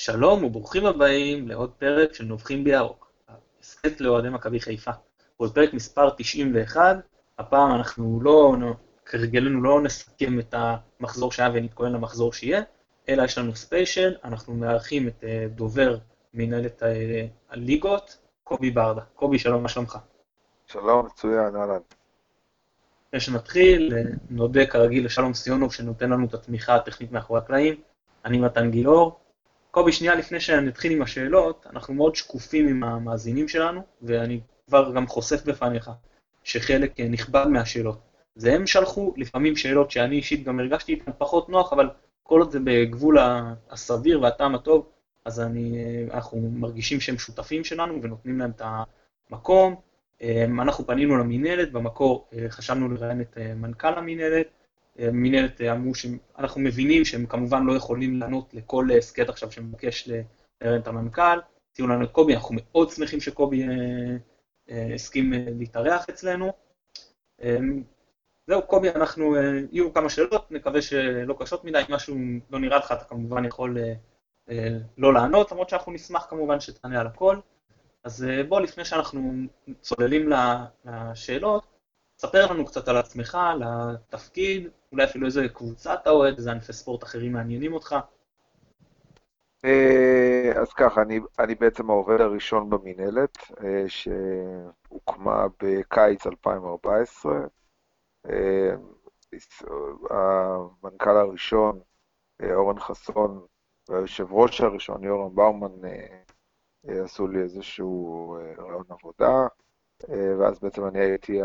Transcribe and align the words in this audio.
שלום 0.00 0.44
וברוכים 0.44 0.86
הבאים 0.86 1.48
לעוד 1.48 1.70
פרק 1.78 2.14
של 2.14 2.24
נובחים 2.24 2.64
בירוק, 2.64 3.12
הסכת 3.60 4.00
לאוהדי 4.00 4.28
מכבי 4.28 4.60
חיפה. 4.60 4.90
עוד 5.36 5.54
פרק 5.54 5.74
מספר 5.74 6.10
91, 6.10 6.96
הפעם 7.38 7.74
אנחנו 7.74 8.20
לא, 8.22 8.54
כרגלנו 9.04 9.62
לא 9.62 9.80
נסכם 9.82 10.38
את 10.38 10.54
המחזור 10.56 11.32
שהיה 11.32 11.50
ונתכונן 11.54 11.92
למחזור 11.92 12.32
שיהיה, 12.32 12.62
אלא 13.08 13.22
יש 13.22 13.38
לנו 13.38 13.54
ספיישל, 13.54 14.14
אנחנו 14.24 14.54
מארחים 14.54 15.08
את 15.08 15.24
אה, 15.24 15.46
דובר 15.54 15.98
מנהלת 16.34 16.82
אה, 16.82 17.26
הליגות, 17.50 18.18
קובי 18.44 18.70
ברדה. 18.70 19.02
קובי, 19.14 19.38
שלום, 19.38 19.62
מה 19.62 19.68
שלומך? 19.68 19.98
שלום, 20.66 21.06
מצוין, 21.06 21.56
אהלן. 21.56 21.80
לפני 23.06 23.20
שנתחיל, 23.20 23.94
אה, 23.96 24.02
נודה 24.30 24.66
כרגיל 24.66 25.04
לשלום 25.04 25.34
סיונוב 25.34 25.72
שנותן 25.72 26.10
לנו 26.10 26.26
את 26.26 26.34
התמיכה 26.34 26.74
הטכנית 26.74 27.12
מאחורי 27.12 27.40
הקלעים. 27.40 27.74
אני 28.24 28.38
מתן 28.38 28.70
גילאור. 28.70 29.19
קובי, 29.70 29.92
שנייה 29.92 30.14
לפני 30.14 30.40
שנתחיל 30.40 30.92
עם 30.92 31.02
השאלות, 31.02 31.66
אנחנו 31.72 31.94
מאוד 31.94 32.16
שקופים 32.16 32.68
עם 32.68 32.84
המאזינים 32.84 33.48
שלנו, 33.48 33.82
ואני 34.02 34.40
כבר 34.66 34.92
גם 34.94 35.06
חושף 35.06 35.44
בפניך 35.44 35.90
שחלק 36.44 37.00
נכבד 37.00 37.46
מהשאלות 37.46 38.00
זה 38.34 38.54
הם 38.54 38.66
שלחו, 38.66 39.14
לפעמים 39.16 39.56
שאלות 39.56 39.90
שאני 39.90 40.16
אישית 40.16 40.44
גם 40.44 40.60
הרגשתי 40.60 40.92
איתן 40.92 41.12
פחות 41.18 41.48
נוח, 41.48 41.72
אבל 41.72 41.90
כל 42.22 42.40
עוד 42.40 42.50
זה 42.50 42.58
בגבול 42.64 43.18
הסביר 43.70 44.22
והטעם 44.22 44.54
הטוב, 44.54 44.86
אז 45.24 45.40
אני, 45.40 45.84
אנחנו 46.14 46.50
מרגישים 46.52 47.00
שהם 47.00 47.18
שותפים 47.18 47.64
שלנו 47.64 48.02
ונותנים 48.02 48.38
להם 48.38 48.50
את 48.50 48.62
המקום. 49.30 49.74
אנחנו 50.62 50.86
פנינו 50.86 51.18
למינהלת, 51.18 51.72
במקור 51.72 52.28
חשבנו 52.48 52.88
לראיין 52.88 53.20
את 53.20 53.38
מנכ"ל 53.56 53.94
המינהלת, 53.94 54.46
מינהלת 54.98 55.60
אמרו 55.60 55.94
שאנחנו 55.94 56.60
מבינים 56.60 57.04
שהם 57.04 57.26
כמובן 57.26 57.64
לא 57.64 57.72
יכולים 57.72 58.20
לענות 58.20 58.54
לכל 58.54 58.88
הסכת 58.98 59.28
עכשיו 59.28 59.52
שמבקש 59.52 60.08
לראיין 60.08 60.80
את 60.80 60.86
המנכ"ל, 60.86 61.38
הציעו 61.70 61.88
לנו 61.88 62.04
את 62.04 62.10
קובי, 62.10 62.34
אנחנו 62.34 62.54
מאוד 62.54 62.90
שמחים 62.90 63.20
שקובי 63.20 63.66
הסכים 64.94 65.32
להתארח 65.58 66.08
אצלנו. 66.10 66.52
זהו, 68.46 68.62
קובי, 68.66 68.90
אנחנו, 68.90 69.36
יהיו 69.72 69.94
כמה 69.94 70.10
שאלות, 70.10 70.52
נקווה 70.52 70.82
שלא 70.82 71.36
קשות 71.38 71.64
מדי, 71.64 71.78
אם 71.88 71.94
משהו 71.94 72.16
לא 72.50 72.58
נראה 72.58 72.78
לך, 72.78 72.92
אתה 72.92 73.04
כמובן 73.04 73.44
יכול 73.44 73.78
לא 74.98 75.14
לענות, 75.14 75.52
למרות 75.52 75.68
שאנחנו 75.68 75.92
נשמח 75.92 76.26
כמובן 76.30 76.60
שתענה 76.60 77.00
על 77.00 77.06
הכל. 77.06 77.36
אז 78.04 78.26
בוא, 78.48 78.60
לפני 78.60 78.84
שאנחנו 78.84 79.32
צוללים 79.80 80.30
לשאלות, 80.84 81.66
ספר 82.20 82.52
לנו 82.52 82.66
קצת 82.66 82.88
על 82.88 82.96
עצמך, 82.96 83.38
על 83.40 83.62
התפקיד, 83.66 84.68
אולי 84.92 85.04
אפילו 85.04 85.26
איזה 85.26 85.48
קבוצה 85.48 85.94
אתה 85.94 86.10
אוהד, 86.10 86.36
איזה 86.36 86.50
ענפי 86.50 86.72
ספורט 86.72 87.04
אחרים 87.04 87.32
מעניינים 87.32 87.72
אותך. 87.72 87.96
אז 90.60 90.72
ככה, 90.76 91.02
אני, 91.02 91.20
אני 91.38 91.54
בעצם 91.54 91.90
העובד 91.90 92.20
הראשון 92.20 92.70
במינהלת, 92.70 93.38
שהוקמה 93.86 95.46
בקיץ 95.62 96.26
2014. 96.26 97.32
המנכ"ל 100.10 101.16
הראשון, 101.16 101.80
אורן 102.52 102.78
חסון, 102.80 103.46
והיושב 103.88 104.32
ראש 104.32 104.60
הראשון, 104.60 105.04
יורם 105.04 105.34
באומן, 105.34 105.88
עשו 106.86 107.28
לי 107.28 107.42
איזשהו 107.42 108.36
רעיון 108.58 108.84
עבודה, 108.88 109.46
ואז 110.08 110.58
בעצם 110.58 110.86
אני 110.86 111.00
הייתי 111.00 111.40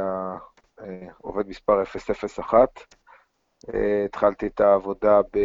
עובד 1.17 1.47
מספר 1.47 1.83
001. 1.83 2.69
התחלתי 4.05 4.47
את 4.47 4.61
העבודה 4.61 5.21
ב... 5.21 5.37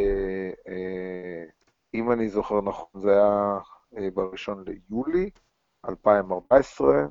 אם 1.95 2.13
אני 2.13 2.29
זוכר 2.29 2.61
נכון, 2.61 3.03
זה 3.03 3.13
היה 3.13 4.11
בראשון 4.15 4.65
ליולי 4.67 5.31
2014. 5.89 7.07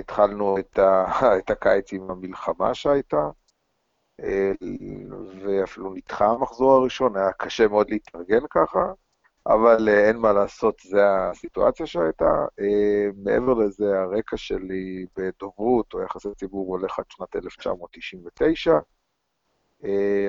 התחלנו 0.00 0.58
את, 0.58 0.78
ה... 0.78 1.04
את 1.38 1.50
הקיץ 1.50 1.92
עם 1.92 2.10
המלחמה 2.10 2.74
שהייתה, 2.74 3.30
ואפילו 5.42 5.94
נדחה 5.94 6.26
המחזור 6.26 6.72
הראשון, 6.72 7.16
היה 7.16 7.32
קשה 7.32 7.68
מאוד 7.68 7.90
להתארגן 7.90 8.46
ככה. 8.50 8.92
אבל 9.48 9.88
אין 9.88 10.16
מה 10.16 10.32
לעשות, 10.32 10.80
זו 10.80 10.98
הסיטואציה 11.00 11.86
שהייתה. 11.86 12.46
מעבר 13.16 13.54
לזה, 13.54 14.00
הרקע 14.00 14.36
שלי 14.36 15.06
בדוברות 15.16 15.94
או 15.94 16.02
יחסי 16.02 16.28
ציבור 16.36 16.66
הולך 16.76 16.98
עד 16.98 17.04
שנת 17.08 17.36
1999. 17.36 18.78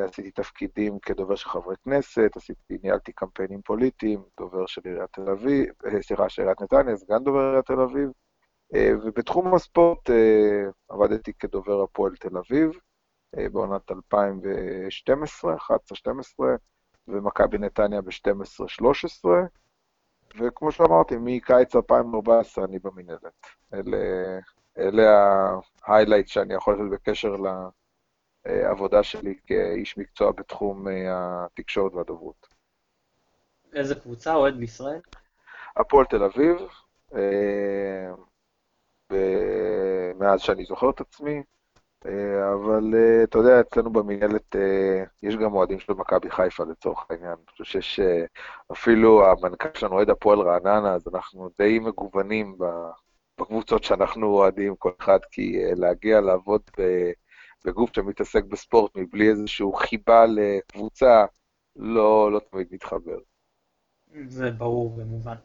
עשיתי 0.03 0.31
תפקידים 0.31 0.99
כדובר 0.99 1.35
של 1.35 1.49
חברי 1.49 1.75
כנסת, 1.83 2.31
עשיתי, 2.35 2.77
ניהלתי 2.83 3.11
קמפיינים 3.11 3.61
פוליטיים, 3.61 4.23
דובר 4.37 4.65
של 4.65 4.81
עיריית 4.85 5.09
תל 5.13 5.29
אביב, 5.29 5.73
סליחה, 6.01 6.29
של 6.29 6.41
עיריית 6.41 6.61
נתניה, 6.61 6.97
סגן 6.97 7.23
דובר 7.23 7.39
עיריית 7.39 7.65
תל 7.65 7.81
אביב, 7.81 8.09
ובתחום 8.75 9.55
הספורט 9.55 10.09
עבדתי 10.89 11.33
כדובר 11.33 11.81
הפועל 11.81 12.15
תל 12.15 12.37
אביב, 12.37 12.71
בעונת 13.51 13.91
2012, 13.91 15.55
11-12, 15.55 15.59
ומכבי 17.09 17.57
נתניה 17.57 18.01
ב-12-13, 18.01 19.25
וכמו 20.39 20.71
שאמרתי, 20.71 21.15
מקיץ 21.19 21.75
2014 21.75 22.65
אני 22.65 22.79
במנהלת. 22.79 23.47
אלה, 23.73 23.97
אלה 24.77 25.03
ההיילייט 25.83 26.27
שאני 26.27 26.53
יכול 26.53 26.73
לתת 26.73 26.91
בקשר 26.91 27.35
לעבודה 28.45 29.03
שלי 29.03 29.35
כאיש 29.47 29.97
מקצוע 29.97 30.31
בתחום 30.31 30.87
התקשורת 31.11 31.93
והדוברות. 31.93 32.47
איזה 33.73 33.95
קבוצה 33.95 34.33
אוהד 34.33 34.57
בישראל? 34.57 34.99
הפועל 35.77 36.05
תל 36.05 36.23
אביב, 36.23 36.57
מאז 40.19 40.41
שאני 40.41 40.65
זוכר 40.65 40.89
את 40.89 41.01
עצמי, 41.01 41.43
אבל 42.05 42.93
אתה 43.23 43.37
יודע, 43.37 43.59
אצלנו 43.61 43.89
במנהלת 43.89 44.55
יש 45.23 45.35
גם 45.35 45.53
אוהדים 45.53 45.79
של 45.79 45.93
מכבי 45.93 46.31
חיפה 46.31 46.63
לצורך 46.63 47.05
העניין. 47.09 47.31
אני 47.31 47.51
חושב 47.51 47.63
שיש 47.63 47.99
אפילו 48.71 49.25
המנכ"ל 49.25 49.69
שלנו 49.73 49.95
אוהד 49.95 50.09
הפועל 50.09 50.39
רעננה, 50.39 50.93
אז 50.93 51.07
אנחנו 51.13 51.49
די 51.57 51.79
מגוונים 51.79 52.57
בקבוצות 53.39 53.83
שאנחנו 53.83 54.27
אוהדים, 54.27 54.75
כל 54.75 54.91
אחד, 54.99 55.19
כי 55.31 55.59
להגיע 55.75 56.21
לעבוד 56.21 56.61
בגוף 57.65 57.95
שמתעסק 57.95 58.43
בספורט 58.43 58.91
מבלי 58.95 59.29
איזושהי 59.29 59.67
חיבה 59.75 60.25
לקבוצה, 60.25 61.25
לא, 61.75 62.31
לא 62.31 62.39
תמיד 62.51 62.67
מתחבר. 62.71 63.17
זה 64.27 64.51
ברור 64.51 64.93
ומובן. 64.97 65.35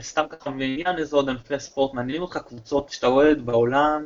סתם 0.00 0.24
ככה 0.30 0.50
בעניין 0.50 0.98
איזה 0.98 1.16
עוד 1.16 1.28
ענפי 1.28 1.58
ספורט 1.58 1.94
מעניינים 1.94 2.22
אותך, 2.22 2.38
קבוצות 2.38 2.88
שאתה 2.88 3.06
אוהד 3.06 3.46
בעולם, 3.46 4.04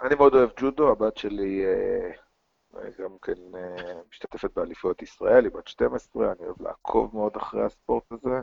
אני 0.00 0.14
מאוד 0.14 0.34
אוהב 0.34 0.50
ג'ודו, 0.60 0.92
הבת 0.92 1.16
שלי 1.16 1.64
גם 2.98 3.16
כן 3.22 3.34
משתתפת 4.10 4.50
באליפויות 4.56 5.02
ישראל, 5.02 5.44
היא 5.44 5.52
בת 5.52 5.68
12, 5.68 6.32
אני 6.32 6.46
אוהב 6.46 6.62
לעקוב 6.62 7.16
מאוד 7.16 7.36
אחרי 7.36 7.62
הספורט 7.64 8.04
הזה. 8.12 8.40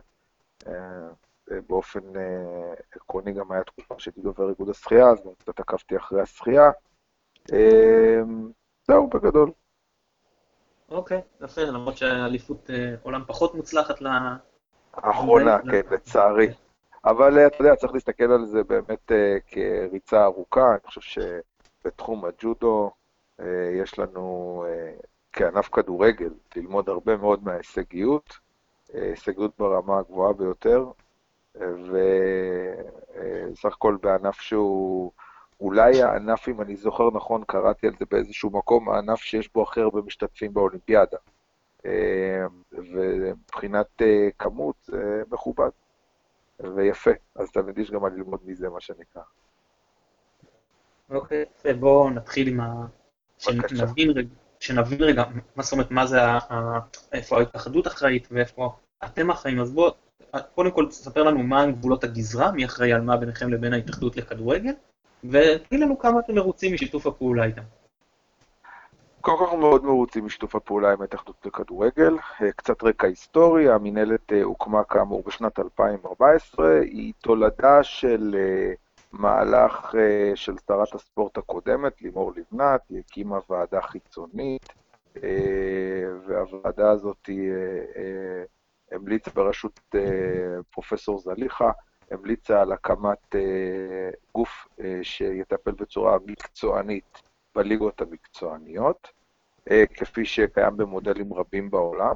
באופן 1.67 1.99
עקרוני 2.95 3.33
גם 3.33 3.51
היה 3.51 3.63
תקופה 3.63 3.95
שהייתי 3.97 4.21
דובר 4.21 4.49
איגוד 4.49 4.69
השחייה, 4.69 5.09
אז 5.09 5.23
גם 5.25 5.33
קצת 5.37 5.59
עקבתי 5.59 5.97
אחרי 5.97 6.21
השחייה. 6.21 6.71
זהו, 8.87 9.07
בגדול. 9.07 9.51
אוקיי, 10.89 11.21
יפה, 11.41 11.61
למרות 11.61 11.97
שהאליפות 11.97 12.69
עולם 13.03 13.23
פחות 13.27 13.55
מוצלחת 13.55 14.01
ל... 14.01 14.07
האחרונה, 14.93 15.57
כן, 15.71 15.81
לצערי. 15.91 16.53
אבל 17.05 17.47
אתה 17.47 17.63
יודע, 17.63 17.75
צריך 17.75 17.93
להסתכל 17.93 18.31
על 18.31 18.45
זה 18.45 18.63
באמת 18.63 19.11
כריצה 19.47 20.23
ארוכה, 20.23 20.71
אני 20.71 20.79
חושב 20.85 21.21
שבתחום 21.81 22.25
הג'ודו 22.25 22.91
יש 23.81 23.99
לנו 23.99 24.65
כענף 25.33 25.69
כדורגל 25.69 26.33
ללמוד 26.55 26.89
הרבה 26.89 27.17
מאוד 27.17 27.43
מההישגיות, 27.43 28.33
הישגיות 28.93 29.51
ברמה 29.59 29.99
הגבוהה 29.99 30.33
ביותר, 30.33 30.85
וסך 31.55 33.73
הכל 33.73 33.97
בענף 34.01 34.41
שהוא 34.41 35.11
אולי 35.59 36.01
הענף, 36.01 36.49
אם 36.49 36.61
אני 36.61 36.75
זוכר 36.75 37.09
נכון, 37.13 37.43
קראתי 37.47 37.87
על 37.87 37.93
זה 37.99 38.05
באיזשהו 38.11 38.49
מקום, 38.49 38.89
הענף 38.89 39.19
שיש 39.19 39.53
בו 39.53 39.63
הכי 39.63 39.81
הרבה 39.81 40.01
משתתפים 40.01 40.53
באולימפיאדה. 40.53 41.17
ומבחינת 42.71 44.01
כמות 44.39 44.75
זה 44.83 45.23
מכובד. 45.31 45.69
ויפה, 46.75 47.11
אז 47.35 47.51
תמיד 47.51 47.77
יש 47.77 47.91
גם 47.91 48.01
מה 48.01 48.09
ללמוד 48.09 48.39
מזה, 48.45 48.69
מה 48.69 48.81
שנקרא. 48.81 49.21
אוקיי, 51.09 51.45
בואו 51.79 52.09
נתחיל 52.09 52.47
עם 52.47 52.59
ה... 52.59 52.85
שנבין 53.37 54.09
רגע, 54.09 54.29
שנבין 54.59 55.03
רגע, 55.03 55.23
מה 55.55 55.63
זאת 55.63 55.73
אומרת, 55.73 55.91
מה 55.91 56.05
זה, 56.05 56.17
איפה 57.11 57.37
ההתאחדות 57.37 57.87
אחראית 57.87 58.27
ואיפה 58.31 58.73
אתם 59.05 59.29
אחראים, 59.29 59.59
אז 59.59 59.71
בואו, 59.71 59.93
קודם 60.55 60.71
כל 60.71 60.87
תספר 60.89 61.23
לנו 61.23 61.43
מה 61.43 61.71
גבולות 61.71 62.03
הגזרה, 62.03 62.51
מי 62.51 62.65
אחראי 62.65 62.93
על 62.93 63.01
מה 63.01 63.17
ביניכם 63.17 63.49
לבין 63.49 63.73
ההתאחדות 63.73 64.17
לכדורגל, 64.17 64.73
ותני 65.23 65.77
לנו 65.77 65.99
כמה 65.99 66.19
אתם 66.19 66.35
מרוצים 66.35 66.73
משיתוף 66.73 67.07
הפעולה 67.07 67.45
איתם. 67.45 67.61
קודם 69.23 69.37
כל 69.37 69.43
אנחנו 69.43 69.57
מאוד 69.57 69.85
מרוצים 69.85 70.25
משיתוף 70.25 70.55
הפעולה 70.55 70.93
עם 70.93 71.01
ההתאחדות 71.01 71.45
לכדורגל. 71.45 72.17
אה, 72.41 72.51
קצת 72.51 72.83
רקע 72.83 73.07
היסטורי, 73.07 73.69
המינהלת 73.69 74.33
אה, 74.33 74.43
הוקמה 74.43 74.83
כאמור 74.83 75.23
בשנת 75.25 75.59
2014, 75.59 76.79
היא 76.79 77.13
תולדה 77.21 77.83
של 77.83 78.35
אה, 78.37 78.73
מהלך 79.11 79.95
של 80.35 80.55
שרת 80.67 80.95
הספורט 80.95 81.37
הקודמת, 81.37 82.01
לימור 82.01 82.31
לבנת, 82.35 82.81
היא 82.89 82.99
הקימה 82.99 83.39
ועדה 83.49 83.81
חיצונית, 83.81 84.73
והוועדה 86.27 86.91
הזאת 86.91 87.29
המליצה 88.91 89.31
בראשות 89.31 89.79
פרופסור 90.71 91.19
זליכה, 91.19 91.71
המליצה 92.11 92.61
על 92.61 92.71
הקמת 92.71 93.35
גוף 94.35 94.67
שיטפל 95.03 95.71
בצורה 95.71 96.17
מקצוענית 96.25 97.21
בליגות 97.55 98.01
המקצועניות, 98.01 99.07
אה, 99.71 99.83
כפי 99.93 100.25
שקיים 100.25 100.77
במודלים 100.77 101.33
רבים 101.33 101.69
בעולם. 101.69 102.15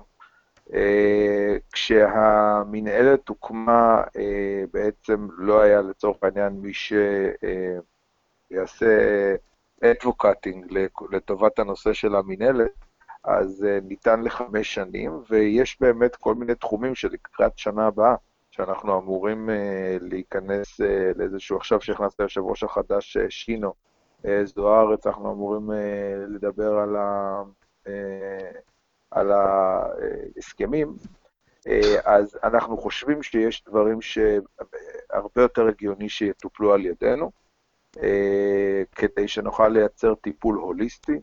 אה, 0.73 1.57
כשהמנהלת 1.71 3.27
הוקמה, 3.29 4.03
אה, 4.17 4.63
בעצם 4.73 5.27
לא 5.37 5.61
היה 5.61 5.81
לצורך 5.81 6.17
העניין 6.23 6.53
מי 6.53 6.71
שיעשה 8.53 8.85
אדבוקטינג 9.83 10.77
לטובת 11.11 11.59
הנושא 11.59 11.93
של 11.93 12.15
המנהלת, 12.15 12.71
אז 13.23 13.67
ניתן 13.83 14.21
לחמש 14.21 14.73
שנים, 14.73 15.11
ויש 15.29 15.81
באמת 15.81 16.15
כל 16.15 16.35
מיני 16.35 16.55
תחומים 16.55 16.95
שלקראת 16.95 17.57
שנה 17.57 17.87
הבאה, 17.87 18.15
שאנחנו 18.51 18.99
אמורים 18.99 19.49
להיכנס 20.01 20.79
לאיזשהו, 21.15 21.57
עכשיו 21.57 21.81
שהכנסת 21.81 22.19
ליושב 22.19 22.41
ראש 22.41 22.63
החדש, 22.63 23.17
שינו, 23.29 23.73
זו 24.43 24.73
הארץ, 24.75 25.07
אנחנו 25.07 25.31
אמורים 25.31 25.69
לדבר 26.27 26.77
על, 26.77 26.95
ה, 26.95 27.41
על 29.11 29.31
ההסכמים, 29.31 30.93
אז 32.05 32.39
אנחנו 32.43 32.77
חושבים 32.77 33.23
שיש 33.23 33.63
דברים 33.63 34.01
שהרבה 34.01 35.41
יותר 35.41 35.67
הגיוני 35.67 36.09
שיטופלו 36.09 36.73
על 36.73 36.85
ידינו, 36.85 37.31
כדי 38.95 39.27
שנוכל 39.27 39.67
לייצר 39.67 40.15
טיפול 40.15 40.55
הוליסטי. 40.55 41.19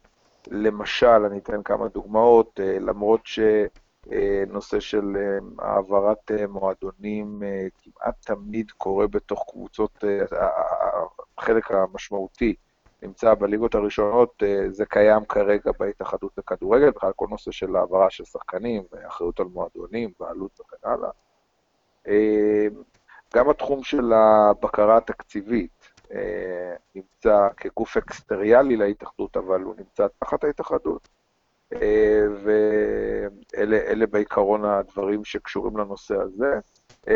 למשל, 0.51 1.07
אני 1.07 1.39
אתן 1.39 1.63
כמה 1.63 1.89
דוגמאות, 1.89 2.61
למרות 2.81 3.21
שנושא 3.25 4.81
של 4.81 5.17
העברת 5.59 6.31
מועדונים 6.49 7.43
כמעט 7.83 8.15
תמיד 8.27 8.71
קורה 8.71 9.07
בתוך 9.07 9.45
קבוצות, 9.51 10.05
החלק 11.39 11.71
המשמעותי 11.71 12.55
נמצא 13.05 13.35
בליגות 13.35 13.75
הראשונות, 13.75 14.43
אה, 14.43 14.71
זה 14.71 14.87
קיים 14.87 15.25
כרגע 15.25 15.71
בהתאחדות 15.79 16.33
לכדורגל, 16.39 16.91
בכלל 16.91 17.13
כל 17.17 17.27
נושא 17.31 17.51
של 17.51 17.77
העברה 17.77 18.11
של 18.11 18.25
שחקנים, 18.25 18.83
אחריות 19.09 19.41
על 19.41 19.47
מועדונים, 19.47 20.11
בעלות 20.21 20.61
וכן 20.61 20.89
הלאה. 20.89 21.11
אה, 22.09 22.67
גם 23.35 23.51
התחום 23.51 23.83
של 23.83 24.13
הבקרה 24.13 24.97
התקציבית 24.97 25.89
אה, 26.13 26.75
נמצא 26.95 27.49
כגוף 27.57 27.97
אקסטריאלי 27.97 28.77
להתאחדות, 28.77 29.37
אבל 29.37 29.63
הוא 29.63 29.75
נמצא 29.79 30.07
תחת 30.19 30.45
ההתאחדות. 30.45 31.09
ואלה 32.45 34.07
בעיקרון 34.07 34.65
הדברים 34.65 35.25
שקשורים 35.25 35.77
לנושא 35.77 36.15
הזה. 36.15 36.59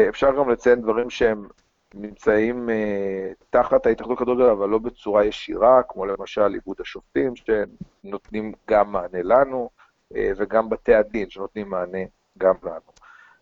אפשר 0.09 0.37
גם 0.37 0.51
לציין 0.51 0.81
דברים 0.81 1.11
שהם 1.11 1.49
נמצאים 1.95 2.69
uh, 2.69 3.45
תחת 3.51 3.87
ההתאחדות 3.87 4.21
לכדורגל, 4.21 4.45
אבל 4.45 4.69
לא 4.69 4.79
בצורה 4.79 5.25
ישירה, 5.25 5.83
כמו 5.89 6.07
למשל 6.07 6.55
איגוד 6.55 6.81
השופטים, 6.81 7.33
שנותנים 7.37 8.53
גם 8.69 8.93
מענה 8.93 9.23
לנו, 9.23 9.71
uh, 10.13 10.17
וגם 10.37 10.69
בתי 10.69 10.95
הדין, 10.95 11.31
שנותנים 11.31 11.69
מענה 11.69 11.99
גם 12.39 12.55
לנו. 12.63 12.93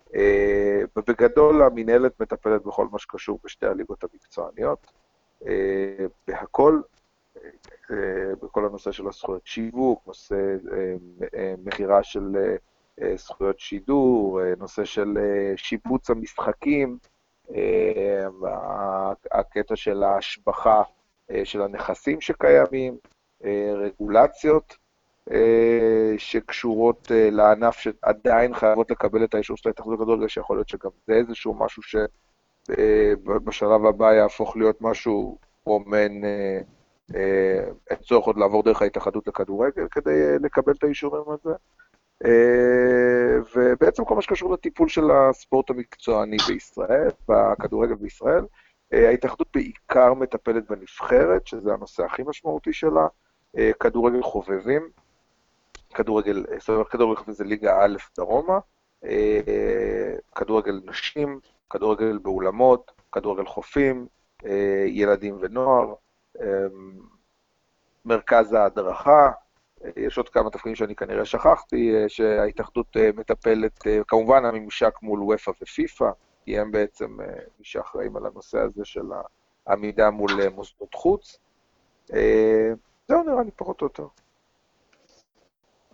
Uh, 0.08 0.16
ובגדול, 0.96 1.62
המינהלת 1.62 2.20
מטפלת 2.20 2.62
בכל 2.62 2.88
מה 2.93 2.98
שקשור 2.98 3.38
בשתי 3.44 3.66
הליגות 3.66 4.04
המקצועניות, 4.04 4.87
uh, 5.42 5.46
בהכל, 6.28 6.81
uh, 7.37 7.40
בכל 8.42 8.66
הנושא 8.66 8.92
של 8.92 9.08
הזכויות 9.08 9.46
שיווק, 9.46 10.02
נושא 10.06 10.56
uh, 10.64 10.69
uh, 11.25 11.26
מכירה 11.64 12.02
של 12.02 12.37
uh, 13.00 13.04
זכויות 13.16 13.60
שידור, 13.60 14.40
uh, 14.40 14.58
נושא 14.58 14.84
של 14.84 15.14
uh, 15.16 15.56
שיפוץ 15.56 16.10
המשחקים, 16.10 16.99
אה, 17.02 17.15
הקטע 19.32 19.76
של 19.76 20.02
ההשבחה 20.02 20.82
אה, 21.31 21.44
של 21.44 21.62
הנכסים 21.62 22.20
שקיימים, 22.20 22.96
אה, 23.44 23.72
רגולציות 23.75 24.76
שקשורות 26.19 27.10
לענף 27.10 27.76
שעדיין 27.76 28.54
חייבות 28.54 28.90
לקבל 28.90 29.25
את 29.25 29.34
האישור 29.34 29.56
של 29.56 29.69
ההתאחדות 29.69 30.00
לכדורגל, 30.00 30.28
שיכול 30.28 30.56
להיות 30.56 30.69
שגם 30.69 30.90
זה 31.06 31.12
איזשהו 31.14 31.54
משהו 31.54 31.82
שבשלב 32.69 33.87
הבא 33.87 34.12
יהפוך 34.12 34.56
להיות 34.56 34.76
משהו 34.81 35.38
מעין, 35.66 36.25
אין 37.90 37.99
צורך 38.02 38.26
עוד 38.26 38.38
לעבור 38.38 38.62
דרך 38.62 38.82
ההתאחדות 38.82 39.28
לכדורגל 39.28 39.88
כדי 39.90 40.38
לקבל 40.42 40.72
את 40.72 40.84
האישורים 40.84 41.25
הזה. 41.28 41.54
אה, 42.24 43.38
ובעצם 43.56 44.04
כל 44.04 44.14
מה 44.14 44.22
שקשור 44.22 44.52
לטיפול 44.52 44.88
של 44.88 45.10
הספורט 45.10 45.70
המקצועני 45.70 46.36
בישראל, 46.48 47.10
בכדורגל 47.28 47.94
בישראל. 47.94 48.44
אה, 48.92 49.08
ההתאחדות 49.08 49.48
בעיקר 49.54 50.14
מטפלת 50.14 50.70
בנבחרת, 50.70 51.46
שזה 51.46 51.72
הנושא 51.72 52.04
הכי 52.04 52.22
משמעותי 52.26 52.72
שלה, 52.72 53.06
אה, 53.58 53.70
כדורגל 53.80 54.22
חובבים, 54.22 54.88
כדורגל, 55.94 56.44
זאת 56.58 56.68
אומרת, 56.68 56.88
כדורגל 56.88 57.16
חובבים 57.16 57.34
זה 57.34 57.44
ליגה 57.44 57.84
א' 57.84 57.96
דרומה, 58.16 58.58
כדורגל 60.34 60.80
נשים, 60.84 61.40
כדורגל 61.70 62.18
באולמות, 62.18 62.92
כדורגל 63.12 63.46
חופים, 63.46 64.06
ילדים 64.86 65.38
ונוער, 65.40 65.94
מרכז 68.04 68.52
ההדרכה, 68.52 69.30
יש 69.96 70.19
עוד 70.19 70.28
כמה 70.28 70.50
תפקידים 70.50 70.76
שאני 70.76 70.94
כנראה 70.94 71.25
שכחתי, 71.25 71.94
אה, 71.94 72.08
שההתאחדות 72.08 72.96
אה, 72.96 73.11
מטפלת, 73.17 73.87
אה, 73.87 74.00
כמובן 74.08 74.44
הממשק 74.44 74.94
מול 75.02 75.23
וופא 75.23 75.50
ופיפ"א, 75.62 76.11
כי 76.44 76.58
הם 76.58 76.73
בעצם 76.73 77.17
מי 77.58 77.64
שאחראים 77.64 78.17
על 78.17 78.26
הנושא 78.26 78.58
הזה 78.58 78.84
של 78.84 79.05
העמידה 79.67 80.11
מול 80.11 80.49
מוסדות 80.55 80.94
חוץ. 80.94 81.38
זהו 83.08 83.23
נראה 83.26 83.43
לי 83.44 83.50
פחות 83.56 83.81
או 83.81 83.87
יותר. 83.87 84.06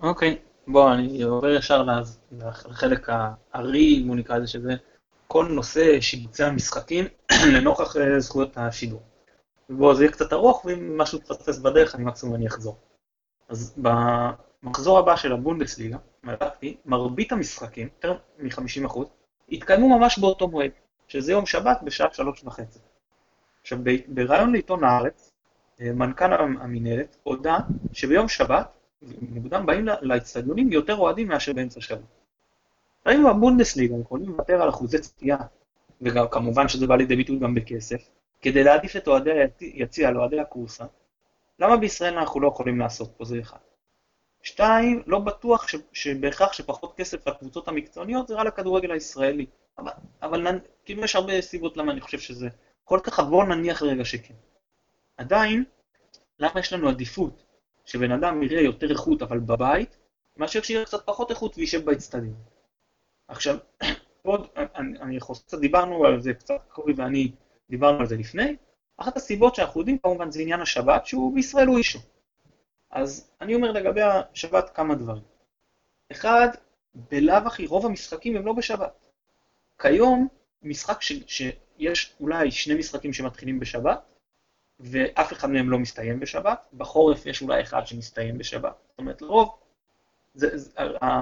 אוקיי, 0.03 0.39
בוא, 0.67 0.93
אני 0.93 1.23
עובר 1.23 1.51
ישר 1.51 1.87
לחלק 2.33 3.09
הארי, 3.09 4.01
אם 4.03 4.09
הוא 4.09 4.17
נקרא 4.17 4.37
לזה, 4.37 4.47
שזה 4.47 4.73
כל 5.29 5.47
נושא 5.51 6.01
שיבוצי 6.01 6.45
המשחקים 6.45 7.05
לנוכח 7.55 7.95
זכויות 8.19 8.57
השידור. 8.57 9.03
בוא, 9.71 9.95
זה 9.95 10.05
יהיה 10.05 10.13
קצת 10.13 10.33
ארוך, 10.33 10.65
ואם 10.65 10.99
משהו 10.99 11.19
תפספס 11.19 11.59
בדרך, 11.59 11.95
אני 11.95 12.05
מקסימום 12.05 12.35
אני 12.35 12.47
אחזור. 12.47 12.77
אז 13.49 13.79
במחזור 14.63 14.99
הבא 14.99 15.17
של 15.17 15.33
הבונדסליגה, 15.33 15.97
בדקתי, 16.25 16.77
מרבית 16.87 17.33
המשחקים, 17.33 17.89
יותר 17.97 18.19
מ-50%, 18.39 19.01
התקיימו 19.53 19.99
ממש 19.99 20.19
באותו 20.19 20.49
מועד, 20.49 20.71
שזה 21.09 21.33
יום 21.33 21.47
שבת 21.47 21.79
בשעה 21.83 22.13
שלוש 22.13 22.45
וחצי. 22.45 22.79
עכשיו, 23.61 23.79
בריאיון 24.09 24.53
לעיתון 24.53 24.85
הארץ, 24.85 25.33
אה, 25.81 25.93
מנכ"ל 25.93 26.33
המינהלת 26.33 27.17
הודה 27.23 27.59
שביום 27.93 28.29
שבת, 28.29 28.69
מוקדם 29.21 29.67
באים 29.67 29.89
לאצטדיונים 30.03 30.73
יותר 30.73 30.97
אוהדים 30.97 31.29
מאשר 31.29 31.53
באמצע 31.53 31.81
שבוע. 31.81 32.07
ראינו 33.07 33.35
בבונדסליגה, 33.35 33.95
יכולים 33.97 34.29
לוותר 34.29 34.63
על 34.63 34.69
אחוזי 34.69 34.99
צפייה, 34.99 35.37
וגם 36.01 36.27
כמובן 36.31 36.69
שזה 36.69 36.87
בא 36.87 36.97
לידי 36.97 37.17
ביטוי 37.17 37.39
גם 37.39 37.55
בכסף, 37.55 38.09
כדי 38.43 38.65
להעדיף 38.65 38.97
את 38.97 39.09
אוהדי 39.09 39.31
היציע 39.61 40.09
על 40.09 40.17
אוהדי 40.17 40.41
הקורסה, 40.41 40.85
למה 41.59 41.77
בישראל 41.77 42.19
אנחנו 42.19 42.41
לא 42.41 42.49
יכולים 42.49 42.79
לעשות 42.79 43.15
פה? 43.17 43.25
זה 43.25 43.41
אחד. 43.41 43.59
שתיים, 44.43 45.03
לא 45.07 45.19
בטוח 45.19 45.69
ש, 45.69 45.77
שבהכרח 45.93 46.53
שפחות 46.53 46.95
כסף 46.97 47.29
לקבוצות 47.29 47.69
המקצועניות 47.69 48.29
זה 48.29 48.35
רע 48.35 48.45
לכדורגל 48.45 48.93
הישראלי. 48.93 49.47
אבל, 49.79 49.93
אבל 50.23 50.59
כאילו 50.85 51.05
יש 51.05 51.17
הרבה 51.17 51.41
סיבות 51.41 51.77
למה 51.77 51.93
אני 51.93 52.01
חושב 52.01 52.19
שזה 52.19 52.49
כל 52.85 53.01
כך, 53.03 53.21
בואו 53.21 53.47
נניח 53.47 53.83
רגע 53.83 54.05
שכן. 54.05 54.35
עדיין, 55.17 55.65
למה 56.39 56.61
יש 56.61 56.73
לנו 56.73 56.89
עדיפות 56.89 57.45
שבן 57.85 58.13
אדם 58.13 58.43
יראה 58.43 58.61
יותר 58.61 58.91
איכות 58.91 59.23
אבל 59.23 59.39
בבית, 59.39 59.97
מאשר 60.37 60.63
שיראה 60.63 60.85
קצת 60.85 61.07
פחות 61.07 61.31
איכות 61.31 61.59
וישב 61.59 61.85
באצטדיון. 61.85 62.43
עכשיו, 63.29 63.57
עוד, 64.23 64.47
אני, 64.57 64.99
אני 65.01 65.21
חושב, 65.21 65.57
דיברנו 65.61 66.05
על 66.05 66.21
זה 66.21 66.35
קצת, 66.35 66.69
קובי 66.69 66.93
ואני 66.97 67.33
דיברנו 67.71 67.99
על 68.01 68.07
זה 68.07 68.17
לפני, 68.17 68.57
אחת 68.97 69.17
הסיבות 69.17 69.55
שאנחנו 69.55 69.81
יודעים 69.81 69.99
כמובן 69.99 70.31
זה 70.31 70.41
עניין 70.41 70.61
השבת, 70.61 71.07
שהוא 71.07 71.35
בישראל 71.35 71.67
הוא 71.67 71.79
אישו. 71.79 71.99
אז 72.91 73.31
אני 73.41 73.55
אומר 73.55 73.73
לגבי 73.73 74.01
השבת 74.03 74.71
כמה 74.75 74.95
דברים. 74.95 75.23
אחד, 76.13 76.49
בלאו 76.95 77.35
הכי 77.35 77.67
רוב 77.67 77.87
המשחקים 77.87 78.37
הם 78.37 78.47
לא 78.47 78.53
בשבת. 78.53 79.07
כיום, 79.79 80.29
משחק 80.63 81.03
ש, 81.03 81.13
שיש 81.27 82.15
אולי 82.21 82.51
שני 82.51 82.75
משחקים 82.75 83.13
שמתחילים 83.13 83.61
בשבת, 83.61 84.03
ואף 84.81 85.33
אחד 85.33 85.51
מהם 85.51 85.71
לא 85.71 85.79
מסתיים 85.79 86.21
בשבת, 86.21 86.67
בחורף 86.75 87.27
יש 87.27 87.43
אולי 87.43 87.63
אחד 87.63 87.87
שמסתיים 87.87 88.39
בשבת. 88.39 88.75
זאת 88.89 88.99
אומרת, 88.99 89.23
לרוב, 89.23 89.51
זה, 90.35 90.59
זה, 90.59 90.71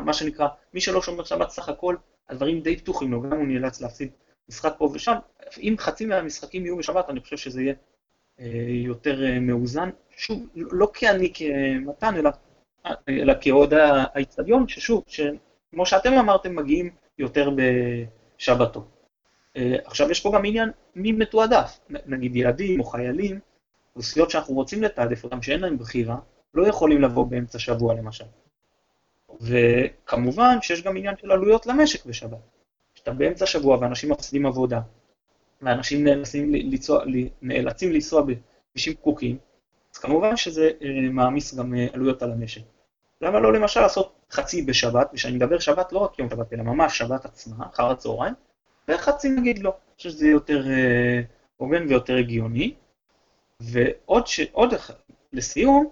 מה 0.05 0.13
שנקרא, 0.13 0.49
מי 0.75 0.81
שלא 0.81 1.03
שומר 1.03 1.25
שבת 1.25 1.51
סך 1.51 1.69
הכל, 1.69 1.97
הדברים 2.29 2.61
די 2.61 2.77
פתוחים 2.77 3.13
לו, 3.13 3.23
גם 3.23 3.33
הוא 3.33 3.47
נאלץ 3.47 3.81
להפסיד 3.81 4.11
משחק 4.51 4.75
פה 4.79 4.91
ושם. 4.95 5.15
אם 5.59 5.75
חצי 5.79 6.07
מהמשחקים 6.07 6.65
יהיו 6.65 6.77
בשבת, 6.77 7.11
אני 7.11 7.21
חושב 7.21 7.37
שזה 7.37 7.63
יהיה 7.63 7.75
אה, 8.41 8.47
יותר 8.69 9.25
אה, 9.25 9.41
מאוזן. 9.41 9.91
שוב, 10.17 10.47
לא 10.55 10.91
כאני 10.95 11.33
כמתן, 11.35 12.15
אלא, 12.17 12.31
אלא 13.09 13.35
כאוהד 13.41 13.75
האיצטדיון, 13.75 14.69
ששוב, 14.69 15.05
שכמו 15.07 15.87
שאתם 15.87 16.13
אמרתם, 16.13 16.57
מגיעים 16.57 16.91
יותר 17.19 17.51
בשבתו. 18.37 18.85
אה, 19.57 19.77
עכשיו, 19.85 20.11
יש 20.11 20.21
פה 20.21 20.33
גם 20.35 20.45
עניין 20.45 20.71
מי 20.95 21.13
מתועדף. 21.13 21.81
נגיד 22.07 22.37
ילדים 22.37 22.81
או 22.81 22.85
חיילים, 22.85 23.39
אוכלוסיות 23.89 24.31
שאנחנו 24.31 24.55
רוצים 24.55 24.83
לתעדף 24.83 25.25
אותם, 25.25 25.43
שאין 25.43 25.61
להם 25.61 25.79
בחירה, 25.79 26.17
לא 26.55 26.67
יכולים 26.67 27.03
לבוא 27.03 27.27
באמצע 27.27 27.59
שבוע 27.59 27.95
למשל. 27.95 28.25
וכמובן 29.41 30.59
שיש 30.63 30.83
גם 30.83 30.97
עניין 30.97 31.15
של 31.21 31.33
עלויות 31.33 31.67
למשק 31.67 32.07
בשבת. 32.07 32.60
כשאתה 33.01 33.13
באמצע 33.13 33.47
שבוע 33.47 33.79
ואנשים 33.81 34.11
מפסידים 34.11 34.47
עבודה, 34.47 34.81
ואנשים 35.63 36.05
נאלצים 36.05 36.55
לנסוע, 36.55 37.05
נאלצים 37.43 37.93
לנסוע 37.93 38.23
בכבישים 38.23 38.95
פקוקים, 38.95 39.39
אז 39.95 39.99
כמובן 39.99 40.37
שזה 40.37 40.71
אה, 40.83 40.89
מעמיס 41.11 41.55
גם 41.55 41.75
אה, 41.75 41.87
עלויות 41.93 42.23
על 42.23 42.33
המשק. 42.33 42.61
למה 43.21 43.41
לא 43.41 43.53
למשל 43.53 43.81
לעשות 43.81 44.13
חצי 44.31 44.63
בשבת, 44.63 45.11
וכשאני 45.13 45.37
מדבר 45.37 45.59
שבת 45.59 45.93
לא 45.93 45.99
רק 45.99 46.19
יום 46.19 46.31
שבת, 46.31 46.53
אלא 46.53 46.63
ממש 46.63 46.99
שבת 46.99 47.25
עצמה, 47.25 47.67
אחר 47.67 47.91
הצהריים, 47.91 48.35
וחצי 48.89 49.29
נגיד 49.29 49.59
לא. 49.59 49.71
אני 49.71 49.97
חושב 49.97 50.11
שזה 50.11 50.29
יותר 50.29 50.71
אה, 50.71 51.21
הוגן 51.57 51.87
ויותר 51.89 52.17
הגיוני. 52.17 52.75
ועוד 53.61 54.27
ש... 54.27 54.41
עוד 54.53 54.75
לסיום, 55.33 55.89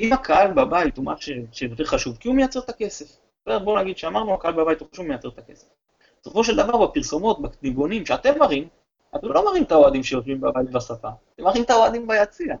אם 0.00 0.12
הקהל 0.12 0.52
בבית 0.52 0.96
הוא 0.96 1.04
מה 1.04 1.14
שיותר 1.52 1.84
חשוב, 1.84 2.16
כי 2.16 2.28
הוא 2.28 2.36
מייצר 2.36 2.60
את 2.60 2.68
הכסף. 2.68 3.16
בואו 3.46 3.82
נגיד 3.82 3.98
שאמרנו, 3.98 4.34
הקהל 4.34 4.52
בבית 4.52 4.80
הוא 4.80 4.88
חשוב, 4.92 5.06
מייצר 5.06 5.28
את 5.28 5.38
הכסף. 5.38 5.77
בסופו 6.20 6.44
של 6.44 6.56
דבר, 6.56 6.86
בפרסומות, 6.86 7.42
בקדיגונים 7.42 8.06
שאתם 8.06 8.38
מראים, 8.38 8.68
אתם 9.16 9.28
לא 9.28 9.44
מראים 9.44 9.62
את 9.62 9.72
האוהדים 9.72 10.02
שיושבים 10.02 10.40
בבית 10.40 10.70
בשפה, 10.70 11.08
אתם 11.34 11.42
מראים 11.42 11.62
את 11.62 11.70
האוהדים 11.70 12.06
ביציע. 12.06 12.56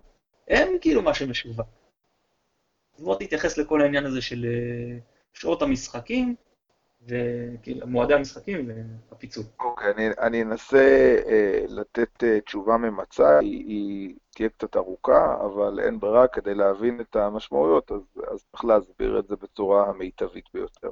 הם 0.48 0.68
כאילו 0.80 1.02
מה 1.02 1.14
שמשווק. 1.14 1.66
אז 2.96 3.04
בוא 3.04 3.14
תתייחס 3.14 3.58
לכל 3.58 3.80
העניין 3.80 4.06
הזה 4.06 4.22
של 4.22 4.44
אה, 4.44 4.98
שעות 5.32 5.62
המשחקים, 5.62 6.34
ומועדי 7.06 8.14
המשחקים 8.14 8.70
והפיצול. 9.10 9.44
אוקיי, 9.60 9.90
אני, 9.90 10.08
אני 10.20 10.42
אנסה 10.42 11.16
אה, 11.28 11.64
לתת 11.68 12.24
אה, 12.24 12.40
תשובה 12.40 12.76
ממצה, 12.76 13.38
היא, 13.38 13.64
היא 13.66 14.14
תהיה 14.34 14.48
קצת 14.48 14.76
ארוכה, 14.76 15.36
אבל 15.44 15.80
אין 15.80 16.00
ברירה, 16.00 16.28
כדי 16.28 16.54
להבין 16.54 17.00
את 17.00 17.16
המשמעויות, 17.16 17.92
אז 17.92 18.44
צריך 18.50 18.64
להסביר 18.64 19.18
את 19.18 19.28
זה 19.28 19.36
בצורה 19.36 19.88
המיטבית 19.88 20.44
ביותר. 20.54 20.90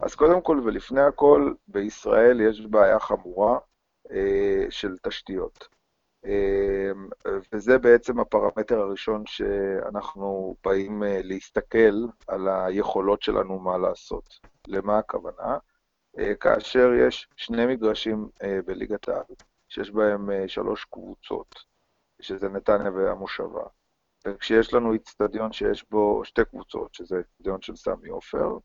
אז 0.00 0.14
קודם 0.14 0.40
כל 0.40 0.60
ולפני 0.64 1.00
הכל, 1.00 1.52
בישראל 1.68 2.40
יש 2.40 2.66
בעיה 2.66 3.00
חמורה 3.00 3.58
אה, 4.10 4.66
של 4.70 4.96
תשתיות. 5.02 5.68
אה, 6.24 6.90
וזה 7.52 7.78
בעצם 7.78 8.20
הפרמטר 8.20 8.78
הראשון 8.80 9.22
שאנחנו 9.26 10.56
באים 10.64 11.02
אה, 11.02 11.20
להסתכל 11.22 12.06
על 12.28 12.48
היכולות 12.48 13.22
שלנו 13.22 13.58
מה 13.58 13.78
לעשות. 13.78 14.40
למה 14.68 14.98
הכוונה? 14.98 15.58
אה, 16.18 16.34
כאשר 16.34 16.90
יש 17.06 17.28
שני 17.36 17.66
מגרשים 17.66 18.28
אה, 18.42 18.58
בליגת 18.66 19.08
העל, 19.08 19.24
שיש 19.68 19.90
בהם 19.90 20.30
אה, 20.30 20.48
שלוש 20.48 20.84
קבוצות, 20.84 21.54
שזה 22.20 22.48
נתניה 22.48 22.90
והמושבה, 22.90 23.64
וכשיש 24.26 24.74
לנו 24.74 24.92
איצטדיון 24.92 25.52
שיש 25.52 25.84
בו 25.90 26.24
שתי 26.24 26.44
קבוצות, 26.44 26.94
שזה 26.94 27.18
איצטדיון 27.18 27.62
של 27.62 27.76
סמי 27.76 28.08
עופר, 28.08 28.58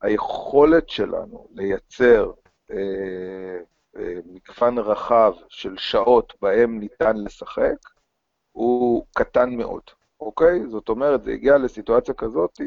היכולת 0.00 0.88
שלנו 0.88 1.48
לייצר 1.50 2.32
אה, 2.70 3.58
אה, 3.96 4.18
מגוון 4.26 4.78
רחב 4.78 5.32
של 5.48 5.76
שעות 5.76 6.32
בהם 6.42 6.78
ניתן 6.78 7.16
לשחק, 7.16 7.76
הוא 8.52 9.06
קטן 9.14 9.54
מאוד, 9.54 9.82
אוקיי? 10.20 10.66
זאת 10.68 10.88
אומרת, 10.88 11.24
זה 11.24 11.32
הגיע 11.32 11.58
לסיטואציה 11.58 12.14
כזאת 12.14 12.60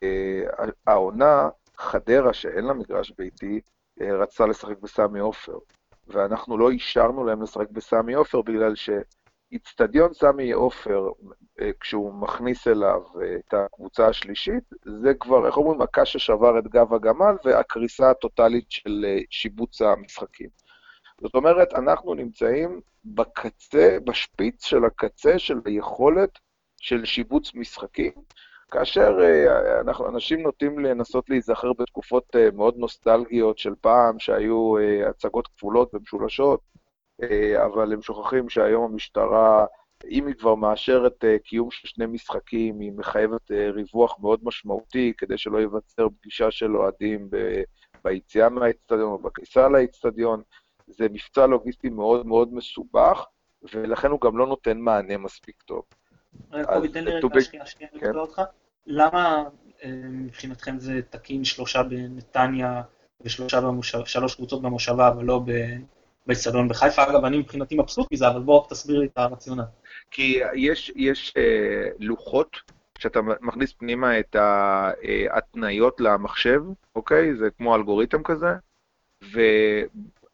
שהעונה, 0.00 1.48
חדרה, 1.76 2.32
שאין 2.32 2.64
לה 2.64 2.72
מגרש 2.72 3.12
ביתי, 3.18 3.60
אה, 4.00 4.16
רצתה 4.16 4.46
לשחק 4.46 4.78
בסמי 4.78 5.20
עופר, 5.20 5.58
ואנחנו 6.06 6.58
לא 6.58 6.70
אישרנו 6.70 7.24
להם 7.24 7.42
לשחק 7.42 7.70
בסמי 7.70 8.14
עופר 8.14 8.42
בגלל 8.42 8.74
שאיצטדיון 9.50 10.14
סמי 10.14 10.52
עופר, 10.52 11.08
אה, 11.60 11.70
כשהוא 11.80 12.14
מכניס 12.14 12.68
אליו 12.68 13.02
אה, 13.22 13.36
את 13.36 13.54
הקבוצה 13.54 14.08
השלישית, 14.08 14.64
זה 15.02 15.14
כבר, 15.14 15.46
איך 15.46 15.56
אומרים, 15.56 15.82
הקש 15.82 16.12
ששבר 16.12 16.58
את 16.58 16.64
גב 16.68 16.94
הגמל 16.94 17.34
והקריסה 17.44 18.10
הטוטלית 18.10 18.70
של 18.70 19.04
שיבוץ 19.30 19.82
המשחקים. 19.82 20.48
זאת 21.20 21.34
אומרת, 21.34 21.74
אנחנו 21.74 22.14
נמצאים 22.14 22.80
בקצה, 23.04 23.98
בשפיץ 24.04 24.64
של 24.64 24.84
הקצה 24.84 25.38
של 25.38 25.60
היכולת 25.64 26.38
של 26.76 27.04
שיבוץ 27.04 27.54
משחקים, 27.54 28.12
כאשר 28.70 29.18
אה, 29.20 29.80
אנחנו, 29.80 30.08
אנשים 30.08 30.42
נוטים 30.42 30.78
לנסות 30.78 31.30
להיזכר 31.30 31.72
בתקופות 31.72 32.36
אה, 32.36 32.48
מאוד 32.54 32.74
נוסטלגיות 32.76 33.58
של 33.58 33.74
פעם, 33.80 34.18
שהיו 34.18 34.78
אה, 34.78 35.08
הצגות 35.08 35.46
כפולות 35.46 35.94
ומשולשות, 35.94 36.60
אבל 37.64 37.92
הם 37.92 38.02
שוכחים 38.02 38.48
שהיום 38.48 38.92
המשטרה, 38.92 39.66
אם 40.10 40.26
היא 40.26 40.34
כבר 40.34 40.54
מאשרת 40.54 41.24
קיום 41.44 41.70
של 41.70 41.88
שני 41.88 42.06
משחקים, 42.06 42.80
היא 42.80 42.92
מחייבת 42.92 43.50
ריווח 43.50 44.18
מאוד 44.20 44.40
משמעותי, 44.42 45.12
כדי 45.18 45.38
שלא 45.38 45.58
ייווצר 45.58 46.08
פגישה 46.20 46.50
של 46.50 46.76
אוהדים 46.76 47.30
ביציאה 48.04 48.48
מהאיצטדיון 48.48 49.12
או 49.12 49.18
בכניסה 49.18 49.68
לאיצטדיון. 49.68 50.42
זה 50.86 51.06
מבצע 51.10 51.46
לוגיסטי 51.46 51.88
מאוד 51.88 52.26
מאוד 52.26 52.54
מסובך, 52.54 53.26
ולכן 53.74 54.10
הוא 54.10 54.20
גם 54.20 54.38
לא 54.38 54.46
נותן 54.46 54.78
מענה 54.78 55.16
מספיק 55.16 55.62
טוב. 55.62 55.82
קובי, 56.74 56.88
תן 56.88 57.04
לי 57.04 57.10
רגע 57.10 57.40
שנייה, 57.40 57.66
שנייה, 57.66 57.90
כן. 58.00 58.16
אותך. 58.16 58.42
למה 58.86 59.44
אה, 59.84 59.90
מבחינתכם 60.10 60.78
זה 60.78 61.00
תקין 61.10 61.44
שלושה 61.44 61.82
בנתניה 61.82 62.82
ושלושה 63.20 63.60
במושב, 63.60 64.04
שלוש 64.04 64.34
קבוצות 64.34 64.62
במושבה, 64.62 65.08
אבל 65.08 65.24
לא 65.24 65.40
באצטדיון 66.30 66.68
בחיפה? 66.68 67.02
אגב, 67.02 67.24
אני 67.24 67.38
מבחינתי 67.38 67.74
מבסוט 67.74 68.12
מזה, 68.12 68.28
אבל 68.28 68.40
בוא 68.40 68.66
תסביר 68.68 68.98
לי 68.98 69.06
את 69.06 69.18
הרציונל. 69.18 69.62
כי 70.10 70.40
יש, 70.54 70.92
יש 70.96 71.34
אה, 71.36 71.88
לוחות, 71.98 72.56
כשאתה 72.94 73.20
מכניס 73.40 73.72
פנימה 73.72 74.18
את 74.18 74.36
ההתניות 74.36 76.00
למחשב, 76.00 76.62
אוקיי? 76.94 77.36
זה 77.36 77.48
כמו 77.50 77.76
אלגוריתם 77.76 78.22
כזה, 78.22 78.54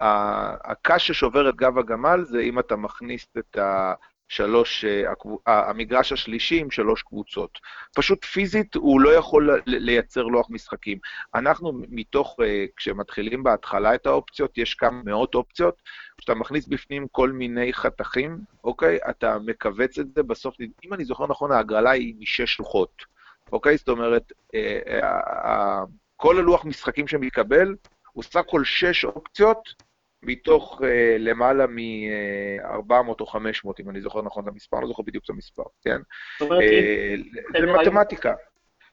והקש 0.01 1.07
ששובר 1.07 1.49
את 1.49 1.57
גב 1.57 1.79
הגמל 1.79 2.25
זה 2.25 2.41
אם 2.41 2.59
אתה 2.59 2.77
מכניס 2.77 3.27
את 3.39 3.59
ה... 3.59 3.95
שלוש, 4.29 4.85
אה, 4.85 5.13
המגרש 5.47 6.13
השלישי 6.13 6.61
עם 6.61 6.71
שלוש 6.71 7.03
קבוצות. 7.03 7.59
פשוט 7.97 8.25
פיזית 8.25 8.75
הוא 8.75 9.01
לא 9.01 9.11
יכול 9.11 9.63
לייצר 9.67 10.23
לוח 10.23 10.47
משחקים. 10.51 10.99
אנחנו 11.35 11.73
מתוך, 11.89 12.37
אה, 12.43 12.65
כשמתחילים 12.77 13.43
בהתחלה 13.43 13.95
את 13.95 14.07
האופציות, 14.07 14.59
יש 14.59 14.75
כמה 14.75 15.03
מאות 15.05 15.35
אופציות, 15.35 15.83
כשאתה 16.19 16.35
מכניס 16.35 16.67
בפנים 16.67 17.07
כל 17.13 17.33
מיני 17.33 17.73
חתכים, 17.73 18.39
אוקיי? 18.65 18.99
אתה 19.11 19.39
מכווץ 19.47 19.99
את 19.99 20.15
זה, 20.15 20.23
בסוף, 20.23 20.57
אם 20.85 20.95
אני 20.95 21.05
זוכר 21.05 21.27
נכון, 21.27 21.53
ההגרלה 21.53 21.91
היא 21.91 22.15
משש 22.19 22.59
לוחות, 22.59 23.03
אוקיי? 23.53 23.77
זאת 23.77 23.89
אומרת, 23.89 24.33
כל 26.17 26.39
הלוח 26.39 26.65
משחקים 26.65 27.09
שמתקבל, 27.09 27.75
הוא 28.13 28.23
סך 28.23 28.37
הכל 28.37 28.65
שש 28.65 29.05
אופציות, 29.05 29.86
מתוך 30.23 30.81
uh, 30.81 30.85
למעלה 31.19 31.67
מ-400 31.67 33.21
או 33.21 33.27
500, 33.27 33.81
אם 33.81 33.91
אני 33.91 34.01
זוכר 34.01 34.23
נכון 34.23 34.43
את 34.43 34.49
המספר, 34.49 34.81
לא 34.81 34.87
זוכר 34.87 35.03
בדיוק 35.03 35.25
את 35.25 35.31
המספר, 35.31 35.63
כן? 35.85 36.01
זאת 36.41 36.51
אומרת, 36.51 36.63
uh, 36.63 37.61
זה 37.61 37.67
מתמטיקה. 37.67 38.35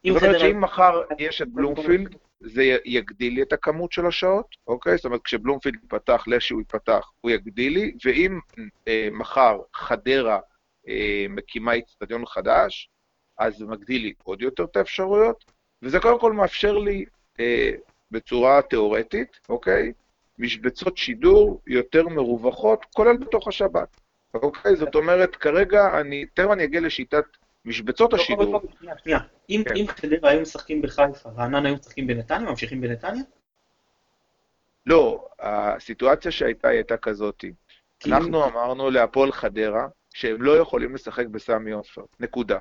זאת 0.08 0.24
אומרת 0.24 0.40
שאם 0.40 0.62
מחר 0.62 1.02
יש 1.20 1.42
את 1.42 1.48
בלומפילד, 1.48 2.16
זה 2.40 2.64
יגדיל 2.86 3.34
לי 3.34 3.42
את 3.42 3.54
הכמות 3.54 3.92
של 3.92 4.06
השעות, 4.06 4.48
אוקיי? 4.68 4.96
זאת 4.98 5.06
אומרת, 5.06 5.22
כשבלומפילד 5.24 5.78
ייפתח, 5.84 6.24
לשו 6.28 6.60
ייפתח, 6.60 7.12
הוא 7.22 7.32
יגדיל 7.32 7.74
לי, 7.74 7.94
ואם 8.06 8.40
uh, 8.58 8.90
מחר 9.12 9.60
חדרה 9.74 10.40
uh, 10.88 10.90
מקימה 11.30 11.78
אצטדיון 11.78 12.26
חדש, 12.26 12.90
אז 13.38 13.58
זה 13.58 13.66
מגדיל 13.66 14.02
לי 14.02 14.14
עוד 14.24 14.42
יותר 14.42 14.64
את 14.64 14.76
האפשרויות, 14.76 15.46
וזה 15.82 16.00
קודם 16.00 16.20
כל 16.20 16.34
מאפשר 16.34 16.78
לי 16.78 17.06
uh, 17.38 17.42
בצורה 18.12 18.62
תיאורטית, 18.62 19.40
אוקיי? 19.50 19.92
משבצות 20.40 20.98
שידור 20.98 21.62
יותר 21.68 22.08
מרווחות, 22.08 22.86
כולל 22.94 23.18
בתוך 23.18 23.48
השבת. 23.48 24.02
אוקיי? 24.34 24.76
זאת 24.76 24.96
אומרת, 24.96 25.36
כרגע 25.36 26.00
אני, 26.02 26.26
תכף 26.34 26.50
אני 26.54 26.64
אגיע 26.64 26.82
לשיטת 26.82 27.26
משבצות 27.66 28.14
השידור. 28.14 28.62
שנייה, 28.80 28.96
שנייה. 29.04 29.20
אם 29.50 29.64
כן. 29.66 29.88
חדרה 29.88 30.30
היו 30.30 30.42
משחקים 30.42 30.82
בחיפה, 30.82 31.30
רעננה 31.30 31.70
היו 31.70 31.76
משחקים 31.76 32.08
בנתניה, 32.08 32.50
ממשיכים 32.50 32.82
בנתניה? 32.82 33.24
לא, 34.86 35.28
הסיטואציה 35.40 36.32
שהייתה 36.32 36.68
היא 36.68 36.78
הייתה 36.78 36.98
כזאתי. 36.98 37.54
אנחנו 38.08 38.46
אמרנו 38.46 38.90
להפועל 38.90 39.32
חדרה 39.32 39.88
שהם 40.14 40.42
לא 40.42 40.58
יכולים 40.58 40.96
לשחק 40.96 41.26
בסמי 41.26 41.72
עופר, 41.72 42.02
נקודה. 42.20 42.58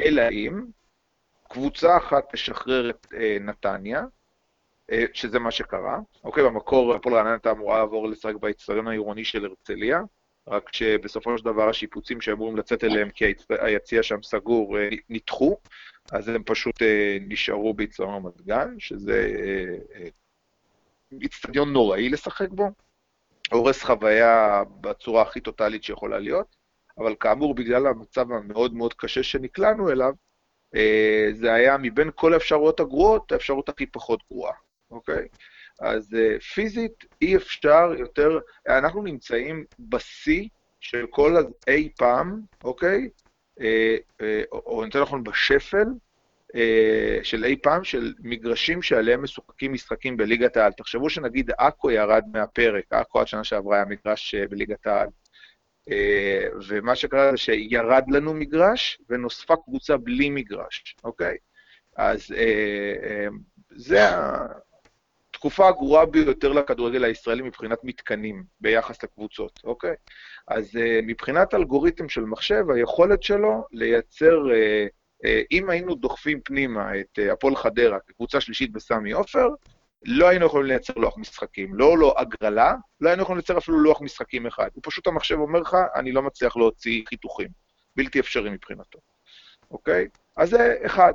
אלא 0.00 0.22
אם 0.30 0.64
קבוצה 1.48 1.96
אחת 1.96 2.24
תשחרר 2.32 2.90
את 2.90 3.06
אה, 3.14 3.36
נתניה, 3.40 4.02
שזה 5.12 5.38
מה 5.38 5.50
שקרה. 5.50 5.98
אוקיי, 6.24 6.44
במקור 6.44 6.94
הפועל 6.94 7.14
רעננה 7.14 7.32
הייתה 7.32 7.50
אמורה 7.50 7.78
לעבור 7.78 8.08
לשחק 8.08 8.34
באצטדיון 8.34 8.88
העירוני 8.88 9.24
של 9.24 9.44
הרצליה, 9.44 10.00
רק 10.48 10.72
שבסופו 10.72 11.38
של 11.38 11.44
דבר 11.44 11.68
השיפוצים 11.68 12.20
שאמורים 12.20 12.56
לצאת 12.56 12.84
אליהם 12.84 13.10
כי 13.10 13.24
היציע 13.48 14.02
שם 14.02 14.22
סגור 14.22 14.78
אה, 14.78 14.88
נדחו, 15.08 15.56
אז 16.12 16.28
הם 16.28 16.42
פשוט 16.42 16.82
אה, 16.82 17.18
נשארו 17.20 17.74
באצטדיון 17.74 18.14
רמת 18.14 18.40
גן, 18.42 18.74
שזה 18.78 19.30
אצטדיון 21.26 21.72
נוראי 21.72 22.08
לשחק 22.08 22.48
בו, 22.50 22.70
הורס 23.52 23.82
חוויה 23.82 24.62
בצורה 24.80 25.22
הכי 25.22 25.40
טוטאלית 25.40 25.84
שיכולה 25.84 26.18
להיות, 26.18 26.56
אבל 26.98 27.14
כאמור, 27.20 27.54
בגלל 27.54 27.86
המצב 27.86 28.32
המאוד 28.32 28.74
מאוד 28.74 28.94
קשה 28.94 29.22
שנקלענו 29.22 29.90
אליו, 29.90 30.12
זה 31.32 31.52
היה 31.52 31.76
מבין 31.78 32.10
כל 32.14 32.32
האפשרויות 32.32 32.80
הגרועות, 32.80 33.32
האפשרות 33.32 33.68
הכי 33.68 33.86
פחות 33.86 34.20
גרועה. 34.30 34.52
אוקיי? 34.90 35.28
אז 35.80 36.08
uh, 36.12 36.40
פיזית 36.42 37.04
אי 37.22 37.36
אפשר 37.36 37.92
יותר, 37.98 38.38
אנחנו 38.68 39.02
נמצאים 39.02 39.64
בשיא 39.78 40.48
של 40.80 41.06
כל 41.10 41.36
אי 41.68 41.88
פעם, 41.98 42.40
אוקיי? 42.64 43.08
Uh, 43.58 43.62
uh, 43.62 44.24
או 44.52 44.84
יותר 44.84 45.02
נכון 45.02 45.24
בשפל 45.24 45.86
uh, 46.52 46.56
של 47.22 47.44
אי 47.44 47.56
פעם, 47.62 47.84
של 47.84 48.14
מגרשים 48.20 48.82
שעליהם 48.82 49.22
משוחקים 49.22 49.72
משחקים 49.72 50.16
בליגת 50.16 50.56
העל. 50.56 50.72
תחשבו 50.72 51.10
שנגיד 51.10 51.50
עכו 51.58 51.90
ירד 51.90 52.22
מהפרק, 52.32 52.84
עכו 52.90 53.20
עד 53.20 53.26
שנה 53.26 53.44
שעברה 53.44 53.76
היה 53.76 53.84
מגרש 53.84 54.34
uh, 54.34 54.48
בליגת 54.48 54.86
העל. 54.86 55.08
Uh, 55.90 55.92
ומה 56.68 56.96
שקרה 56.96 57.30
זה 57.30 57.36
שירד 57.36 58.04
לנו 58.10 58.34
מגרש 58.34 59.00
ונוספה 59.08 59.54
קבוצה 59.64 59.96
בלי 59.96 60.30
מגרש, 60.30 60.96
אוקיי? 61.04 61.36
אז 61.96 62.34
זה 63.70 64.08
ה... 64.08 64.46
התקופה 65.40 65.68
הגרועה 65.68 66.06
ביותר 66.06 66.52
לכדורגל 66.52 67.04
הישראלי 67.04 67.42
מבחינת 67.42 67.78
מתקנים 67.84 68.44
ביחס 68.60 69.02
לקבוצות, 69.02 69.60
אוקיי? 69.64 69.94
אז 70.48 70.76
uh, 70.76 70.78
מבחינת 71.02 71.54
אלגוריתם 71.54 72.08
של 72.08 72.24
מחשב, 72.24 72.70
היכולת 72.70 73.22
שלו 73.22 73.64
לייצר, 73.72 74.38
uh, 74.46 74.88
uh, 75.24 75.28
אם 75.52 75.70
היינו 75.70 75.94
דוחפים 75.94 76.40
פנימה 76.44 77.00
את 77.00 77.18
uh, 77.18 77.32
הפועל 77.32 77.56
חדרה 77.56 77.98
כקבוצה 78.06 78.40
שלישית 78.40 78.72
בסמי 78.72 79.12
עופר, 79.12 79.48
לא 80.04 80.28
היינו 80.28 80.46
יכולים 80.46 80.66
לייצר 80.66 80.92
לוח 80.96 81.18
משחקים. 81.18 81.74
לא 81.74 81.98
לא 81.98 82.14
הגרלה, 82.18 82.74
לא 83.00 83.08
היינו 83.08 83.22
יכולים 83.22 83.36
לייצר 83.36 83.58
אפילו 83.58 83.78
לוח 83.78 84.00
משחקים 84.00 84.46
אחד. 84.46 84.68
הוא 84.74 84.82
פשוט 84.84 85.06
המחשב 85.06 85.36
אומר 85.38 85.60
לך, 85.60 85.76
אני 85.94 86.12
לא 86.12 86.22
מצליח 86.22 86.56
להוציא 86.56 87.02
חיתוכים. 87.08 87.48
בלתי 87.96 88.20
אפשרי 88.20 88.50
מבחינתו, 88.50 88.98
אוקיי? 89.70 90.08
אז 90.36 90.50
זה 90.50 90.76
אחד. 90.86 91.12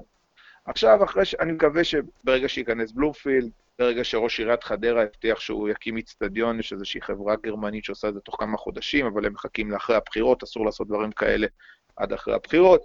עכשיו, 0.66 1.04
אחרי 1.04 1.26
ש... 1.26 1.36
אני 1.36 1.52
מקווה 1.52 1.84
שברגע 1.84 2.50
שייכנס 2.50 2.92
בלומפילד, 2.92 3.52
ברגע 3.80 4.04
שראש 4.04 4.40
עיריית 4.40 4.64
חדרה 4.64 5.04
הבטיח 5.04 5.40
שהוא 5.40 5.70
יקים 5.70 5.98
איצטדיון, 5.98 6.60
יש 6.60 6.74
איזושהי 6.74 7.02
חברה 7.02 7.36
גרמנית 7.36 7.84
שעושה 7.84 8.10
את 8.10 8.14
זה 8.14 8.20
תוך 8.20 8.36
כמה 8.40 8.58
חודשים, 8.58 9.06
אבל 9.06 9.26
הם 9.26 9.34
מחכים 9.34 9.72
לאחרי 9.72 9.96
הבחירות, 9.96 10.44
אסור 10.44 10.66
לעשות 10.66 10.88
דברים 10.88 11.12
כאלה 11.12 11.48
עד 11.96 12.14
אחרי 12.14 12.34
הבחירות. 12.34 12.82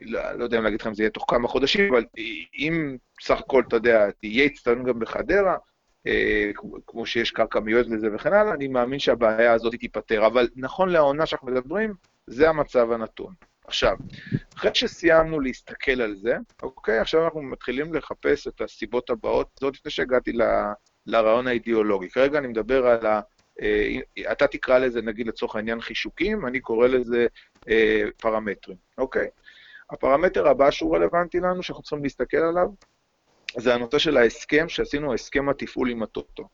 לא, 0.00 0.32
לא 0.32 0.44
יודע 0.44 0.58
אם 0.58 0.64
להגיד 0.64 0.80
לכם 0.80 0.94
זה 0.94 1.02
יהיה 1.02 1.10
תוך 1.10 1.24
כמה 1.28 1.48
חודשים, 1.48 1.94
אבל 1.94 2.04
אם 2.54 2.96
סך 3.20 3.38
הכל, 3.38 3.62
אתה 3.68 3.76
יודע, 3.76 4.10
תהיה 4.10 4.44
איצטדיון 4.44 4.84
גם 4.84 4.98
בחדרה, 4.98 5.56
אה, 6.06 6.50
כמו 6.86 7.06
שיש 7.06 7.30
קרקע 7.30 7.60
מיועדת 7.60 7.88
לזה 7.88 8.08
וכן 8.14 8.32
הלאה, 8.32 8.54
אני 8.54 8.68
מאמין 8.68 8.98
שהבעיה 8.98 9.52
הזאת 9.52 9.74
תיפתר. 9.74 10.26
אבל 10.26 10.48
נכון 10.56 10.88
לעונה 10.88 11.26
שאנחנו 11.26 11.48
מדברים, 11.48 11.94
זה 12.26 12.48
המצב 12.48 12.92
הנתון. 12.92 13.34
עכשיו, 13.66 13.96
אחרי 14.56 14.70
שסיימנו 14.74 15.40
להסתכל 15.40 16.00
על 16.00 16.16
זה, 16.16 16.36
אוקיי, 16.62 16.98
עכשיו 16.98 17.24
אנחנו 17.24 17.42
מתחילים 17.42 17.94
לחפש 17.94 18.48
את 18.48 18.60
הסיבות 18.60 19.10
הבאות, 19.10 19.48
זאת 19.60 19.74
לפני 19.74 19.90
שהגעתי 19.90 20.32
ל, 20.32 20.42
לרעיון 21.06 21.46
האידיאולוגי. 21.46 22.10
כרגע 22.10 22.38
אני 22.38 22.46
מדבר 22.46 22.86
על 22.86 23.06
ה... 23.06 23.20
אה, 23.62 24.32
אתה 24.32 24.46
תקרא 24.46 24.78
לזה, 24.78 25.02
נגיד 25.02 25.26
לצורך 25.26 25.56
העניין 25.56 25.80
חישוקים, 25.80 26.46
אני 26.46 26.60
קורא 26.60 26.86
לזה 26.86 27.26
אה, 27.68 28.02
פרמטרים, 28.16 28.76
אוקיי? 28.98 29.28
הפרמטר 29.90 30.48
הבא 30.48 30.70
שהוא 30.70 30.96
רלוונטי 30.96 31.40
לנו, 31.40 31.62
שאנחנו 31.62 31.82
צריכים 31.82 32.02
להסתכל 32.02 32.36
עליו, 32.36 32.68
זה 33.56 33.74
הנושא 33.74 33.98
של 33.98 34.16
ההסכם 34.16 34.68
שעשינו, 34.68 35.10
ההסכם 35.12 35.48
התפעול 35.48 35.90
עם 35.90 36.02
הטוטו. 36.02 36.48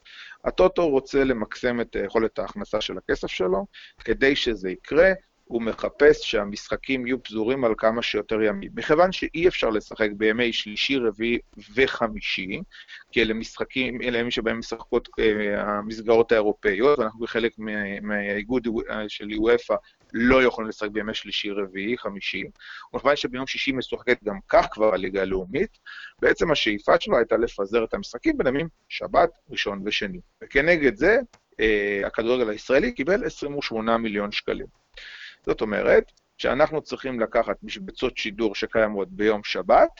הטוטו 0.44 0.88
רוצה 0.88 1.24
למקסם 1.24 1.80
את 1.80 1.96
יכולת 2.04 2.38
ההכנסה 2.38 2.80
של 2.80 2.98
הכסף 2.98 3.28
שלו, 3.28 3.66
כדי 4.04 4.36
שזה 4.36 4.70
יקרה, 4.70 5.12
הוא 5.52 5.62
מחפש 5.62 6.20
שהמשחקים 6.22 7.06
יהיו 7.06 7.22
פזורים 7.22 7.64
על 7.64 7.74
כמה 7.78 8.02
שיותר 8.02 8.42
ימים. 8.42 8.70
מכיוון 8.74 9.12
שאי 9.12 9.48
אפשר 9.48 9.70
לשחק 9.70 10.08
בימי 10.16 10.52
שלישי, 10.52 10.96
רביעי 10.96 11.38
וחמישי, 11.74 12.60
כי 13.12 13.22
אלה 13.22 13.34
משחקים, 13.34 14.02
אלה 14.02 14.18
ימים 14.18 14.30
שבהם 14.30 14.58
משחקות 14.58 15.08
אה, 15.18 15.62
המסגרות 15.62 16.32
האירופאיות, 16.32 16.98
ואנחנו 16.98 17.20
בחלק 17.20 17.52
מהאיגוד 18.02 18.68
אה, 18.90 19.08
של 19.08 19.28
וופא 19.36 19.74
לא 20.12 20.42
יכולים 20.42 20.68
לשחק 20.68 20.90
בימי 20.90 21.14
שלישי, 21.14 21.50
רביעי, 21.50 21.98
חמישי. 21.98 22.44
ומכיוון 22.92 23.16
שביום 23.16 23.46
שישי 23.46 23.72
משוחקת 23.72 24.24
גם 24.24 24.38
כך 24.48 24.66
כבר 24.70 24.94
הליגה 24.94 25.22
הלאומית, 25.22 25.78
בעצם 26.20 26.50
השאיפה 26.50 26.92
שלו 27.00 27.16
הייתה 27.16 27.36
לפזר 27.36 27.84
את 27.84 27.94
המשחקים 27.94 28.38
בין 28.38 28.46
ימים 28.46 28.68
שבת, 28.88 29.30
ראשון 29.50 29.82
ושני. 29.84 30.20
וכנגד 30.42 30.96
זה, 30.96 31.18
אה, 31.60 32.02
הכדורגל 32.06 32.50
הישראלי 32.50 32.92
קיבל 32.92 33.24
28 33.24 33.98
מיליון 33.98 34.32
שקלים. 34.32 34.66
זאת 35.46 35.60
אומרת 35.60 36.12
שאנחנו 36.38 36.82
צריכים 36.82 37.20
לקחת 37.20 37.56
משבצות 37.62 38.18
שידור 38.18 38.54
שקיימות 38.54 39.08
ביום 39.08 39.40
שבת, 39.44 39.90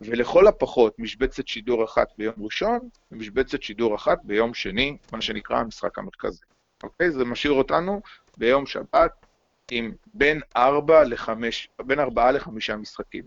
ולכל 0.00 0.46
הפחות 0.46 0.98
משבצת 0.98 1.48
שידור 1.48 1.84
אחת 1.84 2.08
ביום 2.18 2.34
ראשון, 2.38 2.78
ומשבצת 3.12 3.62
שידור 3.62 3.94
אחת 3.94 4.18
ביום 4.24 4.54
שני, 4.54 4.96
מה 5.12 5.20
שנקרא 5.20 5.58
המשחק 5.58 5.98
המרכזי. 5.98 6.44
אוקיי? 6.82 7.10
זה 7.10 7.24
משאיר 7.24 7.52
אותנו 7.52 8.00
ביום 8.36 8.66
שבת 8.66 9.26
עם 9.70 9.92
בין 10.14 10.40
ארבע 10.56 11.04
לחמש, 11.04 11.68
בין 11.82 12.00
ארבעה 12.00 12.32
לחמישה 12.32 12.76
משחקים. 12.76 13.24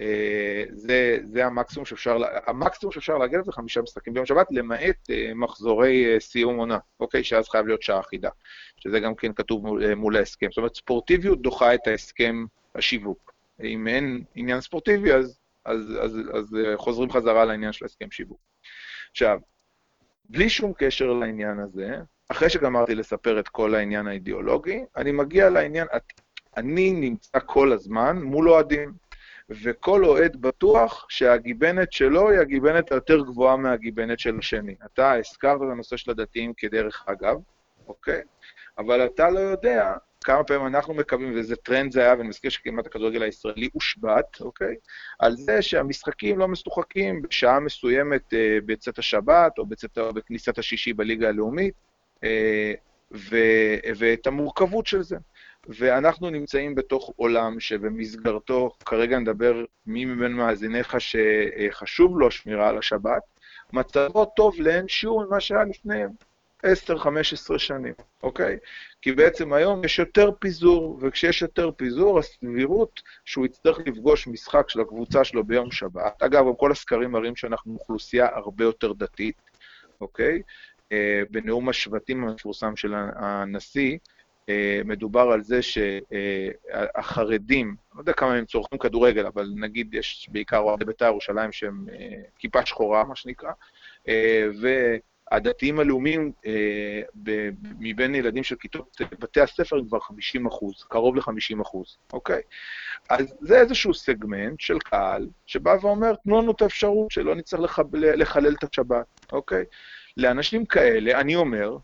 אה, 0.00 0.64
זה, 0.72 1.18
זה 1.24 1.46
המקסימום 1.46 1.86
שאפשר, 1.86 2.18
המקסימום 2.46 2.92
שאפשר 2.92 3.18
להגיע 3.18 3.38
לזה 3.38 3.52
חמישה 3.52 3.82
משחקים 3.82 4.14
ביום 4.14 4.26
שבת, 4.26 4.46
למעט 4.50 5.10
אה, 5.10 5.32
מחזורי 5.34 6.14
אה, 6.14 6.20
סיום 6.20 6.56
עונה, 6.56 6.78
אוקיי? 7.00 7.24
שאז 7.24 7.48
חייב 7.48 7.66
להיות 7.66 7.82
שעה 7.82 8.00
אחידה, 8.00 8.30
שזה 8.80 9.00
גם 9.00 9.14
כן 9.14 9.32
כתוב 9.32 9.66
מול, 9.66 9.94
מול 9.94 10.16
ההסכם. 10.16 10.46
זאת 10.50 10.56
אומרת, 10.56 10.74
ספורטיביות 10.76 11.42
דוחה 11.42 11.74
את 11.74 11.86
ההסכם 11.86 12.44
השיווק. 12.74 13.32
אם 13.62 13.88
אין 13.88 14.24
עניין 14.34 14.60
ספורטיבי, 14.60 15.12
אז, 15.12 15.38
אז, 15.64 15.80
אז, 16.00 16.16
אז 16.34 16.56
חוזרים 16.76 17.10
חזרה 17.10 17.44
לעניין 17.44 17.72
של 17.72 17.84
ההסכם 17.84 18.10
שיווק. 18.10 18.40
עכשיו, 19.10 19.38
בלי 20.28 20.48
שום 20.48 20.72
קשר 20.78 21.12
לעניין 21.12 21.58
הזה, 21.58 21.96
אחרי 22.28 22.50
שגמרתי 22.50 22.94
לספר 22.94 23.40
את 23.40 23.48
כל 23.48 23.74
העניין 23.74 24.06
האידיאולוגי, 24.06 24.84
אני 24.96 25.12
מגיע 25.12 25.50
לעניין, 25.50 25.86
אני 26.56 26.90
נמצא 26.90 27.38
כל 27.46 27.72
הזמן 27.72 28.22
מול 28.22 28.50
אוהדים. 28.50 29.05
וכל 29.50 30.04
אוהד 30.04 30.36
בטוח 30.40 31.06
שהגיבנת 31.08 31.92
שלו 31.92 32.30
היא 32.30 32.38
הגיבנת 32.38 32.92
היותר 32.92 33.20
גבוהה 33.20 33.56
מהגיבנת 33.56 34.18
של 34.18 34.38
השני. 34.38 34.74
אתה 34.84 35.12
הזכרת 35.12 35.56
את 35.56 35.66
הנושא 35.72 35.96
של 35.96 36.10
הדתיים 36.10 36.52
כדרך 36.56 37.04
אגב, 37.06 37.36
אוקיי? 37.88 38.22
אבל 38.78 39.06
אתה 39.06 39.30
לא 39.30 39.38
יודע 39.40 39.94
כמה 40.24 40.44
פעמים 40.44 40.66
אנחנו 40.66 40.94
מקבלים, 40.94 41.34
ואיזה 41.34 41.56
טרנד 41.56 41.92
זה 41.92 42.00
היה, 42.00 42.14
ואני 42.18 42.28
מזכיר 42.28 42.50
שכמעט 42.50 42.86
הכדורגל 42.86 43.22
הישראלי 43.22 43.68
הושבת, 43.72 44.40
אוקיי? 44.40 44.74
על 45.18 45.36
זה 45.36 45.62
שהמשחקים 45.62 46.38
לא 46.38 46.48
משוחקים 46.48 47.22
בשעה 47.22 47.60
מסוימת 47.60 48.34
אה, 48.34 48.58
בצאת 48.66 48.98
השבת, 48.98 49.58
או 49.58 49.66
בצאת, 49.66 49.98
בכניסת 49.98 50.58
השישי 50.58 50.92
בליגה 50.92 51.28
הלאומית, 51.28 51.74
אה, 52.24 52.72
ו, 53.12 53.36
ואת 53.98 54.26
המורכבות 54.26 54.86
של 54.86 55.02
זה. 55.02 55.16
ואנחנו 55.68 56.30
נמצאים 56.30 56.74
בתוך 56.74 57.12
עולם 57.16 57.60
שבמסגרתו, 57.60 58.70
כרגע 58.86 59.18
נדבר 59.18 59.64
מי 59.86 60.04
מבין 60.04 60.32
מאזיניך 60.32 60.96
שחשוב 60.98 62.18
לו 62.18 62.30
שמירה 62.30 62.68
על 62.68 62.78
השבת, 62.78 63.22
מצבו 63.72 64.24
טוב 64.24 64.60
לאין 64.60 64.88
שיעור 64.88 65.24
ממה 65.26 65.40
שהיה 65.40 65.64
לפני 65.64 66.02
10-15 66.64 67.58
שנים, 67.58 67.92
אוקיי? 68.22 68.58
כי 69.02 69.12
בעצם 69.12 69.52
היום 69.52 69.84
יש 69.84 69.98
יותר 69.98 70.30
פיזור, 70.38 70.98
וכשיש 71.02 71.42
יותר 71.42 71.70
פיזור, 71.76 72.18
הסבירות 72.18 73.02
שהוא 73.24 73.46
יצטרך 73.46 73.78
לפגוש 73.78 74.26
משחק 74.26 74.70
של 74.70 74.80
הקבוצה 74.80 75.24
שלו 75.24 75.44
ביום 75.44 75.70
שבת, 75.70 76.22
אגב, 76.22 76.44
כל 76.58 76.72
הסקרים 76.72 77.10
מראים 77.10 77.36
שאנחנו 77.36 77.74
אוכלוסייה 77.74 78.28
הרבה 78.34 78.64
יותר 78.64 78.92
דתית, 78.92 79.36
אוקיי? 80.00 80.42
אה, 80.92 81.22
בנאום 81.30 81.68
השבטים 81.68 82.28
המפורסם 82.28 82.76
של 82.76 82.94
הנשיא, 82.94 83.98
מדובר 84.84 85.20
על 85.20 85.42
זה 85.42 85.60
שהחרדים, 85.62 87.76
לא 87.94 88.00
יודע 88.00 88.12
כמה 88.12 88.34
הם 88.34 88.44
צורכים 88.44 88.78
כדורגל, 88.78 89.26
אבל 89.26 89.48
נגיד 89.56 89.94
יש 89.94 90.28
בעיקר 90.32 90.58
אוהדי 90.58 90.84
בית"ר 90.84 91.04
ירושלים 91.04 91.52
שהם 91.52 91.86
אה, 91.92 92.22
כיפה 92.38 92.66
שחורה, 92.66 93.04
מה 93.04 93.16
שנקרא, 93.16 93.50
אה, 94.08 94.46
הדתיים 95.30 95.80
הלאומיים 95.80 96.32
אה, 96.46 97.00
מבין 97.78 98.14
ילדים 98.14 98.44
של 98.44 98.56
כיתות 98.56 99.00
בתי 99.20 99.40
הספר 99.40 99.76
הם 99.76 99.88
כבר 99.88 100.00
50 100.00 100.46
אחוז, 100.46 100.84
קרוב 100.88 101.16
ל-50 101.16 101.62
אחוז, 101.62 101.96
אוקיי? 102.12 102.40
אז 103.10 103.34
זה 103.40 103.60
איזשהו 103.60 103.94
סגמנט 103.94 104.60
של 104.60 104.78
קהל 104.78 105.28
שבא 105.46 105.76
ואומר, 105.80 106.14
תנו 106.14 106.42
לנו 106.42 106.52
את 106.52 106.62
האפשרות 106.62 107.10
שלא 107.10 107.34
נצטרך 107.34 107.60
לח... 107.60 107.78
לחלל 107.92 108.54
את 108.54 108.64
השבת, 108.72 109.06
אוקיי? 109.32 109.64
לאנשים 110.16 110.66
כאלה, 110.66 111.20
אני 111.20 111.36
אומר, 111.36 111.76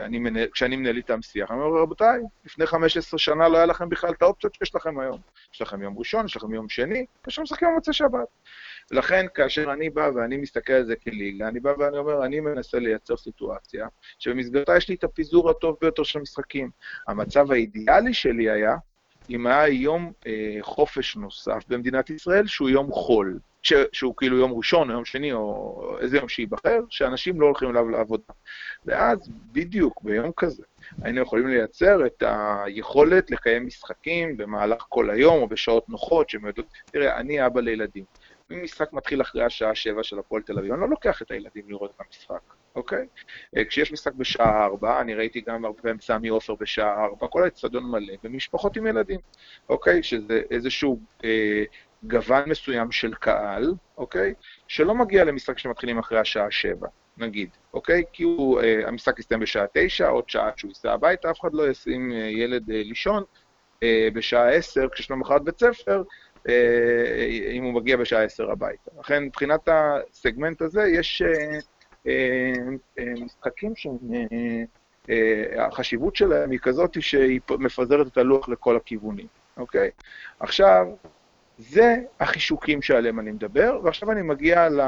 אני 0.00 0.18
מנהל, 0.18 0.48
כשאני 0.52 0.76
מנהל 0.76 0.96
איתם 0.96 1.22
שיח, 1.22 1.50
אני 1.50 1.60
אומר, 1.60 1.82
רבותיי, 1.82 2.20
לפני 2.44 2.66
15 2.66 3.18
שנה 3.18 3.48
לא 3.48 3.56
היה 3.56 3.66
לכם 3.66 3.88
בכלל 3.88 4.10
את 4.10 4.22
האופציות 4.22 4.54
שיש 4.54 4.74
לכם 4.74 4.98
היום. 4.98 5.20
יש 5.54 5.62
לכם 5.62 5.82
יום 5.82 5.98
ראשון, 5.98 6.26
יש 6.26 6.36
לכם 6.36 6.54
יום 6.54 6.68
שני, 6.68 7.06
לכם 7.26 7.42
משחקים 7.42 7.68
במוצאי 7.68 7.92
שבת. 7.92 8.28
לכן, 8.90 9.26
כאשר 9.34 9.72
אני 9.72 9.90
בא 9.90 10.10
ואני 10.14 10.36
מסתכל 10.36 10.72
על 10.72 10.84
זה 10.84 10.96
כליגה, 10.96 11.48
אני 11.48 11.60
בא 11.60 11.72
ואני 11.78 11.98
אומר, 11.98 12.24
אני 12.24 12.40
מנסה 12.40 12.78
לייצר 12.78 13.16
סיטואציה 13.16 13.86
שבמסגרתה 14.18 14.76
יש 14.76 14.88
לי 14.88 14.94
את 14.94 15.04
הפיזור 15.04 15.50
הטוב 15.50 15.76
ביותר 15.80 16.02
של 16.02 16.18
המשחקים. 16.18 16.70
המצב 17.08 17.52
האידיאלי 17.52 18.14
שלי 18.14 18.50
היה 18.50 18.76
אם 19.30 19.46
היה 19.46 19.68
יום 19.68 20.12
אה, 20.26 20.56
חופש 20.60 21.16
נוסף 21.16 21.64
במדינת 21.68 22.10
ישראל, 22.10 22.46
שהוא 22.46 22.68
יום 22.68 22.92
חול, 22.92 23.38
ש, 23.62 23.72
שהוא 23.92 24.14
כאילו 24.16 24.36
יום 24.36 24.52
ראשון 24.52 24.90
או 24.90 24.94
יום 24.94 25.04
שני 25.04 25.32
או 25.32 25.96
איזה 26.00 26.16
יום 26.16 26.28
שייבחר, 26.28 26.80
שאנשים 26.90 27.40
לא 27.40 27.46
הולכים 27.46 27.70
אליו 27.70 27.88
לעבודה. 27.88 28.32
ואז 28.84 29.30
בדיוק 29.52 30.02
ביום 30.02 30.32
כזה 30.36 30.62
היינו 31.02 31.20
יכולים 31.20 31.46
לייצר 31.46 32.06
את 32.06 32.22
היכולת 32.26 33.30
לקיים 33.30 33.66
משחקים 33.66 34.36
במהלך 34.36 34.86
כל 34.88 35.10
היום 35.10 35.42
או 35.42 35.48
בשעות 35.48 35.88
נוחות 35.88 36.30
שהן 36.30 36.46
יודעות, 36.46 36.66
תראה, 36.84 37.16
אני 37.16 37.46
אבא 37.46 37.60
לילדים. 37.60 38.04
אם 38.52 38.62
משחק 38.62 38.92
מתחיל 38.92 39.20
אחרי 39.20 39.44
השעה 39.44 39.74
שבע 39.74 40.02
של 40.02 40.18
הפועל 40.18 40.42
תל 40.42 40.58
אביב, 40.58 40.72
אני 40.72 40.80
לא 40.80 40.88
לוקח 40.88 41.22
את 41.22 41.30
הילדים 41.30 41.64
לראות 41.68 41.90
את 41.96 42.00
המשחק, 42.06 42.40
אוקיי? 42.76 43.06
אה, 43.56 43.64
כשיש 43.64 43.92
משחק 43.92 44.12
בשעה 44.12 44.64
ארבע, 44.64 45.00
אני 45.00 45.14
ראיתי 45.14 45.40
גם 45.40 45.64
הרבה 45.64 45.82
פעמים 45.82 46.00
סמי 46.00 46.28
עופר 46.28 46.54
בשעה 46.54 47.04
ארבע, 47.04 47.26
כל 47.26 47.42
האצטדיון 47.42 47.84
מלא, 47.84 48.14
ומשפחות 48.24 48.76
עם 48.76 48.86
ילדים, 48.86 49.20
אוקיי? 49.68 50.02
שזה 50.02 50.42
איזשהו 50.50 51.00
אה, 51.24 51.64
גוון 52.02 52.48
מסוים 52.48 52.92
של 52.92 53.14
קהל, 53.14 53.74
אוקיי? 53.98 54.34
שלא 54.68 54.94
מגיע 54.94 55.24
למשחק 55.24 55.58
שמתחילים 55.58 55.98
אחרי 55.98 56.18
השעה 56.18 56.50
שבע. 56.50 56.88
נגיד, 57.16 57.50
אוקיי? 57.74 58.04
כי 58.12 58.22
הוא, 58.22 58.60
אה, 58.60 58.88
המשחק 58.88 59.18
יסתיים 59.18 59.40
בשעה 59.40 59.64
תשע, 59.72 60.08
עוד 60.08 60.28
שעה 60.28 60.50
שהוא 60.56 60.68
ייסע 60.68 60.92
הביתה, 60.92 61.30
אף 61.30 61.40
אחד 61.40 61.54
לא 61.54 61.68
ישים 61.68 62.12
אה, 62.12 62.16
ילד 62.16 62.70
אה, 62.70 62.82
לישון 62.84 63.22
אה, 63.82 64.08
בשעה 64.14 64.50
עשר, 64.50 64.88
כשיש 64.88 65.10
לו 65.10 65.16
מחרת 65.16 65.44
בית 65.44 65.58
ספר, 65.58 66.02
אה, 66.48 67.26
אם 67.52 67.64
הוא 67.64 67.72
מגיע 67.72 67.96
בשעה 67.96 68.22
עשר 68.22 68.50
הביתה. 68.50 68.90
לכן 69.00 69.24
מבחינת 69.24 69.68
הסגמנט 69.68 70.62
הזה 70.62 70.82
יש 70.82 71.22
אה, 71.22 71.28
אה, 71.28 71.58
משחקים 73.24 73.72
שהחשיבות 75.06 76.16
שלהם 76.16 76.50
היא 76.50 76.58
כזאת 76.58 77.02
שהיא 77.02 77.40
מפזרת 77.58 78.06
את 78.06 78.16
הלוח 78.18 78.48
לכל 78.48 78.76
הכיוונים, 78.76 79.26
אוקיי? 79.56 79.90
עכשיו, 80.40 80.86
זה 81.58 81.96
החישוקים 82.20 82.82
שעליהם 82.82 83.20
אני 83.20 83.32
מדבר, 83.32 83.80
ועכשיו 83.84 84.12
אני 84.12 84.22
מגיע, 84.22 84.68
ל... 84.68 84.80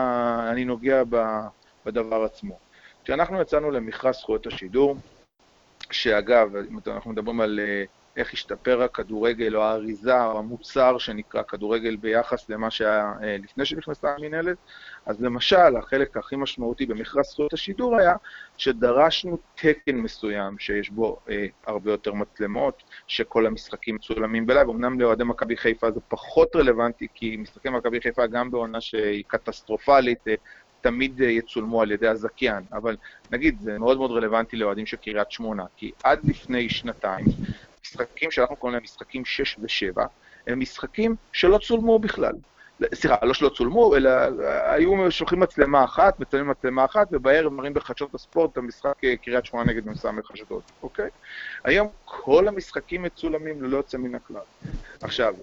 אני 0.52 0.64
נוגע 0.64 1.02
בדבר 1.86 2.24
עצמו. 2.24 2.58
כשאנחנו 3.04 3.40
יצאנו 3.40 3.70
למכרז 3.70 4.14
זכויות 4.14 4.46
השידור, 4.46 4.96
שאגב, 5.90 6.56
אם 6.56 6.78
אנחנו 6.86 7.10
מדברים 7.10 7.40
על 7.40 7.60
איך 8.16 8.32
השתפר 8.32 8.82
הכדורגל 8.82 9.56
או 9.56 9.62
האריזה 9.62 10.24
או 10.24 10.38
המוצר 10.38 10.98
שנקרא 10.98 11.42
כדורגל 11.42 11.96
ביחס 11.96 12.48
למה 12.50 12.70
שהיה 12.70 13.12
אה, 13.22 13.36
לפני 13.42 13.64
שנכנסה 13.64 14.14
המינהלת. 14.18 14.56
אז 15.06 15.22
למשל, 15.22 15.76
החלק 15.76 16.16
הכי 16.16 16.36
משמעותי 16.36 16.86
במכרז 16.86 17.24
זכויות 17.24 17.52
השידור 17.52 17.96
היה 17.96 18.14
שדרשנו 18.56 19.38
תקן 19.54 19.96
מסוים 19.96 20.58
שיש 20.58 20.90
בו 20.90 21.18
אה, 21.30 21.46
הרבה 21.66 21.90
יותר 21.90 22.12
מצלמות, 22.12 22.82
שכל 23.06 23.46
המשחקים 23.46 23.94
מצולמים 23.94 24.46
בלייב. 24.46 24.68
אמנם 24.68 25.00
לאוהדי 25.00 25.24
מכבי 25.24 25.56
חיפה 25.56 25.90
זה 25.90 26.00
פחות 26.08 26.56
רלוונטי, 26.56 27.06
כי 27.14 27.36
משחקי 27.36 27.68
מכבי 27.68 28.00
חיפה 28.00 28.26
גם 28.26 28.50
בעונה 28.50 28.80
שהיא 28.80 29.24
קטסטרופלית, 29.26 30.28
אה, 30.28 30.34
תמיד 30.80 31.22
אה, 31.22 31.26
יצולמו 31.26 31.82
על 31.82 31.92
ידי 31.92 32.08
הזכיין, 32.08 32.62
אבל 32.72 32.96
נגיד, 33.30 33.60
זה 33.60 33.78
מאוד 33.78 33.98
מאוד 33.98 34.10
רלוונטי 34.10 34.56
לאוהדים 34.56 34.86
של 34.86 34.96
קריית 34.96 35.30
שמונה, 35.30 35.64
כי 35.76 35.92
עד 36.04 36.18
לפני 36.24 36.68
שנתיים 36.68 37.24
משחקים 37.92 38.30
שאנחנו 38.30 38.56
קוראים 38.56 38.74
להם 38.74 38.82
משחקים 38.84 39.24
6 39.24 39.58
ו-7, 39.58 40.02
הם 40.46 40.60
משחקים 40.60 41.16
שלא 41.32 41.58
צולמו 41.58 41.98
בכלל. 41.98 42.32
סליחה, 42.94 43.16
לא 43.22 43.34
שלא 43.34 43.48
צולמו, 43.48 43.96
אלא 43.96 44.10
היו 44.64 45.10
שולחים 45.10 45.40
מצלמה 45.40 45.84
אחת, 45.84 46.20
מצלמים 46.20 46.48
מצלמה 46.48 46.84
אחת, 46.84 47.08
ובערב 47.12 47.52
מראים 47.52 47.74
בחדשות 47.74 48.14
הספורט 48.14 48.52
את 48.52 48.56
המשחק 48.56 49.04
אה, 49.04 49.16
קריית 49.16 49.44
שמונה 49.44 49.72
נגד 49.72 49.86
מ"ס 49.86 50.04
אשדוד, 50.34 50.62
אוקיי? 50.82 51.08
היום 51.64 51.88
כל 52.04 52.48
המשחקים 52.48 53.02
מצולמים 53.02 53.62
ללא 53.62 53.76
יוצא 53.76 53.98
מן 53.98 54.14
הכלל. 54.14 54.40
עכשיו, 55.00 55.34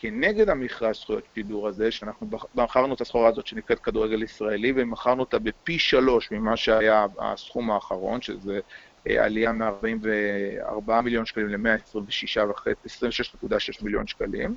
כנגד 0.00 0.48
המכרז 0.48 0.96
זכויות 0.96 1.24
שידור 1.34 1.68
הזה, 1.68 1.90
שאנחנו 1.90 2.28
מכרנו 2.54 2.94
את 2.94 3.00
הסחורה 3.00 3.28
הזאת 3.28 3.46
שנקראת 3.46 3.78
כדורגל 3.78 4.22
ישראלי, 4.22 4.72
ומכרנו 4.76 5.20
אותה 5.20 5.38
בפי 5.38 5.78
שלוש 5.78 6.30
ממה 6.32 6.56
שהיה 6.56 7.06
הסכום 7.18 7.70
האחרון, 7.70 8.20
שזה 8.20 8.54
אה, 8.54 8.60
עלייה 9.06 9.52
מ-44 9.52 10.92
מיליון 11.04 11.26
שקלים 11.26 11.48
ל-126.6 11.48 13.82
מיליון 13.82 14.06
שקלים, 14.06 14.56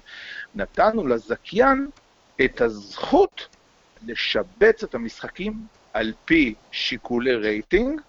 נתנו 0.55 1.07
לזכיין 1.07 1.87
את 2.45 2.61
הזכות 2.61 3.47
לשבץ 4.05 4.83
את 4.83 4.95
המשחקים 4.95 5.53
על 5.93 6.13
פי 6.25 6.53
שיקולי 6.71 7.35
רייטינג 7.35 8.01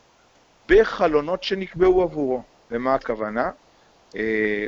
בחלונות 0.69 1.43
שנקבעו 1.43 2.03
עבורו. 2.03 2.43
למה 2.71 2.95
הכוונה? 2.95 3.51
אה, 4.17 4.67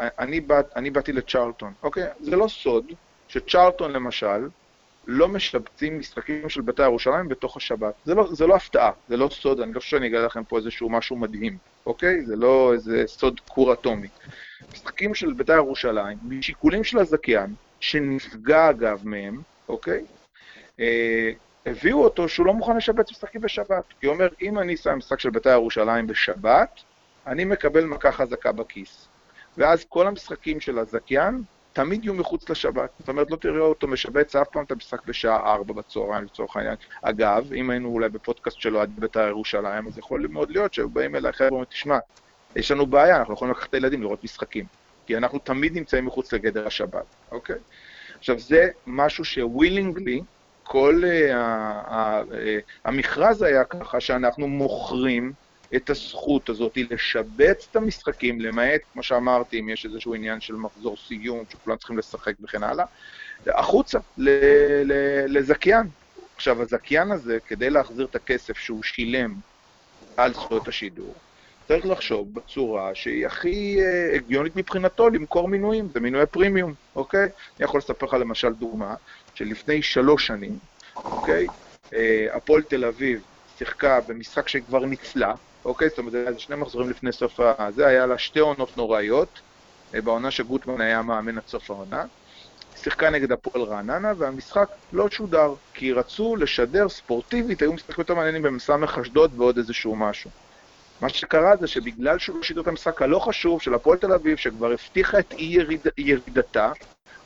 אני, 0.00 0.40
באת, 0.40 0.76
אני 0.76 0.90
באתי 0.90 1.12
לצ'רלטון, 1.12 1.72
אוקיי? 1.82 2.04
זה 2.20 2.36
לא 2.36 2.48
סוד 2.48 2.86
שצ'רלטון 3.28 3.92
למשל, 3.92 4.48
לא 5.06 5.28
משבצים 5.28 5.98
משחקים 5.98 6.48
של 6.48 6.60
בית"ר 6.60 6.82
ירושלים 6.82 7.28
בתוך 7.28 7.56
השבת. 7.56 7.94
זה 8.04 8.14
לא, 8.14 8.28
זה 8.32 8.46
לא 8.46 8.56
הפתעה, 8.56 8.90
זה 9.08 9.16
לא 9.16 9.28
סוד, 9.28 9.60
אני 9.60 9.72
לא 9.72 9.80
חושב 9.80 9.90
שאני 9.90 10.06
אגלה 10.06 10.26
לכם 10.26 10.44
פה 10.44 10.56
איזשהו 10.56 10.90
משהו 10.90 11.16
מדהים, 11.16 11.58
אוקיי? 11.86 12.24
זה 12.24 12.36
לא 12.36 12.72
איזה 12.72 13.04
סוד 13.06 13.40
כור 13.48 13.72
אטומי. 13.72 14.08
משחקים 14.72 15.14
של 15.14 15.32
בית"ר 15.32 15.52
ירושלים, 15.52 16.18
משיקולים 16.22 16.84
של 16.84 16.98
הזכיין, 16.98 17.54
שנפגע 17.80 18.70
אגב 18.70 19.00
מהם, 19.04 19.40
אוקיי? 19.68 20.04
אה, 20.80 21.30
הביאו 21.66 22.04
אותו 22.04 22.28
שהוא 22.28 22.46
לא 22.46 22.54
מוכן 22.54 22.76
לשבץ 22.76 23.10
משחקים 23.10 23.40
בשבת. 23.40 23.84
כי 24.00 24.06
הוא 24.06 24.14
אומר, 24.14 24.28
אם 24.42 24.58
אני 24.58 24.76
שם 24.76 24.98
משחק 24.98 25.20
של 25.20 25.30
בית"ר 25.30 25.50
ירושלים 25.50 26.06
בשבת, 26.06 26.80
אני 27.26 27.44
מקבל 27.44 27.84
מכה 27.84 28.12
חזקה 28.12 28.52
בכיס. 28.52 29.08
ואז 29.58 29.84
כל 29.88 30.06
המשחקים 30.06 30.60
של 30.60 30.78
הזכיין 30.78 31.42
תמיד 31.72 32.04
יהיו 32.04 32.14
מחוץ 32.14 32.50
לשבת. 32.50 32.90
זאת 32.98 33.08
אומרת, 33.08 33.30
לא 33.30 33.36
תראה 33.36 33.60
אותו 33.60 33.88
משבץ 33.88 34.36
אף 34.36 34.48
פעם 34.48 34.64
את 34.64 34.70
המשחק 34.70 35.06
בשעה 35.06 35.52
4 35.52 35.74
בצהריים, 35.74 36.24
לצורך 36.24 36.56
העניין. 36.56 36.76
אגב, 37.02 37.52
אם 37.52 37.70
היינו 37.70 37.88
אולי 37.88 38.08
בפודקאסט 38.08 38.60
שלו 38.60 38.80
עד 38.80 38.90
בית"ר 38.98 39.28
ירושלים, 39.28 39.86
אז 39.86 39.98
יכול 39.98 40.26
מאוד 40.30 40.50
להיות 40.50 40.74
שהיו 40.74 40.90
באים 40.90 41.16
אליי 41.16 41.32
חבר'ה 41.32 41.48
ואומרים, 41.48 41.64
תשמע, 41.64 41.98
יש 42.56 42.70
לנו 42.70 42.86
בעיה, 42.86 43.16
אנחנו 43.16 43.34
יכולים 43.34 43.54
לקחת 43.54 43.68
את 43.68 43.74
הילדים 43.74 44.02
לראות 44.02 44.24
משחקים. 44.24 44.64
כי 45.06 45.16
אנחנו 45.16 45.38
תמיד 45.38 45.76
נמצאים 45.76 46.06
מחוץ 46.06 46.32
לגדר 46.32 46.66
השבת, 46.66 47.04
אוקיי? 47.30 47.56
עכשיו, 48.18 48.38
זה 48.38 48.68
משהו 48.86 49.24
שווילינגלי, 49.24 50.20
כל 50.62 51.02
uh, 51.02 51.34
uh, 51.34 51.90
uh, 51.90 52.34
המכרז 52.84 53.42
היה 53.42 53.64
ככה 53.64 54.00
שאנחנו 54.00 54.48
מוכרים 54.48 55.32
את 55.76 55.90
הזכות 55.90 56.48
הזאת 56.48 56.78
לשבץ 56.90 57.68
את 57.70 57.76
המשחקים, 57.76 58.40
למעט, 58.40 58.80
כמו 58.92 59.02
שאמרתי, 59.02 59.60
אם 59.60 59.68
יש 59.68 59.86
איזשהו 59.86 60.14
עניין 60.14 60.40
של 60.40 60.54
מחזור 60.54 60.96
סיום, 60.96 61.44
שכולם 61.50 61.76
צריכים 61.76 61.98
לשחק 61.98 62.34
וכן 62.40 62.62
הלאה, 62.62 62.84
החוצה, 63.46 63.98
לזכיין. 65.26 65.86
עכשיו, 66.36 66.62
הזכיין 66.62 67.10
הזה, 67.10 67.38
כדי 67.46 67.70
להחזיר 67.70 68.06
את 68.06 68.14
הכסף 68.14 68.58
שהוא 68.58 68.82
שילם 68.82 69.34
על 70.16 70.34
זכויות 70.34 70.68
השידור, 70.68 71.14
צריך 71.68 71.86
לחשוב 71.86 72.34
בצורה 72.34 72.94
שהיא 72.94 73.26
הכי 73.26 73.78
uh, 73.78 74.16
הגיונית 74.16 74.56
מבחינתו 74.56 75.10
למכור 75.10 75.48
מינויים, 75.48 75.88
זה 75.94 76.00
מינויי 76.00 76.26
פרימיום, 76.26 76.74
אוקיי? 76.96 77.22
אני 77.22 77.64
יכול 77.64 77.78
לספר 77.78 78.06
לך 78.06 78.14
למשל 78.14 78.52
דוגמה, 78.52 78.94
שלפני 79.34 79.82
שלוש 79.82 80.26
שנים, 80.26 80.58
אוקיי? 80.96 81.46
Uh, 81.84 81.94
הפועל 82.32 82.62
תל 82.62 82.84
אביב 82.84 83.22
שיחקה 83.58 84.00
במשחק 84.00 84.48
שכבר 84.48 84.86
ניצלה, 84.86 85.34
אוקיי? 85.64 85.88
זאת 85.88 85.98
אומרת, 85.98 86.12
זה 86.12 86.38
שני 86.38 86.56
מחזורים 86.56 86.90
לפני 86.90 87.12
סוף 87.12 87.40
ה... 87.40 87.70
זה 87.70 87.86
היה 87.86 88.06
לה 88.06 88.18
שתי 88.18 88.38
עונות 88.38 88.76
נוראיות, 88.76 89.40
אה, 89.94 90.00
בעונה 90.00 90.30
שגוטמן 90.30 90.80
היה 90.80 91.02
מאמן 91.02 91.38
עד 91.38 91.46
סוף 91.46 91.70
העונה. 91.70 92.04
שיחקה 92.76 93.10
נגד 93.10 93.32
הפועל 93.32 93.62
רעננה, 93.62 94.12
והמשחק 94.18 94.68
לא 94.92 95.10
שודר, 95.10 95.54
כי 95.74 95.92
רצו 95.92 96.36
לשדר 96.36 96.88
ספורטיבית, 96.88 97.62
היו 97.62 97.72
משחקים 97.72 97.94
יותר 97.98 98.14
מעניינים 98.14 98.42
במסמך 98.42 98.98
אשדוד 98.98 99.32
ועוד 99.36 99.58
איזשהו 99.58 99.96
משהו. 99.96 100.30
מה 101.00 101.08
שקרה 101.08 101.56
זה 101.56 101.66
שבגלל 101.66 102.18
שהוא 102.18 102.42
שידר 102.42 102.60
את 102.60 102.66
המשחק 102.66 103.02
הלא 103.02 103.18
חשוב 103.18 103.62
של 103.62 103.74
הפועל 103.74 103.98
תל 103.98 104.12
אביב, 104.12 104.36
שכבר 104.36 104.72
הבטיחה 104.72 105.18
את 105.18 105.32
אי 105.32 105.44
יריד... 105.44 105.80
ירידתה, 105.98 106.72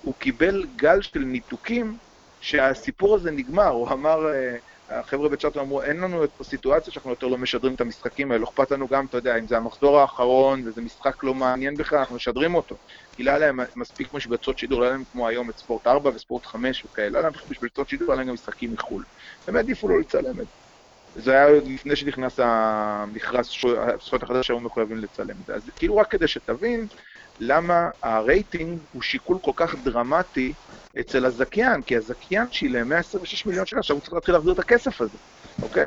הוא 0.03 0.14
קיבל 0.18 0.66
גל 0.77 1.03
של 1.03 1.18
ניתוקים 1.18 1.96
שהסיפור 2.40 3.14
הזה 3.14 3.31
נגמר, 3.31 3.68
הוא 3.68 3.88
אמר, 3.88 4.33
אה, 4.33 4.57
החבר'ה 4.88 5.29
בצ'ארטון 5.29 5.62
אמרו, 5.62 5.83
אין 5.83 5.96
לנו 5.96 6.25
את 6.25 6.40
הסיטואציה 6.40 6.92
שאנחנו 6.92 7.11
יותר 7.11 7.27
לא 7.27 7.38
משדרים 7.38 7.75
את 7.75 7.81
המשחקים 7.81 8.33
האלו, 8.33 8.44
אכפת 8.49 8.70
לנו 8.70 8.88
גם, 8.88 9.07
אתה 9.07 9.16
יודע, 9.16 9.38
אם 9.38 9.46
זה 9.46 9.57
המחזור 9.57 10.01
האחרון 10.01 10.68
וזה 10.68 10.81
משחק 10.81 11.25
לא 11.25 11.35
מעניין 11.35 11.77
בכלל, 11.77 11.99
אנחנו 11.99 12.14
משדרים 12.16 12.55
אותו. 12.55 12.79
כי 13.16 13.22
לא 13.22 13.31
היה 13.31 13.38
להם 13.38 13.59
מספיק 13.77 14.12
משבצות 14.12 14.59
שידור, 14.59 14.81
לא 14.81 14.85
היה 14.85 14.92
להם 14.92 15.05
כמו 15.11 15.29
היום 15.29 15.51
את 15.51 15.59
ספורט 15.59 15.87
4 15.87 16.11
וספורט 16.14 16.46
5 16.46 16.85
וכאלה, 16.85 17.09
לא 17.11 17.18
היה 17.18 17.22
להם 17.22 17.33
משבצות 17.51 17.88
שידור, 17.88 18.11
היה 18.11 18.16
להם 18.16 18.27
גם 18.27 18.35
משחקים 18.35 18.72
מחו"ל. 18.72 19.05
הם 19.49 19.57
העדיפו 19.57 19.88
לא 19.88 20.01
לצלם 20.01 20.40
את 20.40 20.46
זה. 20.46 20.53
זה 21.14 21.31
היה 21.33 21.61
לפני 21.64 21.96
שנכנס 21.96 22.38
המכרז, 22.42 23.51
הזכויות 23.94 24.22
החדש 24.22 24.46
שהיו 24.46 24.61
מחויבים 24.61 24.99
לצלם 24.99 25.40
את 25.40 25.46
זה. 25.46 25.55
אז 25.55 25.70
כאילו 25.79 25.96
רק 25.96 26.11
כדי 26.11 26.29
שתבין 26.29 26.88
למה 27.38 27.90
הרייטינג 28.03 28.83
הוא 28.90 29.03
שיקול 29.03 29.38
כל 29.42 29.53
כך 29.57 29.75
דרמטי 29.75 30.55
אצל 31.01 31.25
הזכיין, 31.25 31.83
כי 31.83 31.96
הזכיין 31.96 32.46
שילם 32.51 32.88
126 32.88 33.46
מיליון 33.46 33.66
שקל, 33.66 33.79
עכשיו 33.79 33.96
הוא 33.96 34.03
צריך 34.03 34.12
להתחיל 34.14 34.35
להחזיר 34.35 34.53
את 34.53 34.59
הכסף 34.59 35.01
הזה, 35.01 35.18
אוקיי? 35.62 35.87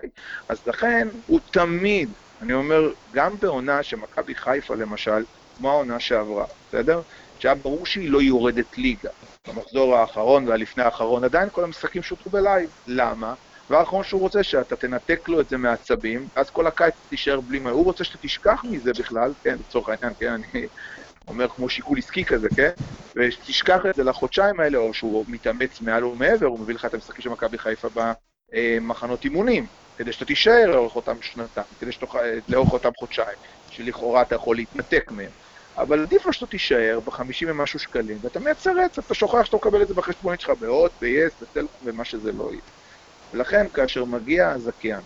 אז 0.50 0.68
לכן 0.68 1.08
הוא 1.26 1.40
תמיד, 1.52 2.14
אני 2.42 2.54
אומר, 2.54 2.82
גם 3.10 3.40
בעונה 3.40 3.84
שמכבי 3.84 4.36
חיפה 4.36 4.76
למשל, 4.76 5.26
כמו 5.56 5.70
העונה 5.72 6.00
שעברה, 6.00 6.46
בסדר? 6.68 7.02
שהיה 7.38 7.56
ברור 7.56 7.86
שהיא 7.86 8.10
לא 8.10 8.22
יורדת 8.22 8.78
ליגה. 8.78 9.10
במחזור 9.48 9.96
האחרון 9.96 10.48
והלפני 10.48 10.84
האחרון, 10.84 11.24
עדיין 11.24 11.50
כל 11.52 11.64
המשחקים 11.64 12.04
שודרו 12.04 12.32
ב 12.32 12.38
live. 12.38 12.70
למה? 12.88 13.34
והאחרון 13.70 14.04
שהוא 14.04 14.22
רוצה 14.22 14.44
שאתה 14.44 14.76
תנתק 14.76 15.30
לו 15.30 15.42
את 15.42 15.50
זה 15.50 15.58
מעצבים, 15.58 16.30
אז 16.36 16.50
כל 16.50 16.68
הקיץ 16.68 16.94
תישאר 17.08 17.42
בלי 17.42 17.60
מה. 17.60 17.70
הוא 17.70 17.84
רוצה 17.86 18.04
שאתה 18.04 18.18
תשכח 18.22 18.62
מזה 18.70 18.94
בכלל, 18.94 19.34
כן, 19.44 19.58
לצורך 19.60 19.90
העניין, 19.90 20.14
כן, 20.20 20.32
אני 20.34 20.68
אומר 21.30 21.48
כמו 21.50 21.70
שיקול 21.70 21.98
עסקי 21.98 22.26
כזה, 22.26 22.50
כן? 22.56 22.70
ותשכח 23.16 23.80
את 23.90 23.96
זה 23.96 24.04
לחודשיים 24.04 24.60
האלה, 24.60 24.78
או 24.78 24.94
שהוא 24.94 25.26
מתאמץ 25.28 25.82
מעל 25.82 26.06
ומעבר, 26.06 26.46
הוא 26.46 26.60
מביא 26.60 26.76
לך 26.76 26.86
את 26.86 26.94
המשחקים 26.94 27.22
של 27.22 27.30
מכבי 27.30 27.58
חיפה 27.58 27.88
במחנות 28.54 29.24
אימונים, 29.26 29.68
כדי 29.96 30.12
שאתה 30.12 30.26
תישאר 30.26 30.66
לאורך 30.72 30.96
אותם 30.96 31.22
שנתיים, 31.22 31.66
כדי 31.80 31.92
שתוכל, 31.92 32.20
לאורך 32.48 32.74
אותם 32.74 32.90
חודשיים, 32.98 33.38
שלכאורה 33.70 34.22
אתה 34.22 34.36
יכול 34.36 34.56
להתנתק 34.56 35.12
מהם. 35.12 35.32
אבל 35.78 36.02
עדיף 36.04 36.26
לו 36.26 36.34
שאתה 36.34 36.48
תישאר 36.48 37.00
בחמישים 37.06 37.50
ומשהו 37.52 37.80
שקלים, 37.80 38.20
ואתה 38.24 38.40
מייצר 38.40 38.72
רצף, 38.86 39.06
אתה 39.06 39.14
שוכח 39.14 39.44
שאתה 39.46 39.58
מקבל 39.58 39.82
את 39.82 39.88
זה 39.88 39.94
בחשבונית 39.94 40.40
שלך 40.42 40.52
בהוט, 40.60 40.92
ב-yes, 41.02 41.36
בטלפון, 41.42 41.88
ומה 41.88 42.06
שזה 42.06 42.32
לא 42.32 42.50
יהיה. 42.52 42.62
ולכן, 43.34 43.66
כאשר 43.74 44.06
מגיע 44.06 44.50
הזכיין 44.50 45.02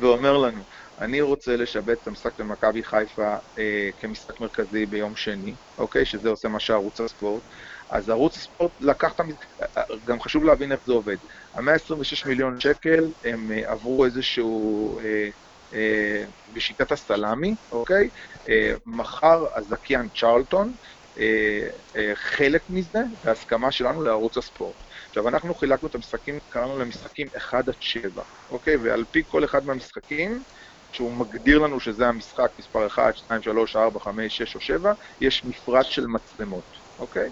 ואומר 0.00 0.36
לנו, 0.36 0.64
אני 0.98 1.20
רוצה 1.20 1.56
לשבץ 1.56 1.98
את 2.02 2.06
המשחק 2.06 2.36
של 2.36 2.42
מכבי 2.42 2.84
חיפה 2.84 3.36
אה, 3.58 3.90
כמשחק 3.96 4.40
מרכזי 4.40 4.86
ביום 4.86 5.16
שני, 5.16 5.56
אוקיי? 5.78 6.04
שזה 6.06 6.28
עושה 6.28 6.48
מה 6.48 6.60
שערוץ 6.60 7.00
הספורט. 7.00 7.42
אז 7.90 8.08
ערוץ 8.08 8.36
הספורט 8.36 8.72
לקח 8.80 9.12
את 9.12 9.20
המשחק, 9.20 9.44
אה, 9.78 9.82
גם 10.04 10.20
חשוב 10.20 10.44
להבין 10.44 10.72
איך 10.72 10.80
זה 10.86 10.92
עובד. 10.92 11.16
ה-126 11.54 12.28
מיליון 12.28 12.60
שקל, 12.60 13.04
הם 13.24 13.52
אה, 13.52 13.72
עברו 13.72 14.04
איזשהו... 14.04 14.98
אה, 15.00 15.28
אה, 15.74 16.24
בשיטת 16.46 16.92
הסלאמי, 16.92 17.56
אוקיי? 17.72 18.10
אה, 18.48 18.74
מחר 18.86 19.44
הזכיין 19.56 20.08
צ'רלטון, 20.20 20.74
אה, 21.18 21.68
אה, 21.96 22.12
חלק 22.14 22.62
מזה, 22.68 22.98
בהסכמה 23.22 23.72
שלנו 23.72 24.02
לערוץ 24.02 24.36
הספורט. 24.36 24.76
עכשיו, 25.08 25.28
אנחנו 25.28 25.54
חילקנו 25.54 25.88
את 25.88 25.94
המשחקים, 25.94 26.38
קראנו 26.48 26.78
למשחקים 26.78 27.28
1 27.36 27.68
עד 27.68 27.74
7, 27.80 28.22
אוקיי? 28.50 28.76
ועל 28.76 29.04
פי 29.10 29.22
כל 29.26 29.44
אחד 29.44 29.64
מהמשחקים, 29.64 30.42
שהוא 30.94 31.12
מגדיר 31.12 31.58
לנו 31.58 31.80
שזה 31.80 32.06
המשחק 32.06 32.52
מספר 32.58 32.86
1, 32.86 33.16
2, 33.16 33.42
3, 33.42 33.76
4, 33.76 34.00
5, 34.00 34.36
6 34.36 34.54
או 34.54 34.60
7, 34.60 34.92
יש 35.20 35.44
מפרט 35.44 35.86
של 35.86 36.06
מצלמות, 36.06 36.64
אוקיי? 36.98 37.30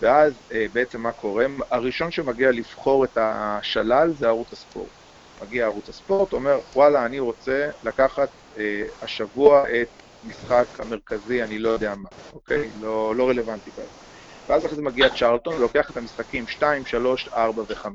ואז 0.00 0.42
אה, 0.52 0.66
בעצם 0.72 1.00
מה 1.00 1.12
קורה? 1.12 1.46
הראשון 1.70 2.10
שמגיע 2.10 2.50
לבחור 2.50 3.04
את 3.04 3.18
השלל 3.20 4.08
זה 4.14 4.26
ערוץ 4.26 4.52
הספורט. 4.52 4.92
מגיע 5.40 5.64
ערוץ 5.64 5.88
הספורט, 5.88 6.32
אומר, 6.32 6.56
וואלה, 6.74 7.06
אני 7.06 7.18
רוצה 7.18 7.68
לקחת 7.82 8.28
אה, 8.58 8.82
השבוע 9.02 9.64
את 9.82 9.88
משחק 10.22 10.66
המרכזי, 10.80 11.42
אני 11.42 11.58
לא 11.58 11.68
יודע 11.70 11.94
מה, 11.94 12.08
אוקיי? 12.32 12.72
לא, 12.74 13.16
לא 13.16 13.28
רלוונטי 13.28 13.70
כזה. 13.72 14.11
ואז 14.48 14.66
אחרי 14.66 14.76
זה 14.76 14.82
מגיע 14.82 15.08
צ'רלטון, 15.08 15.60
לוקח 15.60 15.90
את 15.90 15.96
המשחקים 15.96 16.46
2, 16.46 16.86
3, 16.86 17.28
4 17.28 17.62
ו-5. 17.62 17.86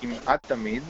כמעט 0.00 0.46
תמיד 0.46 0.82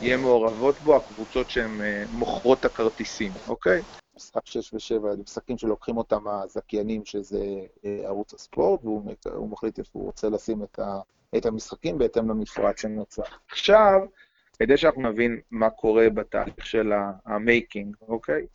יהיה 0.00 0.16
מעורבות 0.16 0.74
בו 0.78 0.96
הקבוצות 0.96 1.50
שהן 1.50 1.80
אה, 1.80 2.04
מוכרות 2.12 2.64
הכרטיסים, 2.64 3.32
אוקיי? 3.48 3.82
משחק 4.16 4.46
6 4.46 4.72
ו-7, 4.72 5.00
זה 5.16 5.22
משחקים 5.22 5.58
שלוקחים 5.58 5.96
אותם 5.96 6.28
הזכיינים, 6.28 7.04
שזה 7.04 7.44
אה, 7.84 8.00
ערוץ 8.04 8.34
הספורט, 8.34 8.84
והוא 8.84 9.48
מחליט 9.50 9.78
איפה 9.78 9.90
הוא 9.92 10.06
רוצה 10.06 10.28
לשים 10.28 10.62
את, 10.62 10.78
ה, 10.78 11.00
את 11.36 11.46
המשחקים 11.46 11.98
בהתאם 11.98 12.30
למפרט 12.30 12.78
שנוצר. 12.78 13.22
עכשיו, 13.50 14.00
כדי 14.58 14.76
שאנחנו 14.76 15.02
נבין 15.02 15.40
מה 15.50 15.70
קורה 15.70 16.10
בתהליך 16.10 16.66
של 16.66 16.92
ה 17.26 17.35
making, 17.35 17.96
אוקיי? 18.08 18.46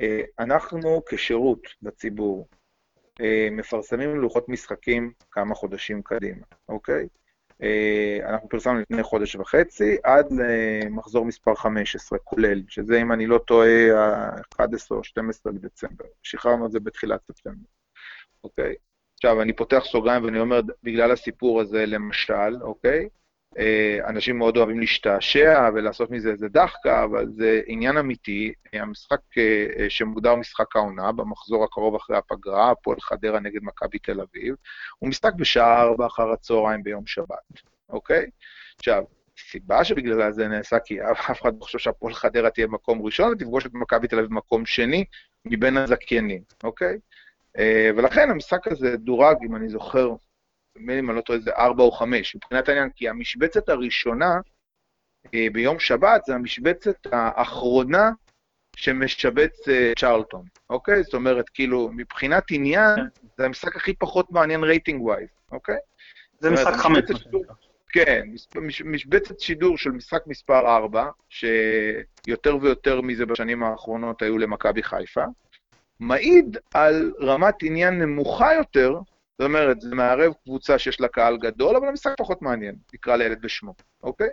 אה, 0.00 0.20
אנחנו 0.38 1.02
כשירות 1.06 1.60
לציבור 1.82 2.48
מפרסמים 3.50 4.16
לוחות 4.16 4.48
משחקים 4.48 5.12
כמה 5.30 5.54
חודשים 5.54 6.02
קדימה, 6.02 6.44
אוקיי? 6.68 7.08
אה, 7.62 8.18
אנחנו 8.28 8.48
פרסמנו 8.48 8.80
לפני 8.80 9.02
חודש 9.02 9.36
וחצי, 9.36 9.96
עד 10.04 10.26
למחזור 10.30 11.24
מספר 11.24 11.54
15, 11.54 12.18
כולל, 12.18 12.62
שזה, 12.68 13.02
אם 13.02 13.12
אני 13.12 13.26
לא 13.26 13.38
טועה, 13.38 13.98
ה-11 13.98 14.64
או 14.90 15.04
12 15.04 15.52
בדצמבר. 15.52 16.04
שחררנו 16.22 16.66
את 16.66 16.72
זה 16.72 16.80
בתחילת 16.80 17.20
ספטמבר, 17.26 17.66
אוקיי? 18.44 18.74
עכשיו, 19.14 19.42
אני 19.42 19.52
פותח 19.52 19.82
סוגריים 19.84 20.24
ואני 20.24 20.40
אומר, 20.40 20.60
בגלל 20.82 21.12
הסיפור 21.12 21.60
הזה, 21.60 21.86
למשל, 21.86 22.62
אוקיי? 22.62 23.08
אה, 23.58 23.98
אנשים 24.08 24.38
מאוד 24.38 24.56
אוהבים 24.56 24.80
להשתעשע 24.80 25.70
ולעשות 25.74 26.10
מזה 26.10 26.30
איזה 26.30 26.48
דחקה, 26.48 27.04
אבל 27.04 27.26
זה 27.36 27.60
עניין 27.66 27.96
אמיתי. 27.96 28.52
המשחק 28.72 29.20
אה, 29.38 29.86
שמוגדר 29.88 30.34
משחק 30.34 30.76
העונה, 30.76 31.12
במחזור 31.12 31.64
הקרוב 31.64 31.94
אחרי 31.94 32.16
הפגרה, 32.16 32.70
הפועל 32.70 33.00
חדרה 33.00 33.40
נגד 33.40 33.60
מכבי 33.62 33.98
תל 33.98 34.20
אביב, 34.20 34.54
הוא 34.98 35.08
משחק 35.08 35.32
בשעה 35.36 35.82
4 35.82 36.06
אחר 36.06 36.30
הצהריים 36.30 36.82
ביום 36.82 37.06
שבת, 37.06 37.62
אוקיי? 37.88 38.30
עכשיו, 38.78 39.04
הסיבה 39.38 39.84
שבגללה 39.84 40.32
זה 40.32 40.48
נעשה, 40.48 40.78
כי 40.78 41.02
אף 41.02 41.40
אחד 41.40 41.52
לא 41.60 41.64
חושב 41.64 41.78
שהפועל 41.78 42.14
חדרה 42.14 42.50
תהיה 42.50 42.66
מקום 42.66 43.02
ראשון, 43.02 43.32
ותפגוש 43.32 43.66
את 43.66 43.74
מכבי 43.74 44.08
תל 44.08 44.18
אביב 44.18 44.30
במקום 44.30 44.66
שני 44.66 45.04
מבין 45.44 45.76
הזכיינים, 45.76 46.42
אוקיי? 46.64 46.98
אה, 47.58 47.90
ולכן 47.96 48.30
המשחק 48.30 48.66
הזה 48.66 48.96
דורג, 48.96 49.36
אם 49.46 49.56
אני 49.56 49.68
זוכר, 49.68 50.14
נדמה 50.76 50.92
לי 50.92 50.98
אם 50.98 51.10
אני 51.10 51.16
לא 51.16 51.22
טועה, 51.22 51.38
זה 51.38 51.50
ארבע 51.50 51.82
או 51.82 51.92
חמש, 51.92 52.36
מבחינת 52.36 52.68
העניין, 52.68 52.90
כי 52.94 53.08
המשבצת 53.08 53.68
הראשונה 53.68 54.34
אה, 55.34 55.46
ביום 55.52 55.78
שבת 55.78 56.24
זה 56.24 56.34
המשבצת 56.34 57.06
האחרונה 57.12 58.10
שמשבץ 58.76 59.68
אה, 59.68 59.92
צ'רלטון, 59.98 60.44
אוקיי? 60.70 61.02
זאת 61.02 61.14
אומרת, 61.14 61.48
כאילו, 61.48 61.90
מבחינת 61.92 62.44
עניין, 62.50 62.98
זה 63.38 63.44
המשחק 63.44 63.76
הכי 63.76 63.94
פחות 63.94 64.30
מעניין 64.30 64.64
rating 64.64 65.02
wise, 65.02 65.28
אוקיי? 65.52 65.76
זה 66.40 66.50
משחק 66.50 66.74
חמש. 66.74 67.04
כן, 67.94 68.28
משבצת 68.84 69.40
שידור 69.40 69.78
של 69.78 69.90
משחק 69.90 70.26
מספר 70.26 70.76
4, 70.76 71.10
שיותר 71.28 72.56
ויותר 72.60 73.00
מזה 73.00 73.26
בשנים 73.26 73.62
האחרונות 73.62 74.22
היו 74.22 74.38
למכבי 74.38 74.82
חיפה, 74.82 75.24
מעיד 76.00 76.56
על 76.74 77.12
רמת 77.20 77.54
עניין 77.62 77.98
נמוכה 77.98 78.54
יותר 78.54 78.98
זאת 79.38 79.46
אומרת, 79.46 79.80
זה 79.80 79.94
מערב 79.94 80.32
קבוצה 80.44 80.78
שיש 80.78 81.00
לה 81.00 81.08
קהל 81.08 81.36
גדול, 81.36 81.76
אבל 81.76 81.88
המשחק 81.88 82.14
פחות 82.18 82.42
מעניין, 82.42 82.74
נקרא 82.94 83.16
לילד 83.16 83.42
בשמו, 83.42 83.74
אוקיי? 84.02 84.28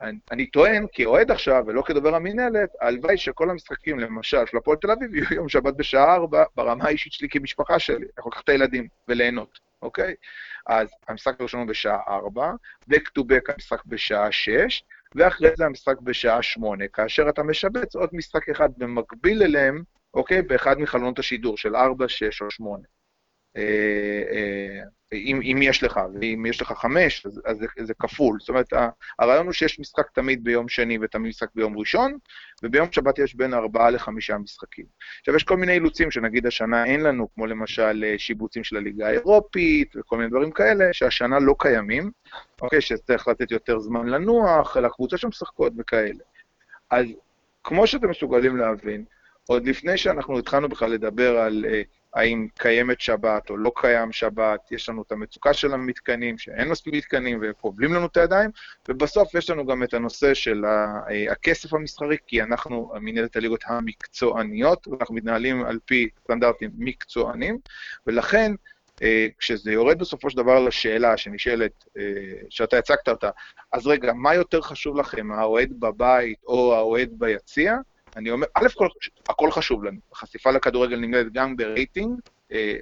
אני, 0.00 0.18
אני 0.30 0.46
טוען, 0.46 0.86
כאוהד 0.92 1.30
עכשיו, 1.30 1.64
ולא 1.66 1.82
כדובר 1.82 2.14
המינהלת, 2.14 2.70
הלוואי 2.80 3.16
שכל 3.16 3.50
המשחקים, 3.50 3.98
למשל, 3.98 4.46
של 4.46 4.56
הפועל 4.56 4.76
תל 4.76 4.90
אביב, 4.90 5.14
יהיו 5.14 5.34
יום 5.34 5.48
שבת 5.48 5.74
בשעה 5.74 6.14
4, 6.14 6.44
ברמה 6.56 6.84
האישית 6.84 7.12
שלי 7.12 7.28
כמשפחה 7.28 7.78
שלי. 7.78 7.96
אני 7.96 8.06
יכול 8.18 8.30
לקחת 8.32 8.44
את 8.44 8.48
הילדים 8.48 8.88
וליהנות, 9.08 9.58
אוקיי? 9.82 10.14
אז 10.66 10.88
המשחק 11.08 11.40
הראשון 11.40 11.60
הוא 11.60 11.68
בשעה 11.68 11.98
4, 12.08 12.52
back 12.90 13.04
to 13.18 13.22
back 13.22 13.52
המשחק 13.54 13.84
בשעה 13.86 14.32
6, 14.32 14.82
ואחרי 15.14 15.50
זה 15.56 15.66
המשחק 15.66 16.00
בשעה 16.00 16.42
8, 16.42 16.88
כאשר 16.88 17.28
אתה 17.28 17.42
משבץ 17.42 17.96
עוד 17.96 18.10
משחק 18.12 18.48
אחד 18.48 18.68
במקביל 18.76 19.42
אליהם, 19.42 19.82
אוקיי? 20.14 20.42
באחד 20.42 20.78
מחלונות 20.78 21.18
השידור 21.18 21.56
של 21.56 21.76
4, 21.76 22.08
6 22.08 22.42
או 22.42 22.50
8. 22.50 22.97
אה, 23.58 24.22
אה, 24.32 24.82
אם, 25.12 25.40
אם 25.42 25.58
יש 25.62 25.82
לך, 25.82 26.00
ואם 26.20 26.46
יש 26.46 26.62
לך 26.62 26.72
חמש, 26.72 27.26
אז, 27.26 27.40
אז 27.44 27.58
זה, 27.58 27.66
זה 27.78 27.94
כפול. 27.94 28.38
זאת 28.40 28.48
אומרת, 28.48 28.72
הרעיון 29.18 29.46
הוא 29.46 29.52
שיש 29.52 29.80
משחק 29.80 30.10
תמיד 30.14 30.44
ביום 30.44 30.68
שני 30.68 30.98
ותמיד 31.00 31.28
משחק 31.28 31.48
ביום 31.54 31.78
ראשון, 31.78 32.18
וביום 32.62 32.92
שבת 32.92 33.18
יש 33.18 33.34
בין 33.34 33.54
ארבעה 33.54 33.90
לחמישה 33.90 34.38
משחקים. 34.38 34.84
עכשיו, 35.20 35.36
יש 35.36 35.44
כל 35.44 35.56
מיני 35.56 35.72
אילוצים 35.72 36.10
שנגיד 36.10 36.46
השנה 36.46 36.84
אין 36.84 37.00
לנו, 37.00 37.28
כמו 37.34 37.46
למשל 37.46 38.04
אה, 38.06 38.14
שיבוצים 38.18 38.64
של 38.64 38.76
הליגה 38.76 39.06
האירופית 39.06 39.96
וכל 39.96 40.16
מיני 40.16 40.30
דברים 40.30 40.50
כאלה, 40.50 40.92
שהשנה 40.92 41.38
לא 41.38 41.54
קיימים, 41.58 42.10
אוקיי, 42.60 42.80
שצריך 42.80 43.28
לתת 43.28 43.50
יותר 43.50 43.78
זמן 43.78 44.06
לנוח, 44.06 44.76
לקבוצות 44.76 45.20
שמשחקות 45.20 45.72
וכאלה. 45.78 46.24
אז 46.90 47.06
כמו 47.64 47.86
שאתם 47.86 48.10
מסוגלים 48.10 48.56
להבין, 48.56 49.04
עוד 49.46 49.66
לפני 49.66 49.96
שאנחנו 49.96 50.38
התחלנו 50.38 50.68
בכלל 50.68 50.90
לדבר 50.90 51.38
על 51.38 51.64
uh, 51.68 51.97
האם 52.14 52.46
קיימת 52.58 53.00
שבת 53.00 53.50
או 53.50 53.56
לא 53.56 53.72
קיים 53.76 54.12
שבת, 54.12 54.72
יש 54.72 54.88
לנו 54.88 55.02
את 55.02 55.12
המצוקה 55.12 55.52
של 55.52 55.74
המתקנים, 55.74 56.38
שאין 56.38 56.68
מספיק 56.68 56.94
מתקנים 56.94 57.40
וכובלים 57.42 57.94
לנו 57.94 58.06
את 58.06 58.16
הידיים, 58.16 58.50
ובסוף 58.88 59.34
יש 59.34 59.50
לנו 59.50 59.66
גם 59.66 59.82
את 59.82 59.94
הנושא 59.94 60.34
של 60.34 60.64
אה, 60.64 61.32
הכסף 61.32 61.74
המסחרי, 61.74 62.16
כי 62.26 62.42
אנחנו 62.42 62.92
מנהלת 63.00 63.36
הליגות 63.36 63.60
המקצועניות, 63.66 64.88
ואנחנו 64.88 65.14
מתנהלים 65.14 65.64
על 65.64 65.78
פי 65.84 66.08
סטנדרטים 66.24 66.70
מקצוענים, 66.78 67.58
ולכן 68.06 68.52
אה, 69.02 69.26
כשזה 69.38 69.72
יורד 69.72 69.98
בסופו 69.98 70.30
של 70.30 70.36
דבר 70.36 70.60
לשאלה 70.60 71.16
שנשאלת, 71.16 71.84
אה, 71.98 72.02
שאתה 72.50 72.78
הצגת 72.78 73.08
אותה, 73.08 73.30
אז 73.72 73.86
רגע, 73.86 74.12
מה 74.12 74.34
יותר 74.34 74.60
חשוב 74.60 74.96
לכם, 74.96 75.32
האוהד 75.32 75.80
בבית 75.80 76.38
או 76.46 76.74
האוהד 76.74 77.08
ביציע? 77.12 77.76
אני 78.18 78.30
אומר, 78.30 78.46
א' 78.54 78.66
כל, 78.74 78.88
הכל 79.28 79.50
חשוב 79.50 79.84
לנו. 79.84 79.98
החשיפה 80.12 80.50
לכדורגל 80.50 80.96
נמדדת 80.96 81.32
גם 81.32 81.56
ברייטינג 81.56 82.20
אה, 82.52 82.76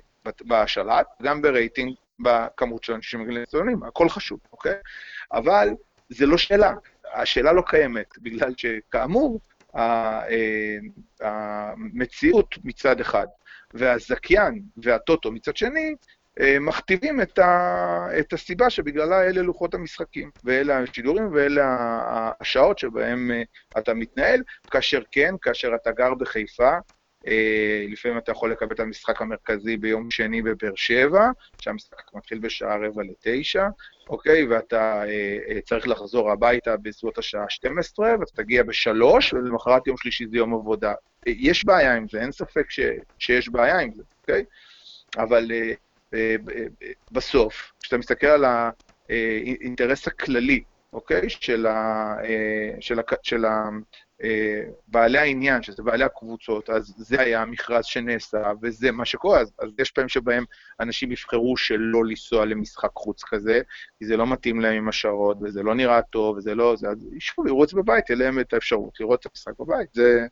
בשלט, 0.46 1.06
גם 1.22 1.42
ברייטינג 1.42 1.94
בכמות 2.20 2.84
של 2.84 2.92
אנשים 2.92 3.20
שמגיעים 3.20 3.42
ליציעים, 3.42 3.82
הכל 3.82 4.08
חשוב, 4.08 4.40
אוקיי? 4.52 4.74
אבל 5.32 5.68
זה 6.08 6.26
לא 6.26 6.38
שאלה, 6.38 6.74
השאלה 7.14 7.52
לא 7.52 7.62
קיימת, 7.66 8.18
בגלל 8.18 8.52
שכאמור, 8.56 9.40
אה, 9.76 10.22
המציאות 11.20 12.54
מצד 12.64 13.00
אחד, 13.00 13.26
והזכיין 13.74 14.62
והטוטו 14.76 15.32
מצד 15.32 15.56
שני, 15.56 15.94
מכתיבים 16.60 17.20
את, 17.20 17.38
ה, 17.38 18.08
את 18.18 18.32
הסיבה 18.32 18.70
שבגללה 18.70 19.22
אלה 19.22 19.42
לוחות 19.42 19.74
המשחקים, 19.74 20.30
ואלה 20.44 20.78
השידורים 20.78 21.28
ואלה 21.32 21.76
השעות 22.40 22.78
שבהם 22.78 23.30
אה, 23.30 23.42
אתה 23.78 23.94
מתנהל, 23.94 24.42
כאשר 24.70 25.02
כן, 25.10 25.34
כאשר 25.42 25.74
אתה 25.74 25.90
גר 25.90 26.14
בחיפה, 26.14 26.78
אה, 27.26 27.84
לפעמים 27.88 28.18
אתה 28.18 28.32
יכול 28.32 28.52
לקבל 28.52 28.74
את 28.74 28.80
המשחק 28.80 29.22
המרכזי 29.22 29.76
ביום 29.76 30.10
שני 30.10 30.42
בבאר 30.42 30.72
שבע, 30.74 31.30
שהמשחק 31.60 32.14
מתחיל 32.14 32.38
בשעה 32.38 32.76
רבע 32.76 33.02
לתשע, 33.02 33.66
אוקיי? 34.08 34.46
ואתה 34.46 35.02
צריך 35.64 35.88
לחזור 35.88 36.30
הביתה 36.30 36.76
בסביבות 36.76 37.18
השעה 37.18 37.44
12, 37.48 38.14
ואתה 38.20 38.32
תגיע 38.34 38.62
בשלוש, 38.62 39.32
ולמחרת 39.32 39.86
יום 39.86 39.96
שלישי 39.96 40.26
זה 40.26 40.36
יום 40.36 40.54
עבודה. 40.54 40.92
יש 41.26 41.64
בעיה 41.64 41.96
עם 41.96 42.06
זה, 42.08 42.20
אין 42.20 42.32
ספק 42.32 42.70
ש, 42.70 42.80
שיש 43.18 43.48
בעיה 43.48 43.78
עם 43.78 43.90
זה, 43.94 44.02
אוקיי? 44.20 44.44
אבל 45.18 45.50
בסוף, 47.12 47.72
כשאתה 47.80 47.98
מסתכל 47.98 48.26
על 48.26 48.44
האינטרס 49.08 50.06
הכללי, 50.06 50.62
אוקיי? 50.92 51.30
של, 51.30 51.66
ה, 51.66 52.14
של, 52.80 52.98
ה, 52.98 53.02
של 53.22 53.44
ה, 53.44 53.68
בעלי 54.88 55.18
העניין, 55.18 55.62
שזה 55.62 55.82
בעלי 55.82 56.04
הקבוצות, 56.04 56.70
אז 56.70 56.94
זה 56.96 57.20
היה 57.20 57.42
המכרז 57.42 57.84
שנעשה, 57.84 58.52
וזה 58.62 58.92
מה 58.92 59.04
שקורה. 59.04 59.40
אז, 59.40 59.52
אז 59.58 59.68
יש 59.78 59.90
פעמים 59.90 60.08
שבהם 60.08 60.44
אנשים 60.80 61.12
יבחרו 61.12 61.56
שלא 61.56 62.04
לנסוע 62.04 62.44
למשחק 62.44 62.90
חוץ 62.94 63.22
כזה, 63.24 63.60
כי 63.98 64.06
זה 64.06 64.16
לא 64.16 64.26
מתאים 64.26 64.60
להם 64.60 64.74
עם 64.74 64.88
השערות, 64.88 65.36
וזה 65.42 65.62
לא 65.62 65.74
נראה 65.74 66.02
טוב, 66.02 66.36
וזה 66.36 66.54
לא... 66.54 66.76
זה, 66.76 66.88
אז 66.88 67.08
שוב, 67.18 67.46
יראו 67.46 67.64
את 67.64 67.68
זה 67.68 67.76
בבית, 67.76 68.04
תהיה 68.06 68.18
להם 68.18 68.40
את 68.40 68.52
האפשרות 68.52 69.00
לראות 69.00 69.20
את 69.20 69.26
המשחק 69.26 69.52
בבית. 69.60 69.88
זה, 69.94 70.26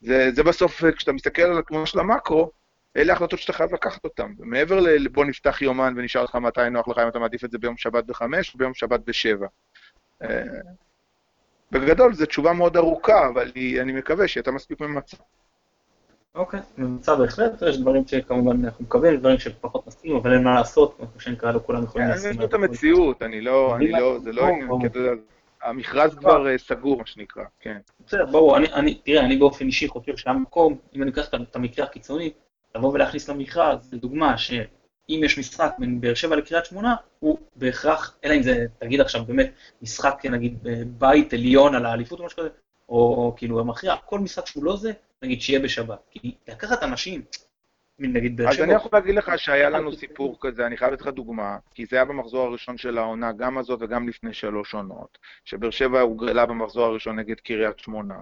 זה, 0.00 0.30
זה 0.34 0.42
בסוף, 0.42 0.84
כשאתה 0.84 1.12
מסתכל 1.12 1.42
על 1.42 1.58
התמונה 1.58 1.86
של 1.86 1.98
המקרו, 1.98 2.50
אלה 2.98 3.12
החלטות 3.12 3.38
שאתה 3.38 3.52
חייב 3.52 3.74
לקחת 3.74 4.04
אותן. 4.04 4.32
ומעבר 4.38 4.80
לבוא 4.80 5.24
נפתח 5.24 5.62
יומן 5.62 5.94
ונשאל 5.96 6.22
לך 6.22 6.34
מתי 6.34 6.70
נוח 6.70 6.88
לך, 6.88 6.98
אם 6.98 7.08
אתה 7.08 7.18
מעדיף 7.18 7.44
את 7.44 7.50
זה 7.50 7.58
ביום 7.58 7.76
שבת 7.76 8.04
בחמש 8.04 8.54
או 8.54 8.58
ביום 8.58 8.74
שבת 8.74 9.00
בשבע. 9.04 9.46
אה, 10.22 10.42
בגדול, 11.72 12.14
זו 12.14 12.26
תשובה 12.26 12.52
מאוד 12.52 12.76
ארוכה, 12.76 13.28
אבל 13.28 13.52
אני 13.80 13.92
מקווה 13.92 14.28
שהייתה 14.28 14.50
מספיק 14.50 14.80
ממצה. 14.80 15.16
אוקיי, 16.34 16.60
ממצה 16.78 17.16
בהחלט, 17.16 17.62
יש 17.68 17.80
דברים 17.80 18.06
שכמובן 18.06 18.64
אנחנו 18.64 18.84
מקווים, 18.84 19.16
דברים 19.16 19.38
שפחות 19.38 19.86
נסכים, 19.86 20.16
אבל 20.16 20.32
אין 20.32 20.42
מה 20.42 20.54
לעשות, 20.54 20.96
כמו 20.96 21.20
שנקרא, 21.20 21.52
לא 21.52 21.60
כולם 21.66 21.84
יכולים 21.84 22.08
להסכים. 22.08 22.30
אני 22.30 22.36
מבין 22.36 22.48
את 22.48 22.54
המציאות, 22.54 23.22
אני 23.22 23.40
לא, 23.40 23.76
אני 23.76 23.90
לא, 23.90 24.18
זה 24.18 24.32
לא 24.32 24.46
עניין, 24.46 24.68
כי 24.92 24.98
המכרז 25.62 26.14
כבר 26.14 26.48
אה, 26.48 26.58
סגור, 26.58 26.98
מה 26.98 27.06
שנקרא, 27.06 27.44
כן. 27.60 27.78
בסדר, 28.06 28.26
ברור, 28.26 28.56
תראה, 29.04 29.24
אני 29.24 29.36
באופן 29.36 29.66
אישי 29.66 29.88
חושב 29.88 30.16
שהמקום, 30.16 30.78
אם 30.94 31.02
אני 31.02 31.10
אקח 31.10 31.28
את 31.28 31.56
המקרה 31.56 31.84
הקיצוני, 31.84 32.30
לבוא 32.76 32.92
ולהכניס 32.92 33.28
למכרז, 33.28 33.92
לדוגמה, 33.92 34.38
שאם 34.38 35.20
יש 35.24 35.38
משחק 35.38 35.72
בין 35.78 36.00
באר 36.00 36.14
שבע 36.14 36.36
לקריית 36.36 36.64
שמונה, 36.64 36.96
הוא 37.18 37.38
בהכרח, 37.56 38.16
אלא 38.24 38.34
אם 38.34 38.42
זה, 38.42 38.66
תגיד 38.78 39.00
עכשיו 39.00 39.24
באמת, 39.24 39.52
משחק 39.82 40.26
נגיד 40.30 40.58
בית 40.86 41.32
עליון 41.32 41.74
על 41.74 41.86
האליפות 41.86 42.20
או 42.20 42.26
משהו 42.26 42.38
כזה, 42.38 42.48
או, 42.88 43.34
כאילו 43.36 43.60
המכריע, 43.60 43.96
כל 43.96 44.20
משחק 44.20 44.46
שהוא 44.46 44.64
לא 44.64 44.76
זה, 44.76 44.92
נגיד 45.22 45.40
שיהיה 45.40 45.60
בשבת. 45.60 45.98
כי 46.10 46.34
לקחת 46.48 46.82
אנשים, 46.82 47.22
נגיד 47.98 48.36
באר 48.36 48.52
שבע... 48.52 48.64
אז 48.64 48.70
אני 48.70 48.76
יכול 48.76 48.90
להגיד 48.92 49.14
לך 49.14 49.32
שהיה 49.36 49.70
לנו 49.70 49.92
סיפור 49.92 50.36
כזה, 50.40 50.66
אני 50.66 50.76
חייב 50.76 50.92
לתת 50.92 51.02
לך 51.02 51.08
דוגמה, 51.08 51.58
כי 51.74 51.86
זה 51.86 51.96
היה 51.96 52.04
במחזור 52.04 52.46
הראשון 52.46 52.78
של 52.78 52.98
העונה, 52.98 53.32
גם 53.32 53.58
הזאת 53.58 53.78
וגם 53.82 54.08
לפני 54.08 54.34
שלוש 54.34 54.74
עונות, 54.74 55.18
שבאר 55.44 55.70
שבע 55.70 56.00
הוגרלה 56.00 56.46
במחזור 56.46 56.84
הראשון 56.84 57.18
נגד 57.18 57.40
קריית 57.40 57.78
שמונה, 57.78 58.14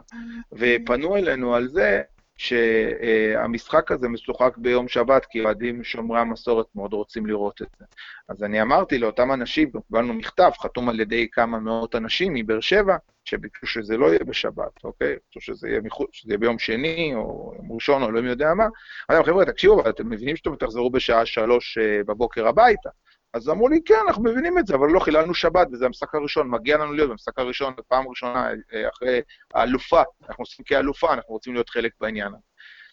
ופנו 0.53 1.17
אלינו 1.17 1.55
על 1.55 1.69
זה 1.69 2.03
שהמשחק 2.37 3.93
הזה 3.93 4.09
משוחק 4.09 4.57
ביום 4.57 4.89
שבת, 4.89 5.25
כי 5.25 5.45
אוהדים 5.45 5.85
שומרי 5.85 6.21
המסורת 6.21 6.67
מאוד 6.75 6.93
רוצים 6.93 7.27
לראות 7.27 7.63
את 7.63 7.69
זה. 7.79 7.85
אז 8.29 8.43
אני 8.43 8.63
אמרתי 8.63 8.99
לאותם 8.99 9.33
אנשים, 9.33 9.71
קיבלנו 9.89 10.15
מכתב 10.15 10.51
חתום 10.61 10.89
על 10.89 11.01
ידי 11.01 11.29
כמה 11.33 11.59
מאות 11.59 11.95
אנשים 11.95 12.35
מבאר 12.35 12.61
שבע, 12.61 12.97
שביקשו 13.25 13.67
שזה 13.67 13.97
לא 13.97 14.07
יהיה 14.07 14.25
בשבת, 14.27 14.85
אוקיי? 14.85 15.15
ביקשו 15.15 15.41
שזה 15.41 15.69
יהיה, 15.69 15.81
מחוץ, 15.81 16.09
שזה 16.13 16.33
יהיה 16.33 16.39
ביום 16.39 16.59
שני, 16.59 17.13
או 17.15 17.53
יום 17.57 17.73
ראשון, 17.73 18.03
או 18.03 18.11
לא 18.11 18.19
יודע 18.19 18.55
מה. 18.55 18.65
אמרתי 18.65 18.73
להם, 19.11 19.25
חבר'ה, 19.25 19.45
תקשיבו, 19.45 19.89
אתם 19.89 20.11
מבינים 20.11 20.37
שאתם 20.37 20.57
תחזרו 20.57 20.91
בשעה 20.91 21.27
שלוש 21.27 21.79
אה, 21.79 22.01
בבוקר 22.07 22.49
הביתה. 22.49 22.91
אז 23.35 23.49
אמרו 23.49 23.69
לי, 23.69 23.81
כן, 23.85 23.95
אנחנו 24.09 24.23
מבינים 24.23 24.59
את 24.59 24.67
זה, 24.67 24.75
אבל 24.75 24.89
לא 24.89 25.01
חיללנו 25.01 25.35
שבת, 25.35 25.69
וזה 25.73 25.87
המשחק 25.87 26.15
הראשון, 26.15 26.51
מגיע 26.51 26.77
לנו 26.77 26.93
להיות 26.93 27.11
במשחק 27.11 27.39
הראשון, 27.39 27.75
בפעם 27.77 28.09
ראשונה, 28.09 28.51
אה, 28.75 28.89
אחרי 28.89 29.21
האלופה, 29.55 30.03
אנחנו 30.29 30.43
עושים 30.43 30.65
כאלופה, 30.65 31.13
אנחנו 31.13 31.35
רוצים 31.35 31.55
להיות 31.55 31.71
חלק 31.71 31.93
בעניין 32.01 32.29
הזה. 32.29 32.43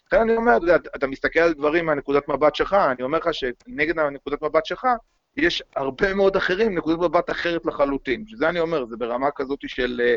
לכן 0.06 0.20
אני 0.20 0.36
אומר, 0.36 0.56
אתה, 0.56 0.88
אתה 0.96 1.06
מסתכל 1.06 1.40
על 1.40 1.54
דברים 1.54 1.86
מהנקודת 1.86 2.28
מבט 2.28 2.54
שלך, 2.54 2.72
אני 2.72 3.02
אומר 3.02 3.18
לך 3.18 3.34
שנגד 3.34 3.98
הנקודת 3.98 4.42
מבט 4.42 4.66
שלך, 4.66 4.86
יש 5.36 5.62
הרבה 5.76 6.14
מאוד 6.14 6.36
אחרים, 6.36 6.78
נקודת 6.78 6.98
מבט 6.98 7.30
אחרת 7.30 7.66
לחלוטין. 7.66 8.26
שזה 8.26 8.48
אני 8.48 8.60
אומר, 8.60 8.86
זה 8.86 8.96
ברמה 8.96 9.30
כזאת 9.30 9.58
של 9.66 10.00
אה, 10.04 10.14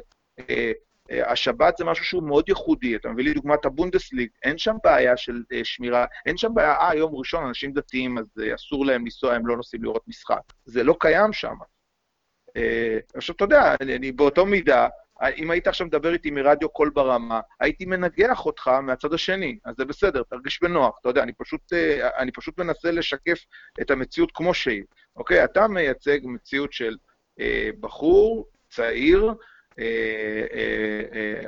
אה, 0.49 0.71
השבת 1.09 1.77
זה 1.77 1.85
משהו 1.85 2.05
שהוא 2.05 2.23
מאוד 2.23 2.49
ייחודי, 2.49 2.95
אתה 2.95 3.09
מביא 3.09 3.23
לי 3.23 3.33
דוגמת 3.33 3.65
הבונדסליג, 3.65 4.29
אין 4.43 4.57
שם 4.57 4.75
בעיה 4.83 5.17
של 5.17 5.33
uh, 5.53 5.57
שמירה, 5.63 6.05
אין 6.25 6.37
שם 6.37 6.53
בעיה, 6.53 6.73
אה, 6.73 6.95
יום 6.95 7.15
ראשון 7.15 7.45
אנשים 7.45 7.73
דתיים, 7.73 8.17
אז 8.17 8.25
uh, 8.39 8.55
אסור 8.55 8.85
להם 8.85 9.01
לנסוע, 9.05 9.33
הם 9.33 9.47
לא 9.47 9.57
נוסעים 9.57 9.83
לראות 9.83 10.07
משחק. 10.07 10.41
זה 10.65 10.83
לא 10.83 10.95
קיים 10.99 11.33
שם. 11.33 11.55
עכשיו, 13.15 13.35
אתה 13.35 13.43
יודע, 13.43 13.75
אני, 13.81 14.11
באותו 14.11 14.45
מידה, 14.45 14.87
אם 15.37 15.51
היית 15.51 15.67
עכשיו 15.67 15.87
מדבר 15.87 16.13
איתי 16.13 16.31
מרדיו 16.31 16.69
קול 16.69 16.89
ברמה, 16.89 17.39
הייתי 17.59 17.85
מנגח 17.85 18.45
אותך 18.45 18.67
מהצד 18.67 19.13
השני, 19.13 19.57
אז 19.65 19.75
זה 19.77 19.85
בסדר, 19.85 20.23
תרגיש 20.23 20.59
בנוח, 20.61 20.97
אתה 21.01 21.09
יודע, 21.09 21.23
אני 21.23 21.33
פשוט, 21.33 21.73
אני 22.17 22.31
פשוט 22.31 22.59
מנסה 22.59 22.91
לשקף 22.91 23.45
את 23.81 23.91
המציאות 23.91 24.31
כמו 24.33 24.53
שהיא. 24.53 24.83
אוקיי, 25.15 25.43
אתה 25.43 25.67
מייצג 25.67 26.19
מציאות 26.23 26.73
של 26.73 26.95
אה, 27.39 27.69
בחור 27.79 28.47
צעיר, 28.69 29.23
אה, 29.25 29.29
אה, 29.29 29.33
אה, 29.33 29.35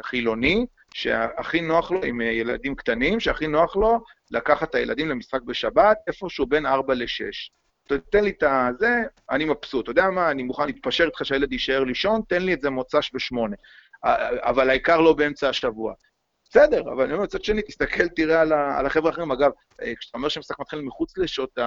חילוני, 0.01 0.65
שהכי 0.93 1.61
נוח 1.61 1.91
לו 1.91 2.03
עם 2.03 2.21
ילדים 2.21 2.75
קטנים, 2.75 3.19
שהכי 3.19 3.47
נוח 3.47 3.75
לו 3.75 3.99
לקחת 4.31 4.69
את 4.69 4.75
הילדים 4.75 5.09
למשחק 5.09 5.41
בשבת, 5.41 5.97
איפשהו 6.07 6.45
בין 6.45 6.65
4 6.65 6.93
ל-6. 6.93 7.97
תן 8.09 8.23
לי 8.23 8.29
את 8.29 8.43
הזה, 8.43 9.03
אני 9.31 9.45
מבסוט. 9.45 9.83
אתה 9.83 9.91
יודע 9.91 10.09
מה, 10.09 10.31
אני 10.31 10.43
מוכן 10.43 10.65
להתפשר 10.65 11.05
איתך 11.05 11.25
שהילד 11.25 11.51
יישאר 11.51 11.83
לישון, 11.83 12.21
תן 12.27 12.41
לי 12.41 12.53
את 12.53 12.61
זה 12.61 12.69
מוצ"ש 12.69 13.11
בשמונה. 13.13 13.55
אבל 14.39 14.69
העיקר 14.69 15.01
לא 15.01 15.13
באמצע 15.13 15.49
השבוע. 15.49 15.93
בסדר, 16.49 16.81
אבל 16.81 17.03
אני 17.03 17.13
אומר, 17.13 17.23
מצד 17.23 17.43
שני, 17.43 17.61
תסתכל, 17.61 18.07
תראה 18.07 18.41
על 18.79 18.85
החבר'ה 18.85 19.09
האחרים. 19.09 19.31
אגב, 19.31 19.51
כשאתה 19.99 20.17
אומר 20.17 20.29
שהמשחק 20.29 20.59
מתחיל 20.59 20.81
מחוץ 20.81 21.17
לשעות 21.17 21.57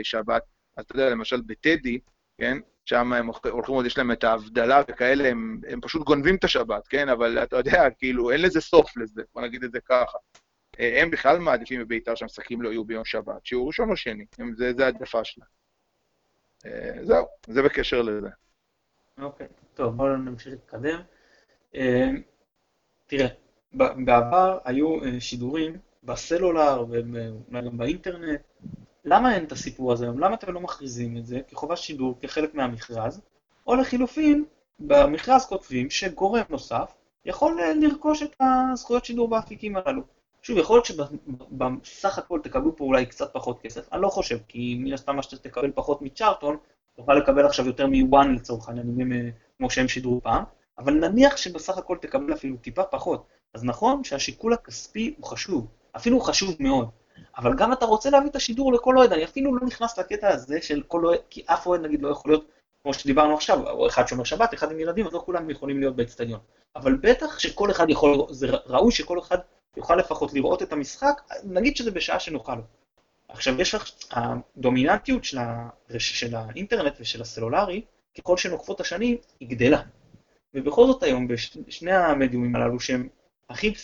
השבת, 0.00 0.42
אז 0.76 0.84
אתה 0.84 0.94
יודע, 0.94 1.10
למשל 1.10 1.40
בטדי, 1.46 1.98
כן? 2.38 2.58
שם 2.84 3.12
הם 3.12 3.26
הולכים 3.26 3.74
עוד, 3.74 3.86
יש 3.86 3.98
להם 3.98 4.12
את 4.12 4.24
ההבדלה 4.24 4.82
וכאלה, 4.88 5.28
הם, 5.28 5.60
הם 5.68 5.80
פשוט 5.80 6.02
גונבים 6.06 6.36
את 6.36 6.44
השבת, 6.44 6.88
כן? 6.88 7.08
אבל 7.08 7.42
אתה 7.42 7.56
יודע, 7.56 7.90
כאילו, 7.98 8.30
אין 8.30 8.42
לזה 8.42 8.60
סוף 8.60 8.96
לזה, 8.96 9.22
בוא 9.34 9.42
נגיד 9.42 9.64
את 9.64 9.72
זה 9.72 9.80
ככה. 9.80 10.18
אה, 10.80 11.02
הם 11.02 11.10
בכלל 11.10 11.38
מעדיפים 11.38 11.80
בביתר 11.80 12.14
שהמשחקים 12.14 12.62
לא 12.62 12.68
יהיו 12.68 12.84
ביום 12.84 13.04
שבת, 13.04 13.46
שיהיו 13.46 13.66
ראשון 13.66 13.90
או 13.90 13.96
שני, 13.96 14.26
הם, 14.38 14.54
זה, 14.56 14.72
זה 14.76 14.84
העדפה 14.84 15.24
שלהם. 15.24 15.48
אה, 16.66 17.04
זהו, 17.04 17.26
זה 17.46 17.62
בקשר 17.62 18.02
לזה. 18.02 18.28
אוקיי, 19.18 19.46
טוב, 19.74 19.96
בואו 19.96 20.16
נמשיך 20.16 20.52
להתקדם. 20.52 21.00
אה, 21.74 22.10
תראה, 23.06 23.26
בעבר 24.04 24.58
היו 24.64 24.98
שידורים 25.20 25.78
בסלולר 26.02 26.84
ואולי 26.88 27.66
גם 27.66 27.78
באינטרנט, 27.78 28.40
למה 29.04 29.34
אין 29.34 29.44
את 29.44 29.52
הסיפור 29.52 29.92
הזה 29.92 30.04
היום? 30.04 30.18
למה 30.18 30.34
אתם 30.34 30.52
לא 30.52 30.60
מכריזים 30.60 31.16
את 31.16 31.26
זה 31.26 31.40
כחובה 31.48 31.76
שידור, 31.76 32.14
כחלק 32.20 32.54
מהמכרז? 32.54 33.20
או 33.66 33.74
לחילופין, 33.74 34.44
במכרז 34.78 35.46
כותבים 35.46 35.90
שגורם 35.90 36.42
נוסף 36.50 36.94
יכול 37.24 37.60
אה, 37.60 37.74
לרכוש 37.74 38.22
את 38.22 38.36
הזכויות 38.40 39.04
שידור 39.04 39.28
באפיקים 39.28 39.76
הללו. 39.76 40.02
שוב, 40.42 40.58
יכול 40.58 40.76
להיות 40.76 40.86
שבסך 40.86 42.18
הכל 42.18 42.40
תקבלו 42.42 42.76
פה 42.76 42.84
אולי 42.84 43.06
קצת 43.06 43.32
פחות 43.32 43.60
כסף, 43.60 43.92
אני 43.92 44.02
לא 44.02 44.08
חושב, 44.08 44.38
כי 44.48 44.76
מן 44.78 44.92
הסתם 44.92 45.16
מה 45.16 45.22
שאתה 45.22 45.36
תקבל 45.36 45.70
פחות 45.74 46.02
מצ'ארטון, 46.02 46.56
תוכל 46.96 47.14
לקבל 47.14 47.46
עכשיו 47.46 47.66
יותר 47.66 47.86
מ-one 47.86 48.28
לצורך 48.34 48.68
העניין, 48.68 49.32
כמו 49.58 49.70
שהם 49.70 49.88
שידרו 49.88 50.20
פעם, 50.22 50.44
אבל 50.78 50.94
נניח 50.94 51.36
שבסך 51.36 51.78
הכל 51.78 51.98
תקבל 52.00 52.32
אפילו 52.32 52.56
טיפה 52.56 52.82
פחות. 52.82 53.26
אז 53.54 53.64
נכון 53.64 54.04
שהשיקול 54.04 54.52
הכספי 54.52 55.14
הוא 55.18 55.26
חשוב, 55.26 55.66
אפילו 55.96 56.16
הוא 56.16 56.24
חשוב 56.24 56.56
מאוד, 56.60 56.88
אבל 57.36 57.56
גם 57.56 57.72
אתה 57.72 57.84
רוצה 57.84 58.10
להביא 58.10 58.30
את 58.30 58.36
השידור 58.36 58.72
לכל 58.72 58.98
אוהד, 58.98 59.12
אני 59.12 59.24
אפילו 59.24 59.56
לא 59.56 59.66
נכנס 59.66 59.98
לקטע 59.98 60.28
הזה 60.28 60.58
של 60.62 60.82
כל 60.88 61.06
אוהד, 61.06 61.18
כי 61.30 61.42
אף 61.46 61.66
אוהד 61.66 61.80
נגיד 61.80 62.02
לא 62.02 62.08
יכול 62.08 62.32
להיות, 62.32 62.44
כמו 62.82 62.94
שדיברנו 62.94 63.34
עכשיו, 63.34 63.70
או 63.70 63.86
אחד 63.86 64.08
שומר 64.08 64.24
שבת, 64.24 64.54
אחד 64.54 64.70
עם 64.70 64.80
ילדים, 64.80 65.06
אז 65.06 65.12
לא 65.12 65.22
כולם 65.26 65.50
יכולים 65.50 65.80
להיות 65.80 65.96
באצטדיון. 65.96 66.40
אבל 66.76 66.96
בטח 66.96 67.38
שכל 67.38 67.70
אחד 67.70 67.90
יכול, 67.90 68.26
זה 68.30 68.46
ראוי 68.66 68.92
שכל 68.92 69.18
אחד 69.18 69.38
יוכל 69.76 69.96
לפחות 69.96 70.32
לראות 70.32 70.62
את 70.62 70.72
המשחק, 70.72 71.20
נגיד 71.44 71.76
שזה 71.76 71.90
בשעה 71.90 72.20
שנוכל. 72.20 72.52
עכשיו 73.28 73.60
יש 73.60 73.74
לך, 73.74 73.90
הדומיננטיות 74.10 75.24
של, 75.24 75.38
ה, 75.38 75.68
של 75.98 76.34
האינטרנט 76.36 76.94
ושל 77.00 77.22
הסלולרי, 77.22 77.82
ככל 78.18 78.36
שנוקפות 78.36 78.80
השנים, 78.80 79.16
היא 79.40 79.48
גדלה. 79.48 79.82
ובכל 80.54 80.86
זאת 80.86 81.02
היום, 81.02 81.28
בשני 81.66 81.92
המדיומים 81.92 82.56
הללו 82.56 82.80
שהם 82.80 83.08
הכי, 83.50 83.74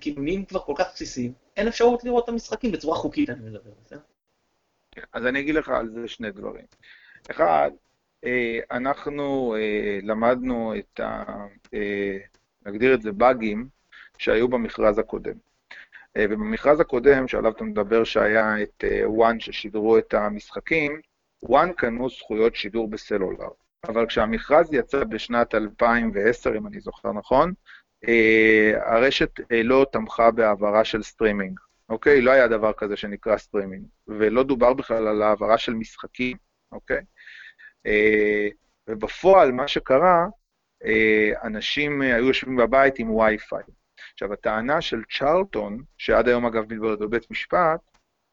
כאילו 0.00 0.22
נהיים 0.22 0.44
כבר 0.44 0.60
כל 0.60 0.74
כך 0.76 0.86
בסיסיים, 0.94 1.32
אין 1.56 1.68
אפשרות 1.68 2.04
לראות 2.04 2.24
את 2.24 2.28
המשחקים 2.28 2.72
בצורה 2.72 2.96
חוקית, 2.96 3.30
אני 3.30 3.50
מדבר, 3.50 3.70
בסדר? 3.84 4.00
אז 5.12 5.26
אני 5.26 5.40
אגיד 5.40 5.54
לך 5.54 5.68
על 5.68 5.88
זה 5.88 6.08
שני 6.08 6.30
דברים. 6.30 6.64
אחד, 7.30 7.70
אה, 8.24 8.58
אנחנו 8.70 9.54
אה, 9.56 9.98
למדנו 10.02 10.74
את 10.78 11.00
ה... 11.00 11.24
אה, 11.74 12.18
נגדיר 12.66 12.94
את 12.94 13.02
זה 13.02 13.12
באגים 13.12 13.68
שהיו 14.18 14.48
במכרז 14.48 14.98
הקודם. 14.98 15.34
ובמכרז 16.18 16.80
הקודם, 16.80 17.28
שעליו 17.28 17.52
אתה 17.52 17.64
מדבר, 17.64 18.04
שהיה 18.04 18.62
את 18.62 18.84
ONE 19.04 19.40
ששידרו 19.40 19.98
את 19.98 20.14
המשחקים, 20.14 21.00
ONE 21.42 21.72
קנו 21.72 22.08
זכויות 22.10 22.56
שידור 22.56 22.88
בסלולר. 22.88 23.48
אבל 23.88 24.06
כשהמכרז 24.06 24.74
יצא 24.74 25.04
בשנת 25.04 25.54
2010, 25.54 26.56
אם 26.56 26.66
אני 26.66 26.80
זוכר 26.80 27.12
נכון, 27.12 27.52
הרשת 28.84 29.30
לא 29.64 29.86
תמכה 29.92 30.30
בהעברה 30.30 30.84
של 30.84 31.02
סטרימינג, 31.02 31.60
אוקיי? 31.88 32.20
לא 32.20 32.30
היה 32.30 32.48
דבר 32.48 32.72
כזה 32.72 32.96
שנקרא 32.96 33.36
סטרימינג, 33.36 33.84
ולא 34.08 34.42
דובר 34.42 34.72
בכלל 34.72 35.06
על 35.08 35.22
העברה 35.22 35.58
של 35.58 35.74
משחקים, 35.74 36.36
אוקיי? 36.72 37.00
אה, 37.86 38.48
ובפועל, 38.88 39.52
מה 39.52 39.68
שקרה, 39.68 40.26
אה, 40.84 41.30
אנשים 41.44 42.02
אה, 42.02 42.14
היו 42.14 42.26
יושבים 42.26 42.56
בבית 42.56 42.98
עם 42.98 43.10
וי-פיי. 43.10 43.62
עכשיו, 44.12 44.32
הטענה 44.32 44.80
של 44.80 45.02
צ'רלטון, 45.18 45.82
שעד 45.98 46.28
היום 46.28 46.46
אגב 46.46 46.72
מתבררת 46.72 46.98
בבית 46.98 47.30
משפט, 47.30 47.80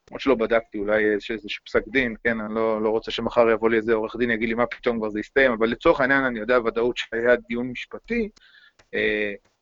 למרות 0.09 0.21
שלא 0.21 0.35
בדקתי, 0.35 0.77
אולי 0.77 1.01
יש 1.01 1.31
איזשהו 1.31 1.65
פסק 1.65 1.87
דין, 1.87 2.15
כן, 2.23 2.39
אני 2.39 2.55
לא, 2.55 2.81
לא 2.81 2.89
רוצה 2.89 3.11
שמחר 3.11 3.49
יבוא 3.49 3.69
לי 3.69 3.77
איזה 3.77 3.93
עורך 3.93 4.15
דין, 4.15 4.31
יגיד 4.31 4.49
לי 4.49 4.55
מה 4.55 4.65
פתאום 4.65 4.97
כבר 4.97 5.09
זה 5.09 5.19
יסתיים, 5.19 5.51
אבל 5.51 5.67
לצורך 5.67 6.01
העניין 6.01 6.23
אני 6.23 6.39
יודע 6.39 6.59
ודאות 6.59 6.97
שהיה 6.97 7.35
דיון 7.35 7.67
משפטי, 7.67 8.29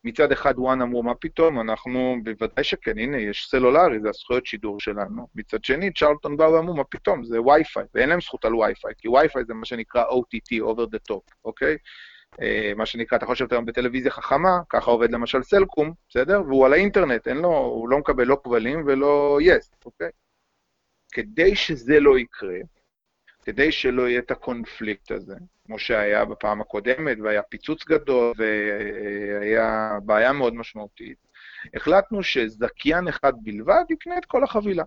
מצד 0.08 0.32
אחד 0.32 0.54
וואן 0.56 0.82
אמרו, 0.82 1.02
מה 1.02 1.14
פתאום, 1.14 1.60
אנחנו 1.60 2.16
בוודאי 2.22 2.64
שכן, 2.64 2.98
הנה, 2.98 3.18
יש 3.18 3.48
סלולרי, 3.50 4.00
זה 4.00 4.08
הזכויות 4.08 4.46
שידור 4.46 4.80
שלנו. 4.80 5.26
מצד 5.34 5.64
שני, 5.64 5.92
צ'רלטון 5.92 6.36
באו 6.36 6.52
ואמרו, 6.52 6.74
מה 6.74 6.84
פתאום, 6.84 7.24
זה 7.24 7.42
וי-פיי, 7.42 7.84
ואין 7.94 8.08
להם 8.08 8.20
זכות 8.20 8.44
על 8.44 8.54
וי-פיי, 8.54 8.92
כי 8.98 9.08
וי-פיי 9.08 9.44
זה 9.44 9.54
מה 9.54 9.64
שנקרא 9.64 10.04
OTT, 10.04 10.60
over 10.60 10.94
the 10.94 11.12
top, 11.12 11.34
אוקיי? 11.44 11.76
Uh, 12.34 12.40
מה 12.76 12.86
שנקרא, 12.86 13.18
אתה 13.18 13.24
יכול 13.24 13.32
לשבת 13.32 13.52
היום 13.52 13.66
בטלוויזיה 13.66 14.10
חכמה, 14.10 14.58
ככה 14.68 14.90
עובד 14.90 15.10
למשל 15.10 15.42
סלקום, 15.42 15.92
בסדר? 16.08 16.42
והוא 16.46 16.66
על 16.66 16.72
האינטרנט, 16.72 17.28
אין 17.28 17.36
לו, 17.36 17.56
הוא 17.56 17.88
לא 17.88 17.98
מקבל 17.98 18.24
לא 18.26 18.40
כבלים 18.44 18.82
ולא 18.86 19.38
יס, 19.42 19.70
yes, 19.72 19.76
אוקיי? 19.86 20.10
כדי 21.12 21.56
שזה 21.56 22.00
לא 22.00 22.18
יקרה, 22.18 22.58
כדי 23.48 23.72
שלא 23.72 24.08
יהיה 24.08 24.18
את 24.18 24.30
הקונפליקט 24.30 25.10
הזה, 25.10 25.34
כמו 25.66 25.78
שהיה 25.78 26.24
בפעם 26.24 26.60
הקודמת, 26.60 27.16
והיה 27.22 27.42
פיצוץ 27.42 27.84
גדול, 27.84 28.32
והיה 28.36 29.98
בעיה 30.04 30.32
מאוד 30.32 30.54
משמעותית, 30.54 31.18
החלטנו 31.74 32.22
שזכיין 32.22 33.08
אחד 33.08 33.32
בלבד 33.42 33.84
יקנה 33.90 34.18
את 34.18 34.24
כל 34.24 34.44
החבילה. 34.44 34.84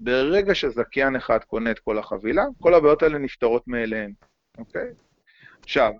ברגע 0.00 0.54
שזכיין 0.54 1.16
אחד 1.16 1.38
קונה 1.44 1.70
את 1.70 1.78
כל 1.78 1.98
החבילה, 1.98 2.44
כל 2.60 2.74
הבעיות 2.74 3.02
האלה 3.02 3.18
נפתרות 3.18 3.68
מאליהן, 3.68 4.12
אוקיי? 4.58 4.88
עכשיו, 5.62 5.92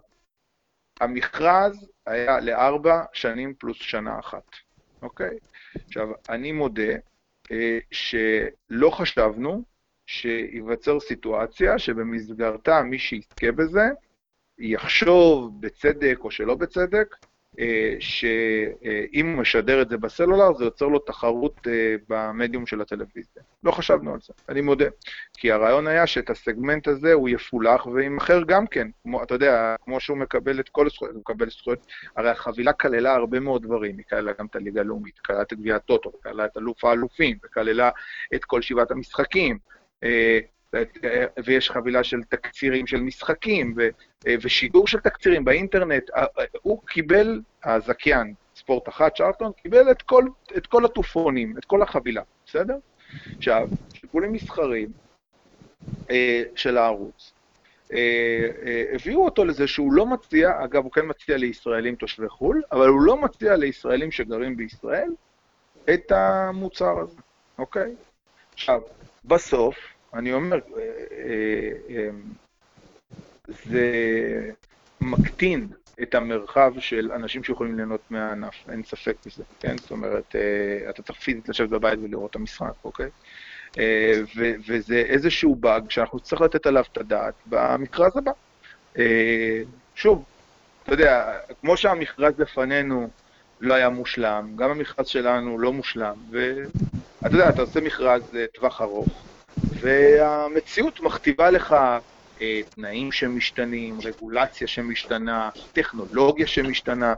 המכרז 1.01 1.90
היה 2.07 2.40
לארבע 2.40 3.05
שנים 3.12 3.55
פלוס 3.59 3.76
שנה 3.76 4.18
אחת, 4.18 4.51
אוקיי? 5.03 5.38
עכשיו, 5.86 6.09
אני 6.28 6.53
מודה 6.53 6.92
אה, 7.53 7.78
שלא 7.90 8.90
חשבנו 8.90 9.69
שייווצר 10.11 11.00
סיטואציה 11.00 11.78
שבמסגרתה 11.78 12.82
מי 12.82 12.98
שיזכה 12.98 13.52
בזה, 13.52 13.88
יחשוב 14.58 15.61
בצדק 15.61 16.18
או 16.20 16.30
שלא 16.30 16.54
בצדק, 16.54 17.16
אה, 17.58 17.96
שאם 18.00 19.26
הוא 19.26 19.40
משדר 19.40 19.82
את 19.82 19.88
זה 19.88 19.96
בסלולר, 19.96 20.54
זה 20.54 20.64
יוצר 20.64 20.86
לו 20.86 20.98
תחרות 20.98 21.66
אה, 21.66 21.94
במדיום 22.08 22.66
של 22.66 22.80
הטלוויזיה. 22.80 23.42
לא 23.64 23.70
חשבנו 23.72 24.14
על 24.14 24.20
זה, 24.20 24.32
אני 24.48 24.61
מודה. 24.61 24.84
כי 25.34 25.52
הרעיון 25.52 25.86
היה 25.86 26.06
שאת 26.06 26.30
הסגמנט 26.30 26.88
הזה 26.88 27.12
הוא 27.12 27.28
יפולח 27.28 27.86
וימכר 27.86 28.42
גם 28.42 28.66
כן. 28.66 28.88
כמו, 29.02 29.22
אתה 29.22 29.34
יודע, 29.34 29.76
כמו 29.84 30.00
שהוא 30.00 30.16
מקבל 30.16 30.61
את 30.61 30.68
כל 30.68 30.86
הזכויות, 30.86 31.14
הוא 31.14 31.20
מקבל 31.20 31.50
זכויות, 31.50 31.86
הרי 32.16 32.30
החבילה 32.30 32.72
כללה 32.72 33.14
הרבה 33.14 33.40
מאוד 33.40 33.62
דברים, 33.62 33.98
היא 33.98 34.06
כללה 34.11 34.32
גם 34.38 34.46
את 34.46 34.56
הליגה 34.56 34.80
הלאומית, 34.80 35.18
כללה 35.18 35.42
את 35.42 35.52
גביעת 35.52 35.84
טוטו, 35.84 36.12
כללה 36.22 36.44
את 36.44 36.56
אלוף 36.56 36.84
האלופים, 36.84 37.36
וכללה 37.44 37.90
את 38.34 38.44
כל 38.44 38.62
שבעת 38.62 38.90
המשחקים. 38.90 39.58
אה, 40.05 40.38
ויש 41.44 41.70
חבילה 41.70 42.05
של 42.05 42.22
תקצירים 42.22 42.86
של 42.86 43.01
משחקים, 43.01 43.74
ו, 43.76 43.88
ושידור 44.42 44.86
של 44.86 45.01
תקצירים 45.01 45.44
באינטרנט. 45.44 46.11
הוא 46.62 46.80
קיבל, 46.86 47.40
הזכיין, 47.64 48.34
ספורט 48.57 48.88
אחת, 48.88 49.16
צ'ארטון, 49.16 49.53
קיבל 49.62 49.90
את 49.90 50.03
כל, 50.03 50.24
את 50.57 50.66
כל 50.66 50.84
התופונים, 50.84 51.55
את 51.59 51.64
כל 51.64 51.82
החבילה, 51.82 52.22
בסדר? 52.46 52.76
עכשיו, 53.36 53.68
שיקולים 53.94 54.32
מסחרים 54.32 54.88
אה, 56.11 56.42
של 56.57 56.78
הערוץ, 56.78 57.32
אה, 57.92 58.48
אה, 58.66 58.84
הביאו 58.92 59.24
אותו 59.24 59.44
לזה 59.44 59.66
שהוא 59.66 59.92
לא 59.92 60.07
מציע, 60.07 60.64
אגב, 60.64 60.84
הוא 60.84 60.92
כן 60.92 61.07
מציע 61.07 61.36
לישראלים 61.36 61.94
תושבי 61.94 62.28
חו"ל, 62.28 62.62
אבל 62.72 62.88
הוא 62.88 63.01
לא 63.01 63.16
מציע 63.16 63.57
לישראלים 63.57 64.11
שגרים 64.11 64.57
בישראל 64.57 65.11
את 65.94 66.12
המוצר 66.12 66.98
הזה, 66.98 67.20
אוקיי? 67.59 67.94
עכשיו, 68.55 68.80
בסוף, 69.24 69.76
אני 70.14 70.32
אומר, 70.32 70.56
אה, 70.56 70.82
אה, 71.18 71.96
אה, 71.96 72.08
זה 73.48 73.90
מקטין 75.00 75.68
את 76.02 76.14
המרחב 76.14 76.72
של 76.78 77.12
אנשים 77.12 77.44
שיכולים 77.44 77.76
ליהנות 77.76 78.00
מהענף, 78.10 78.54
אין 78.68 78.82
ספק 78.82 79.16
בזה, 79.26 79.42
כן? 79.60 79.78
זאת 79.78 79.90
אומרת, 79.90 80.34
אתה 80.90 81.02
צריך 81.02 81.20
פיזית 81.20 81.48
לשבת 81.48 81.68
בבית 81.68 81.98
ולראות 82.02 82.30
את 82.30 82.36
המשחק, 82.36 82.72
אוקיי? 82.84 83.10
וזה 84.68 84.96
איזשהו 84.96 85.54
באג 85.54 85.90
שאנחנו 85.90 86.20
צריכים 86.20 86.44
לתת 86.44 86.66
עליו 86.66 86.84
את 86.92 86.98
הדעת 86.98 87.34
במכרז 87.46 88.16
הבא. 88.16 88.32
שוב, 89.94 90.24
אתה 90.82 90.92
יודע, 90.92 91.38
כמו 91.60 91.76
שהמכרז 91.76 92.38
לפנינו 92.38 93.08
לא 93.61 93.74
היה 93.74 93.88
מושלם, 93.88 94.52
גם 94.56 94.70
המכרז 94.70 95.06
שלנו 95.06 95.58
לא 95.58 95.72
מושלם, 95.72 96.16
ואתה 96.30 97.34
יודע, 97.34 97.48
אתה 97.48 97.62
עושה 97.62 97.80
מכרז 97.80 98.22
לטווח 98.32 98.80
ארוך, 98.80 99.08
והמציאות 99.80 101.00
מכתיבה 101.00 101.50
לך 101.50 101.76
אה, 102.40 102.61
תנאים 102.70 103.12
שמשתנים, 103.12 103.98
רגולציה 104.04 104.66
שמשתנה, 104.66 105.50
טכנולוגיה 105.72 106.46
שמשתנה. 106.46 107.14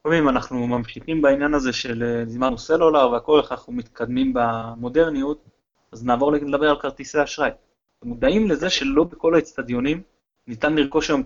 לפעמים 0.00 0.28
אנחנו 0.28 0.66
ממשיכים 0.66 1.22
בעניין 1.22 1.54
הזה 1.54 1.72
של 1.72 2.24
זימנו 2.26 2.52
אה, 2.52 2.58
סלולר 2.58 3.10
והכל, 3.10 3.40
איך 3.40 3.52
אנחנו 3.52 3.72
מתקדמים 3.72 4.32
במודרניות, 4.34 5.44
אז 5.92 6.04
נעבור 6.04 6.32
לדבר 6.32 6.70
על 6.70 6.80
כרטיסי 6.80 7.22
אשראי. 7.22 7.50
אתם 7.98 8.08
מודעים 8.08 8.50
לזה 8.50 8.70
שלא 8.70 9.04
בכל 9.04 9.34
האצטדיונים 9.34 10.02
ניתן 10.46 10.74
לרכוש 10.74 11.10
היום 11.10 11.22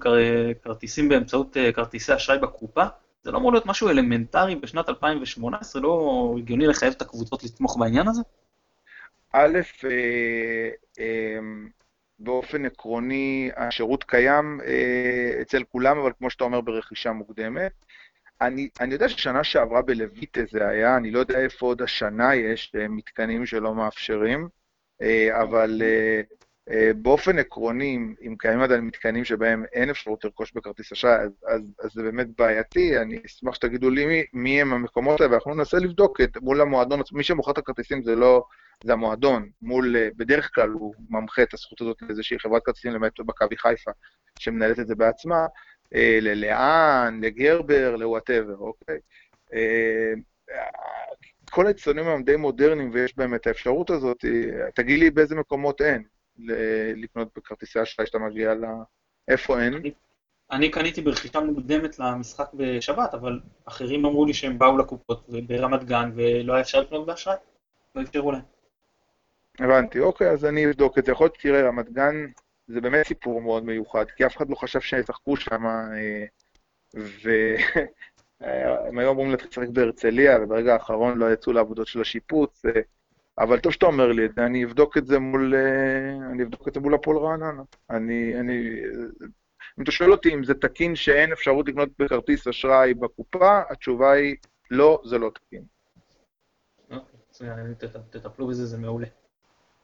כרטיסים 0.63 1.09
באמצעות 1.09 1.57
אה, 1.57 1.73
כרטיסי 1.73 2.15
אשראי 2.15 2.39
בקופה? 2.39 2.85
זה 3.23 3.31
לא 3.31 3.39
אמור 3.39 3.53
להיות 3.53 3.67
משהו 3.67 3.89
אלמנטרי 3.89 4.57
בשנת 4.57 4.89
2018? 4.89 5.83
לא 5.83 6.35
הגיוני 6.39 6.67
לחייב 6.67 6.93
את 6.97 7.03
הקבוצות 7.03 7.45
לתמוך 7.45 7.77
בעניין 7.81 8.09
הזה? 8.09 8.23
א', 9.33 9.59
אה, 9.85 10.71
אה, 10.99 11.39
באופן 12.19 12.67
עקרוני 12.67 13.51
השירות 13.57 14.05
קיים 14.05 14.61
אה, 14.65 15.39
אצל 15.43 15.63
כולם, 15.65 15.99
אבל 15.99 16.13
כמו 16.19 16.31
שאתה 16.31 16.45
אומר, 16.45 16.61
ברכישה 16.61 17.13
מוקדמת. 17.13 17.73
אני, 18.41 18.69
אני 18.81 18.93
יודע 18.93 19.09
ששנה 19.09 19.45
שעברה 19.45 19.83
בלויטה 19.83 20.41
זה 20.51 20.69
היה, 20.69 20.97
אני 20.97 21.11
לא 21.11 21.19
יודע 21.19 21.39
איפה 21.39 21.67
עוד 21.67 21.83
השנה 21.83 22.35
יש 22.35 22.73
מתקנים 22.89 23.47
שלא 23.47 23.75
מאפשרים, 23.75 24.49
אבל 25.31 25.83
באופן 26.97 27.39
עקרוני, 27.39 27.99
אם 28.27 28.35
קיימים 28.39 28.61
עדיין 28.63 28.81
מתקנים 28.81 29.25
שבהם 29.25 29.65
אין 29.73 29.91
אפשרות 29.91 30.25
לרכוש 30.25 30.53
בכרטיס 30.53 30.93
אשראי, 30.93 31.15
אז, 31.15 31.31
אז, 31.47 31.61
אז 31.81 31.91
זה 31.93 32.03
באמת 32.03 32.27
בעייתי. 32.39 32.99
אני 32.99 33.19
אשמח 33.27 33.55
שתגידו 33.55 33.91
לי 33.91 34.07
מי, 34.07 34.25
מי 34.33 34.61
הם 34.61 34.73
המקומות 34.73 35.21
האלה, 35.21 35.33
ואנחנו 35.33 35.55
ננסה 35.55 35.79
לבדוק 35.79 36.21
את, 36.21 36.37
מול 36.37 36.61
המועדון, 36.61 37.01
מי 37.13 37.23
שמוכר 37.23 37.51
את 37.51 37.59
הכרטיסים 37.59 38.03
זה 38.03 38.17
לא, 38.17 38.45
זה 38.85 38.93
המועדון. 38.93 39.51
מול, 39.63 39.97
אה, 39.97 40.09
בדרך 40.17 40.51
כלל 40.55 40.69
הוא 40.69 40.95
ממחה 41.11 41.43
את 41.43 41.55
הזכות 41.55 41.81
הזאת 41.81 42.03
לאיזושהי 42.03 42.39
חברת 42.39 42.63
כרטיסים, 42.65 42.93
למעט 42.93 43.21
מכבי 43.21 43.57
חיפה, 43.57 43.91
שמנהלת 44.39 44.79
את 44.79 44.87
זה 44.87 44.95
בעצמה, 44.95 45.47
אה, 45.95 46.19
ללאן, 46.21 47.21
לגרבר, 47.23 47.97
לוואטאבר, 47.97 48.57
אוקיי? 48.57 48.99
כל 51.51 51.67
האצטדיונים 51.67 52.07
הם 52.07 52.23
די 52.23 52.37
מודרניים 52.37 52.91
ויש 52.93 53.17
בהם 53.17 53.35
את 53.35 53.47
האפשרות 53.47 53.91
הזאת, 53.91 54.25
תגיד 54.75 54.99
לי 54.99 55.11
באיזה 55.11 55.35
מקומות 55.35 55.81
אין. 55.81 56.03
לקנות 56.97 57.29
בכרטיסי 57.37 57.83
אשראי 57.83 58.07
שאתה 58.07 58.19
מגיע 58.19 58.55
ל... 58.55 58.65
איפה 59.29 59.61
אין? 59.61 59.83
אני, 60.53 60.71
קניתי 60.71 61.01
ברכישה 61.01 61.41
מוקדמת 61.41 61.99
למשחק 61.99 62.51
בשבת, 62.55 63.15
אבל 63.15 63.41
אחרים 63.65 64.05
אמרו 64.05 64.25
לי 64.25 64.35
שהם 64.35 64.59
באו 64.59 64.79
לקופות 64.79 65.27
ברמת 65.47 65.85
גן 65.85 66.11
ולא 66.15 66.53
היה 66.53 66.63
אפשר 66.63 66.81
לקנות 66.81 67.07
באשראי, 67.07 67.37
לא 67.95 68.03
אפשרו 68.03 68.33
להם. 68.33 68.43
הבנתי, 69.59 70.01
אוקיי, 70.01 70.31
אז 70.31 70.45
אני 70.45 70.67
אבדוק 70.67 70.99
את 70.99 71.05
זה. 71.05 71.13
יכול 71.13 71.25
להיות, 71.25 71.39
תראה, 71.39 71.69
רמת 71.69 71.93
גן 71.93 72.15
זה 72.67 72.81
באמת 72.81 73.07
סיפור 73.07 73.43
מאוד 73.43 73.65
מיוחד, 73.65 74.05
כי 74.17 74.27
אף 74.27 74.37
אחד 74.37 74.51
לא 74.51 74.55
חשב 74.55 74.81
שישחקו 74.81 75.37
שם, 75.37 75.67
אה, 75.67 76.25
והם 76.95 77.29
היו 78.99 79.11
אמורים 79.11 79.31
להתחיל 79.31 79.49
לשחק 79.51 79.69
בהרצליה, 79.69 80.39
וברגע 80.43 80.73
האחרון 80.73 81.19
לא 81.19 81.33
יצאו 81.33 81.53
לעבודות 81.53 81.87
של 81.87 82.01
השיפוץ. 82.01 82.63
אבל 83.39 83.61
טוב 83.61 83.73
שאתה 83.73 83.87
אומר 83.87 84.13
לי 84.13 84.25
את 84.25 84.35
זה, 84.35 84.47
אני 84.47 84.65
אבדוק 84.65 84.99
את 84.99 85.07
זה 85.07 85.19
מול, 85.19 85.55
אה, 85.55 86.33
אני 86.33 86.43
אבדוק 86.43 86.69
את 86.69 86.75
זה 86.75 86.81
מול 86.81 86.95
הפועל 86.95 87.19
רעננה. 87.19 87.63
אני, 87.91 88.41
אני, 88.41 88.81
אם 89.79 89.83
אתה 89.83 89.91
שואל 89.91 90.13
אותי 90.13 90.35
אם 90.35 90.45
זה 90.45 90.55
תקין 90.55 90.97
שאין 90.97 91.33
אפשרות 91.33 91.69
לקנות 91.69 91.89
בכרטיס 91.99 92.47
אשראי 92.47 92.95
בקופה, 92.95 93.61
התשובה 93.71 94.13
היא 94.13 94.37
לא, 94.71 95.03
זה 95.05 95.19
לא 95.19 95.31
תקין. 95.35 95.63
אוקיי, 96.91 97.75
תטפלו 98.11 98.47
בזה, 98.47 98.67
זה 98.67 98.79
מעולה. 98.79 99.07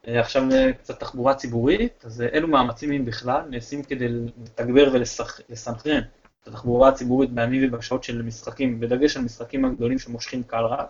אה, 0.09 0.21
עכשיו 0.21 0.43
אה, 0.53 0.73
קצת 0.73 1.01
תחבורה 1.01 1.35
ציבורית, 1.35 2.05
אז 2.05 2.23
אילו 2.23 2.49
מאמצים 2.49 2.93
אם 2.93 3.05
בכלל 3.05 3.43
נעשים 3.51 3.83
כדי 3.83 4.09
לתגבר 4.09 4.93
ולסנכרן 4.93 6.03
את 6.43 6.49
התחבורה 6.49 6.89
הציבורית 6.89 7.31
בימים 7.31 7.69
ובשעות 7.75 8.05
של 8.05 8.23
משחקים, 8.23 8.81
בדגש 8.81 9.17
על 9.17 9.23
משחקים 9.23 9.65
הגדולים 9.65 9.99
שמושכים 9.99 10.43
קהל 10.43 10.65
רב. 10.65 10.87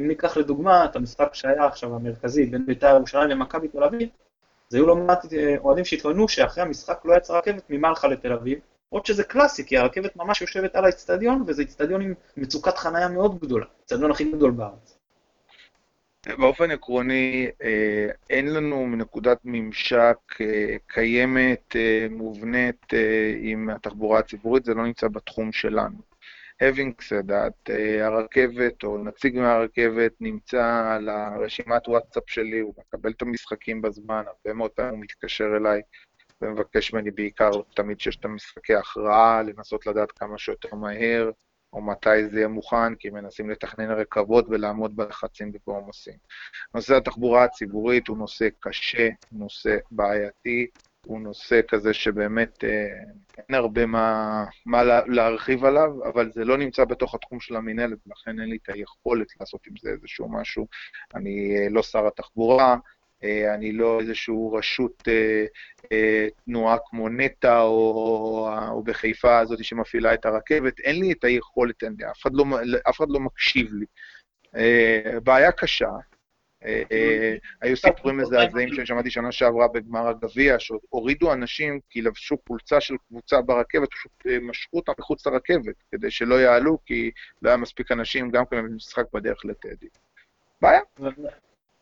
אם 0.00 0.08
ניקח 0.08 0.36
לדוגמה 0.36 0.84
את 0.84 0.96
המשחק 0.96 1.34
שהיה 1.34 1.66
עכשיו 1.66 1.94
המרכזי 1.94 2.46
בין 2.46 2.66
בית"ר 2.66 2.96
ירושלים 2.96 3.28
למכבי 3.28 3.68
תל 3.68 3.84
אביב, 3.84 4.08
אז 4.70 4.74
היו 4.74 4.86
לא 4.86 4.96
מעט 4.96 5.32
אה, 5.32 5.56
אוהדים 5.58 5.84
שהתלוננו 5.84 6.28
שאחרי 6.28 6.62
המשחק 6.62 7.00
לא 7.04 7.14
יצאה 7.16 7.38
רכבת 7.38 7.62
ממלחה 7.70 8.08
לתל 8.08 8.32
אביב, 8.32 8.58
עוד 8.88 9.06
שזה 9.06 9.24
קלאסי, 9.24 9.66
כי 9.66 9.78
הרכבת 9.78 10.16
ממש 10.16 10.40
יושבת 10.40 10.74
על 10.74 10.84
האצטדיון, 10.84 11.44
וזה 11.46 11.62
אצטדיון 11.62 12.00
עם 12.00 12.14
מצוקת 12.36 12.78
חנייה 12.78 13.08
מאוד 13.08 13.40
גדולה, 13.40 13.66
האצטדיון 13.80 14.10
הכי 14.10 14.32
גדול 14.32 14.50
בארץ. 14.50 14.98
באופן 16.38 16.70
עקרוני, 16.70 17.50
אה, 17.62 18.08
אין 18.30 18.54
לנו 18.54 18.96
נקודת 18.96 19.38
ממשק 19.44 20.16
אה, 20.40 20.76
קיימת, 20.86 21.76
מובנית 22.10 22.86
עם 23.40 23.70
התחבורה 23.70 24.18
הציבורית, 24.18 24.64
זה 24.64 24.74
לא 24.74 24.84
נמצא 24.84 25.08
בתחום 25.08 25.52
שלנו. 25.52 26.09
Having 26.60 26.94
said 27.00 27.26
that, 27.28 27.70
uh, 27.70 28.02
הרכבת 28.02 28.84
או 28.84 28.98
נציג 28.98 29.38
מהרכבת 29.38 30.12
נמצא 30.20 30.92
על 30.94 31.08
הרשימת 31.08 31.88
וואטסאפ 31.88 32.22
שלי, 32.26 32.60
הוא 32.60 32.74
מקבל 32.78 33.10
את 33.10 33.22
המשחקים 33.22 33.82
בזמן, 33.82 34.22
הרבה 34.26 34.54
מאוד 34.54 34.70
פעמים 34.70 34.94
הוא 34.94 35.00
מתקשר 35.00 35.56
אליי 35.56 35.80
ומבקש 36.42 36.92
ממני 36.92 37.10
בעיקר 37.10 37.50
תמיד 37.74 38.00
שיש 38.00 38.16
את 38.16 38.24
המשחקי 38.24 38.74
הכרעה, 38.74 39.42
לנסות 39.42 39.86
לדעת 39.86 40.12
כמה 40.12 40.38
שיותר 40.38 40.74
מהר, 40.74 41.30
או 41.72 41.82
מתי 41.82 42.28
זה 42.28 42.36
יהיה 42.36 42.48
מוכן, 42.48 42.94
כי 42.94 43.10
מנסים 43.10 43.50
לתכנן 43.50 43.90
רכבות 43.90 44.46
ולעמוד 44.48 44.96
בלחצים 44.96 45.52
ובעומסים. 45.54 46.14
נושא 46.74 46.96
התחבורה 46.96 47.44
הציבורית 47.44 48.08
הוא 48.08 48.18
נושא 48.18 48.48
קשה, 48.60 49.08
נושא 49.32 49.76
בעייתי, 49.90 50.66
הוא 51.06 51.20
נושא 51.20 51.60
כזה 51.68 51.94
שבאמת 51.94 52.64
אה, 52.64 52.86
אין 53.38 53.54
הרבה 53.54 53.86
מה, 53.86 54.44
מה 54.66 54.82
להרחיב 55.06 55.64
עליו, 55.64 55.90
אבל 56.04 56.32
זה 56.32 56.44
לא 56.44 56.58
נמצא 56.58 56.84
בתוך 56.84 57.14
התחום 57.14 57.40
של 57.40 57.56
המינהלת, 57.56 57.98
ולכן 58.06 58.40
אין 58.40 58.48
לי 58.48 58.58
את 58.62 58.68
היכולת 58.68 59.26
לעשות 59.40 59.60
עם 59.66 59.74
זה 59.80 59.90
איזשהו 59.90 60.28
משהו. 60.32 60.66
אני 61.14 61.56
אה, 61.56 61.68
לא 61.70 61.82
שר 61.82 62.06
התחבורה, 62.06 62.76
אה, 63.24 63.54
אני 63.54 63.72
לא 63.72 64.00
איזשהו 64.00 64.52
רשות 64.52 65.08
תנועה 66.44 66.76
כמו 66.90 67.08
נטע, 67.08 67.60
או, 67.60 68.48
או 68.68 68.82
בחיפה 68.82 69.38
הזאת 69.38 69.64
שמפעילה 69.64 70.14
את 70.14 70.26
הרכבת, 70.26 70.80
אין 70.80 71.00
לי 71.00 71.12
את 71.12 71.24
היכולת, 71.24 71.82
אין 71.82 71.94
לי, 71.98 72.10
אף 72.10 72.22
אחד 72.22 72.30
לא, 72.34 72.44
אף 72.88 72.96
אחד 72.96 73.06
לא 73.08 73.20
מקשיב 73.20 73.72
לי. 73.72 73.86
בעיה 75.24 75.52
קשה, 75.52 75.90
היו 77.60 77.76
סיפורים 77.76 78.16
מזעזעים 78.16 78.68
ששמעתי 78.74 79.10
שנה 79.10 79.32
שעברה 79.32 79.68
בגמר 79.68 80.08
הגביע, 80.08 80.56
שהורידו 80.58 81.32
אנשים 81.32 81.80
כי 81.90 82.02
לבשו 82.02 82.36
חולצה 82.48 82.80
של 82.80 82.94
קבוצה 83.08 83.40
ברכבת, 83.40 83.88
פשוט 83.90 84.12
אה, 84.26 84.38
משכו 84.40 84.76
אותם 84.76 84.92
מחוץ 84.98 85.26
לרכבת, 85.26 85.74
כדי 85.92 86.10
שלא 86.10 86.34
יעלו, 86.34 86.78
כי 86.86 87.10
לא 87.42 87.48
היה 87.48 87.56
מספיק 87.56 87.92
אנשים 87.92 88.30
גם 88.30 88.44
כן 88.50 88.56
במשחק 88.56 89.04
בדרך 89.12 89.44
לטדי. 89.44 89.86
בעיה. 90.62 90.80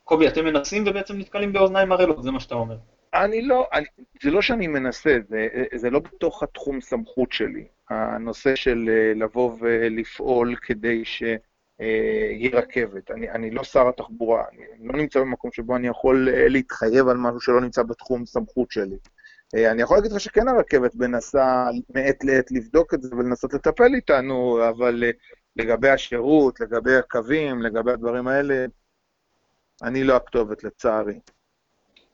קובי, 0.05 0.29
אתם 0.29 0.45
מנסים 0.45 0.85
ובעצם 0.87 1.19
נתקלים 1.19 1.53
באוזניים 1.53 1.93
ערלות, 1.93 2.23
זה 2.23 2.31
מה 2.31 2.41
שאתה 2.41 2.55
אומר. 2.55 2.77
אני 3.15 3.43
לא, 3.43 3.67
אני, 3.73 3.87
זה 4.23 4.31
לא 4.31 4.43
שאני 4.43 4.67
מנסה, 4.67 5.19
זה, 5.29 5.49
זה 5.75 5.91
לא 5.91 5.99
בתוך 5.99 6.43
התחום 6.43 6.81
סמכות 6.81 7.33
שלי. 7.33 7.65
הנושא 7.91 8.55
של 8.55 8.91
לבוא 9.15 9.57
ולפעול 9.61 10.57
כדי 10.57 11.05
ש... 11.05 11.23
אה, 11.81 12.31
יהיה 12.31 12.59
רכבת. 12.59 13.11
אני, 13.11 13.31
אני 13.31 13.51
לא 13.51 13.65
שר 13.65 13.89
התחבורה, 13.89 14.45
אני 14.53 14.89
לא 14.89 14.97
נמצא 14.97 15.21
במקום 15.21 15.53
שבו 15.53 15.77
אני 15.77 15.89
יכול 15.89 16.29
אה, 16.29 16.49
להתחייב 16.49 17.09
על 17.09 17.17
משהו 17.17 17.41
שלא 17.41 17.61
נמצא 17.61 17.83
בתחום 17.83 18.27
סמכות 18.27 18.71
שלי. 18.71 18.97
אה, 19.55 19.71
אני 19.71 19.83
יכול 19.83 19.97
להגיד 19.97 20.13
לך 20.13 20.21
שכן 20.21 20.49
הרכבת 20.49 20.95
מנסה 20.95 21.67
מעת 21.95 22.25
לעת 22.25 22.51
לבדוק 22.51 22.95
את 22.95 23.03
זה 23.03 23.17
ולנסות 23.17 23.55
לטפל 23.55 23.95
איתנו, 23.95 24.69
אבל 24.69 25.05
לגבי 25.57 25.89
השירות, 25.89 26.61
לגבי 26.61 26.97
הקווים, 26.97 27.63
לגבי 27.63 27.93
הדברים 27.93 28.29
האלה, 28.29 28.67
אני 29.83 30.05
לא 30.05 30.17
הכתובת, 30.17 30.65
לצערי. 30.65 31.19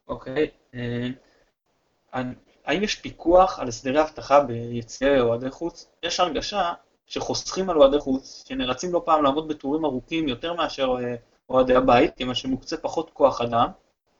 אוקיי. 0.09 0.51
Okay. 0.75 0.77
האם 2.65 2.83
יש 2.83 2.95
פיקוח 2.95 3.59
על 3.59 3.69
הסדרי 3.69 4.01
אבטחה 4.01 4.41
ביציעי 4.41 5.21
אוהדי 5.21 5.51
חוץ? 5.51 5.91
יש 6.03 6.21
הרגשה 6.21 6.73
שחוסכים 7.15 7.71
על 7.71 7.77
אוהדי 7.77 7.99
חוץ, 7.99 8.45
שנאלצים 8.49 8.93
לא 8.93 9.03
פעם 9.05 9.25
לעמוד 9.25 9.49
בתורים 9.49 9.85
ארוכים 9.85 10.29
יותר 10.29 10.55
מאשר 10.55 10.97
אה, 11.01 11.15
אוהדי 11.51 11.75
הבית, 11.75 12.17
כיוון 12.17 12.35
שמוקצה 12.35 12.77
פחות 12.77 13.11
כוח 13.13 13.41
אדם, 13.41 13.69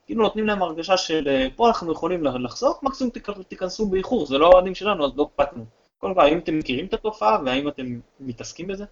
כאילו 0.05 0.23
נותנים 0.23 0.47
להם 0.47 0.61
הרגשה 0.61 0.97
של 0.97 1.27
אה, 1.27 1.47
פה 1.55 1.67
אנחנו 1.67 1.91
יכולים 1.91 2.23
לחסוך, 2.23 2.83
מקסימום 2.83 3.13
תיכנסו 3.47 3.85
באיחור, 3.85 4.25
זה 4.25 4.37
לא 4.37 4.47
אוהדים 4.47 4.75
שלנו, 4.75 5.05
אז 5.05 5.11
לא. 5.15 5.29
קודם 5.97 6.13
כל, 6.13 6.21
האם 6.21 6.37
אתם 6.37 6.59
מכירים 6.59 6.85
את 6.85 6.93
התופעה 6.93 7.39
והאם 7.45 7.67
אתם 7.67 7.99
מתעסקים 8.19 8.67
בזה? 8.67 8.85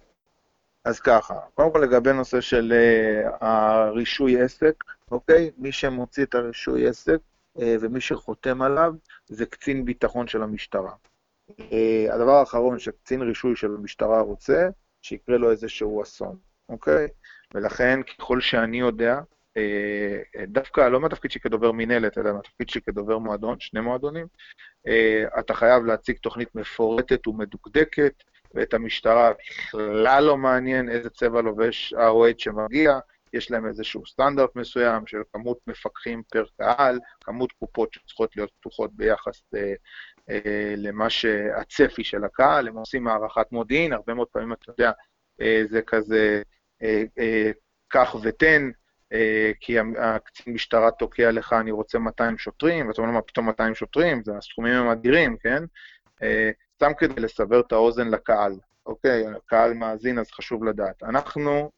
אז 0.84 1.00
ככה, 1.00 1.34
קודם 1.54 1.72
כל 1.72 1.78
לגבי 1.78 2.12
נושא 2.12 2.40
של 2.40 2.72
uh, 2.72 3.44
הרישוי 3.44 4.42
עסק, 4.42 4.84
אוקיי? 5.10 5.50
מי 5.58 5.72
שמוציא 5.72 6.24
את 6.24 6.34
הרישוי 6.34 6.88
עסק 6.88 7.18
ומי 7.56 8.00
שחותם 8.00 8.62
עליו 8.62 8.92
זה 9.26 9.46
קצין 9.46 9.84
ביטחון 9.84 10.26
של 10.26 10.42
המשטרה. 10.42 10.92
אה, 11.72 12.14
הדבר 12.14 12.32
האחרון 12.32 12.78
שקצין 12.78 13.22
רישוי 13.22 13.56
של 13.56 13.74
המשטרה 13.74 14.20
רוצה, 14.20 14.68
שיקרה 15.02 15.38
לו 15.38 15.50
איזשהו 15.50 16.02
אסון, 16.02 16.36
אוקיי? 16.68 17.08
ולכן, 17.54 18.00
ככל 18.02 18.40
שאני 18.40 18.80
יודע, 18.80 19.20
אה, 19.56 20.44
דווקא 20.46 20.80
לא 20.80 21.00
מהתפקיד 21.00 21.30
שלי 21.30 21.40
כדובר 21.40 21.72
מינהלת, 21.72 22.18
אלא 22.18 22.32
מהתפקיד 22.32 22.68
שלי 22.68 22.80
כדובר 22.80 23.18
מועדון, 23.18 23.60
שני 23.60 23.80
מועדונים, 23.80 24.26
אה, 24.86 25.24
אתה 25.38 25.54
חייב 25.54 25.84
להציג 25.84 26.16
תוכנית 26.16 26.54
מפורטת 26.54 27.26
ומדוקדקת, 27.26 28.14
ואת 28.54 28.74
המשטרה 28.74 29.32
בכלל 29.32 30.24
לא 30.24 30.36
מעניין 30.36 30.88
איזה 30.88 31.10
צבע 31.10 31.42
לובש 31.42 31.92
האוהד 31.92 32.40
שמגיע, 32.40 32.98
יש 33.32 33.50
להם 33.50 33.66
איזשהו 33.66 34.06
סטנדרט 34.06 34.56
מסוים 34.56 35.06
של 35.06 35.18
כמות 35.32 35.58
מפקחים 35.66 36.22
פר 36.32 36.44
קהל, 36.58 37.00
כמות 37.24 37.52
קופות 37.52 37.92
שצריכות 37.92 38.36
להיות 38.36 38.50
פתוחות 38.60 38.90
ביחס 38.96 39.42
אה, 39.54 39.74
למה 40.76 41.10
שהצפי 41.10 42.04
של 42.04 42.24
הקהל, 42.24 42.68
הם 42.68 42.76
עושים 42.76 43.08
הערכת 43.08 43.52
מודיעין, 43.52 43.92
הרבה 43.92 44.14
מאוד 44.14 44.28
פעמים 44.28 44.52
אתה 44.52 44.70
יודע, 44.70 44.92
אה, 45.40 45.62
זה 45.70 45.82
כזה 45.82 46.42
קח 47.88 48.14
אה, 48.14 48.20
ותן, 48.22 48.70
כי 49.60 49.78
הקצין 49.98 50.54
משטרה 50.54 50.90
תוקע 50.90 51.30
לך, 51.30 51.52
אני 51.52 51.70
רוצה 51.70 51.98
200 51.98 52.38
שוטרים, 52.38 52.88
ואתה 52.88 53.02
אומר 53.02 53.12
מה 53.12 53.22
פתאום 53.22 53.46
200 53.46 53.74
שוטרים? 53.74 54.22
זה 54.24 54.36
הסכומים 54.36 54.74
הם 54.74 54.88
אדירים, 54.88 55.36
כן? 55.36 55.64
סתם 56.74 56.92
כדי 56.98 57.20
לסבר 57.20 57.60
את 57.60 57.72
האוזן 57.72 58.08
לקהל, 58.08 58.52
אוקיי? 58.86 59.24
הקהל 59.36 59.74
מאזין, 59.74 60.18
אז 60.18 60.30
חשוב 60.30 60.64
לדעת. 60.64 61.02
אנחנו 61.02 61.70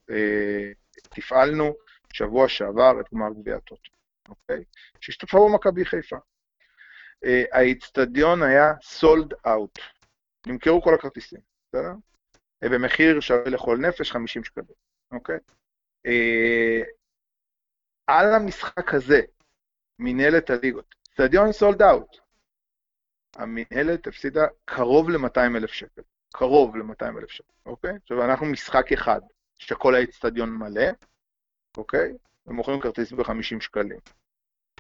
תפעלנו 1.03 1.75
שבוע 2.13 2.49
שעבר 2.49 3.01
את 3.01 3.07
גמר 3.15 3.29
גביע 3.41 3.57
הטוטו, 3.57 3.91
אוקיי? 4.29 4.65
שהשתתפה 5.01 5.49
במכבי 5.49 5.85
חיפה. 5.85 6.17
אה, 7.25 7.45
האיצטדיון 7.53 8.43
היה 8.43 8.73
סולד 8.83 9.35
אאוט. 9.47 9.79
נמכרו 10.47 10.83
כל 10.83 10.95
הכרטיסים, 10.95 11.41
בסדר? 11.69 11.93
אה, 12.63 12.69
במחיר 12.69 13.21
שווה 13.21 13.51
לכל 13.51 13.79
נפש 13.79 14.13
50 14.13 14.45
שקלים, 14.45 14.77
אוקיי? 15.13 15.39
אה, 16.07 16.83
על 18.07 18.35
המשחק 18.35 18.95
הזה, 18.95 19.21
מנהלת 19.99 20.51
הליגות, 20.51 20.95
איצטדיון 21.09 21.53
סולד 21.53 21.83
אאוט, 21.83 22.17
המנהלת 23.37 24.07
הפסידה 24.07 24.47
קרוב 24.65 25.11
ל-200 25.11 25.57
אלף 25.57 25.71
שקל. 25.71 26.03
קרוב 26.33 26.77
ל-200 26.77 27.19
אלף 27.19 27.31
שקל, 27.31 27.53
אוקיי? 27.67 27.97
עכשיו, 28.03 28.25
אנחנו 28.25 28.47
משחק 28.47 28.93
אחד, 28.93 29.21
שכל 29.59 29.95
האצטדיון 29.95 30.51
מלא, 30.51 30.87
אוקיי? 31.77 32.13
ומוכרים 32.47 32.81
כרטיס 32.81 33.13
ב-50 33.13 33.61
שקלים. 33.61 33.99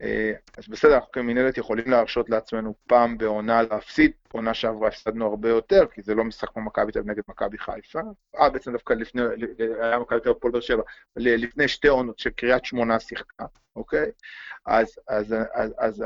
אה, 0.03 0.33
אז 0.59 0.69
בסדר, 0.69 0.95
אנחנו 0.95 1.13
כמינהלת 1.13 1.59
יכולים 1.59 1.91
להרשות 1.91 2.31
לעצמנו 2.31 2.75
פעם 2.87 3.19
בעונה 3.19 3.63
להפסיד, 3.63 4.13
עונה 4.33 4.55
שעברה 4.55 4.89
הפסדנו 4.89 5.27
הרבה 5.27 5.49
יותר, 5.49 5.87
כי 5.93 6.03
זה 6.03 6.15
לא 6.15 6.25
משחק 6.25 6.49
כמו 6.49 6.63
מכבי 6.63 6.93
תל 6.93 6.99
אביב 6.99 7.11
נגד 7.11 7.23
מכבי 7.29 7.59
חיפה. 7.59 8.01
אה, 8.39 8.51
בעצם 8.51 8.73
דווקא 8.73 8.93
לפני, 8.93 9.23
היה 9.81 9.99
מכבי 9.99 10.21
תל 10.21 10.29
אביב 10.29 10.41
פועל 10.41 10.53
באר 10.53 10.61
שבע, 10.61 10.83
לפני 11.17 11.69
שתי 11.69 11.89
עונות 11.89 12.19
שקריית 12.19 12.65
שמונה 12.65 13.01
שיחקה, 13.01 13.45
אוקיי? 13.77 14.11
אז, 14.67 14.99
אז, 15.09 15.35
אז, 15.55 15.75
אז 15.79 16.05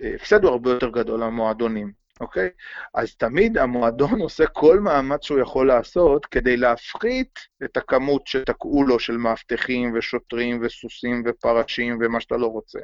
ההפסד 0.00 0.44
הוא 0.44 0.50
הרבה 0.50 0.70
יותר 0.70 0.88
גדול 0.90 1.20
למועדונים. 1.20 2.00
אוקיי? 2.20 2.48
אז 2.94 3.16
תמיד 3.16 3.58
המועדון 3.58 4.20
עושה 4.26 4.46
כל 4.46 4.80
מאמץ 4.80 5.24
שהוא 5.24 5.40
יכול 5.40 5.66
לעשות 5.68 6.26
כדי 6.26 6.56
להפחית 6.56 7.38
את 7.64 7.76
הכמות 7.76 8.26
שתקעו 8.26 8.84
לו 8.84 8.98
של 8.98 9.16
מאבטחים 9.16 9.92
ושוטרים 9.94 10.60
וסוסים 10.62 11.22
ופרשים 11.26 11.98
ומה 12.00 12.20
שאתה 12.20 12.36
לא 12.36 12.46
רוצה, 12.46 12.78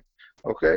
אוקיי? 0.45 0.77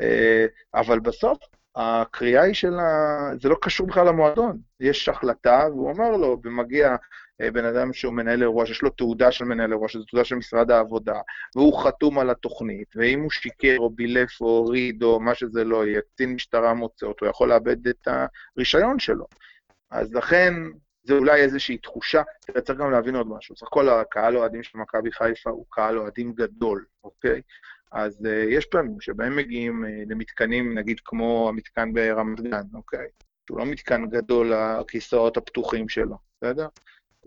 אה, 0.00 0.46
אבל 0.74 1.00
בסוף 1.00 1.38
הקריאה 1.76 2.42
היא 2.42 2.54
של 2.54 2.78
ה... 2.78 3.30
זה 3.40 3.48
לא 3.48 3.56
קשור 3.60 3.86
בכלל 3.86 4.06
למועדון. 4.06 4.58
יש 4.80 5.08
החלטה, 5.08 5.66
והוא 5.70 5.88
אומר 5.90 6.10
לו, 6.10 6.40
ומגיע 6.44 6.96
בן 7.40 7.64
אדם 7.64 7.92
שהוא 7.92 8.14
מנהל 8.14 8.42
אירוע, 8.42 8.66
שיש 8.66 8.82
לו 8.82 8.90
תעודה 8.90 9.32
של 9.32 9.44
מנהל 9.44 9.72
אירוע, 9.72 9.88
שזו 9.88 10.04
תעודה 10.04 10.24
של 10.24 10.34
משרד 10.34 10.70
העבודה, 10.70 11.20
והוא 11.54 11.78
חתום 11.78 12.18
על 12.18 12.30
התוכנית, 12.30 12.88
ואם 12.96 13.20
הוא 13.20 13.30
שיקר 13.30 13.76
או 13.78 13.90
בילף 13.90 14.40
או 14.40 14.46
הוריד 14.46 15.02
או 15.02 15.20
מה 15.20 15.34
שזה 15.34 15.64
לא 15.64 15.86
יהיה, 15.86 16.00
קצין 16.00 16.34
משטרה 16.34 16.74
מוצא 16.74 17.06
אותו, 17.06 17.24
הוא 17.24 17.30
יכול 17.30 17.48
לאבד 17.48 17.88
את 17.88 18.08
הרישיון 18.56 18.98
שלו. 18.98 19.26
אז 19.90 20.14
לכן, 20.14 20.54
זה 21.04 21.14
אולי 21.14 21.40
איזושהי 21.40 21.78
תחושה, 21.78 22.22
צריך 22.64 22.78
גם 22.78 22.90
להבין 22.90 23.16
עוד 23.16 23.28
משהו. 23.28 23.56
סך 23.56 23.66
הכל 23.66 23.88
הקהל 23.88 24.36
אוהדים 24.36 24.62
של 24.62 24.78
מכבי 24.78 25.12
חיפה 25.12 25.50
הוא 25.50 25.66
קהל 25.70 25.98
אוהדים 25.98 26.32
גדול, 26.32 26.84
אוקיי? 27.04 27.40
אז 27.92 28.26
uh, 28.26 28.28
יש 28.28 28.66
פעמים 28.66 29.00
שבהם 29.00 29.36
מגיעים 29.36 29.84
uh, 29.84 29.88
למתקנים, 30.10 30.78
נגיד 30.78 31.00
כמו 31.04 31.48
המתקן 31.48 31.92
ברמת 31.92 32.40
גן, 32.40 32.62
אוקיי? 32.74 33.06
שהוא 33.46 33.58
לא 33.58 33.66
מתקן 33.66 34.06
גדול, 34.06 34.52
הכיסאות 34.52 35.36
הפתוחים 35.36 35.88
שלו, 35.88 36.16
בסדר? 36.42 36.68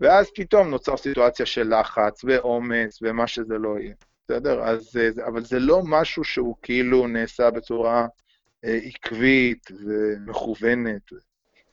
ואז 0.00 0.30
פתאום 0.34 0.70
נוצר 0.70 0.96
סיטואציה 0.96 1.46
של 1.46 1.74
לחץ 1.80 2.24
ועומס 2.24 2.98
ומה 3.02 3.26
שזה 3.26 3.58
לא 3.58 3.78
יהיה, 3.78 3.94
בסדר? 4.24 4.62
אז, 4.62 4.96
uh, 4.96 5.26
אבל 5.26 5.44
זה 5.44 5.58
לא 5.58 5.80
משהו 5.84 6.24
שהוא 6.24 6.56
כאילו 6.62 7.06
נעשה 7.06 7.50
בצורה 7.50 8.06
uh, 8.06 8.68
עקבית 8.68 9.70
ומכוונת. 9.84 11.12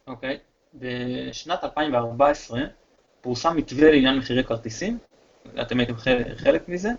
אוקיי. 0.08 0.36
Okay. 0.36 0.48
בשנת 0.74 1.64
2014 1.64 2.62
פורסם 3.22 3.58
מתווה 3.58 3.92
לעניין 3.92 4.18
מחירי 4.18 4.44
כרטיסים, 4.44 4.98
אתם 5.62 5.80
הייתם 5.80 5.94
חלק 6.36 6.70
מזה, 6.70 6.90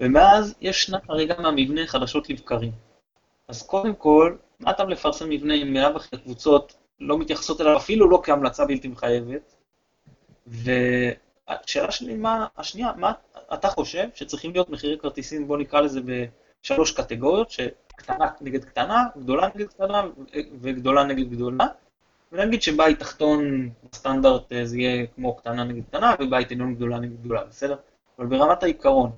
ומאז 0.00 0.54
יש 0.60 0.82
שנת 0.82 1.06
חריגה 1.06 1.40
מהמבנה 1.40 1.86
חדשות 1.86 2.30
לבקרים. 2.30 2.72
אז 3.48 3.62
קודם 3.62 3.94
כל, 3.94 4.36
מה 4.60 4.70
אתה 4.70 4.84
לפרסם 4.84 5.28
מבנה 5.28 5.54
עם 5.54 5.72
מאה 5.72 5.96
וחצי 5.96 6.16
קבוצות 6.16 6.76
לא 7.00 7.18
מתייחסות 7.18 7.60
אליו 7.60 7.76
אפילו 7.76 8.10
לא 8.10 8.20
כהמלצה 8.24 8.64
בלתי 8.64 8.88
מחייבת? 8.88 9.54
והשאלה 10.48 11.90
שלי, 11.90 12.14
מה, 12.14 12.46
השנייה, 12.56 12.92
מה 12.96 13.12
אתה 13.54 13.68
חושב 13.68 14.08
שצריכים 14.14 14.52
להיות 14.52 14.70
מחירי 14.70 14.98
כרטיסים, 14.98 15.48
בוא 15.48 15.58
נקרא 15.58 15.80
לזה 15.80 16.00
בשלוש 16.04 16.92
קטגוריות, 16.92 17.50
שקטנה 17.50 18.30
נגד 18.40 18.64
קטנה, 18.64 19.06
גדולה 19.18 19.48
נגד 19.54 19.68
קטנה 19.68 20.02
וגדולה 20.60 21.04
נגד 21.04 21.30
גדולה, 21.30 21.66
ונגיד 22.32 22.62
שבית 22.62 22.98
תחתון 22.98 23.70
בסטנדרט 23.92 24.52
אה, 24.52 24.64
זה 24.64 24.78
יהיה 24.78 25.06
כמו 25.06 25.36
קטנה 25.36 25.64
נגד 25.64 25.84
קטנה, 25.84 26.14
ובית 26.20 26.52
עליון 26.52 26.74
גדולה 26.74 26.98
נגד 26.98 27.20
גדולה, 27.20 27.44
בסדר? 27.44 27.76
אבל 28.18 28.26
ברמת 28.26 28.62
העיקרון, 28.62 29.10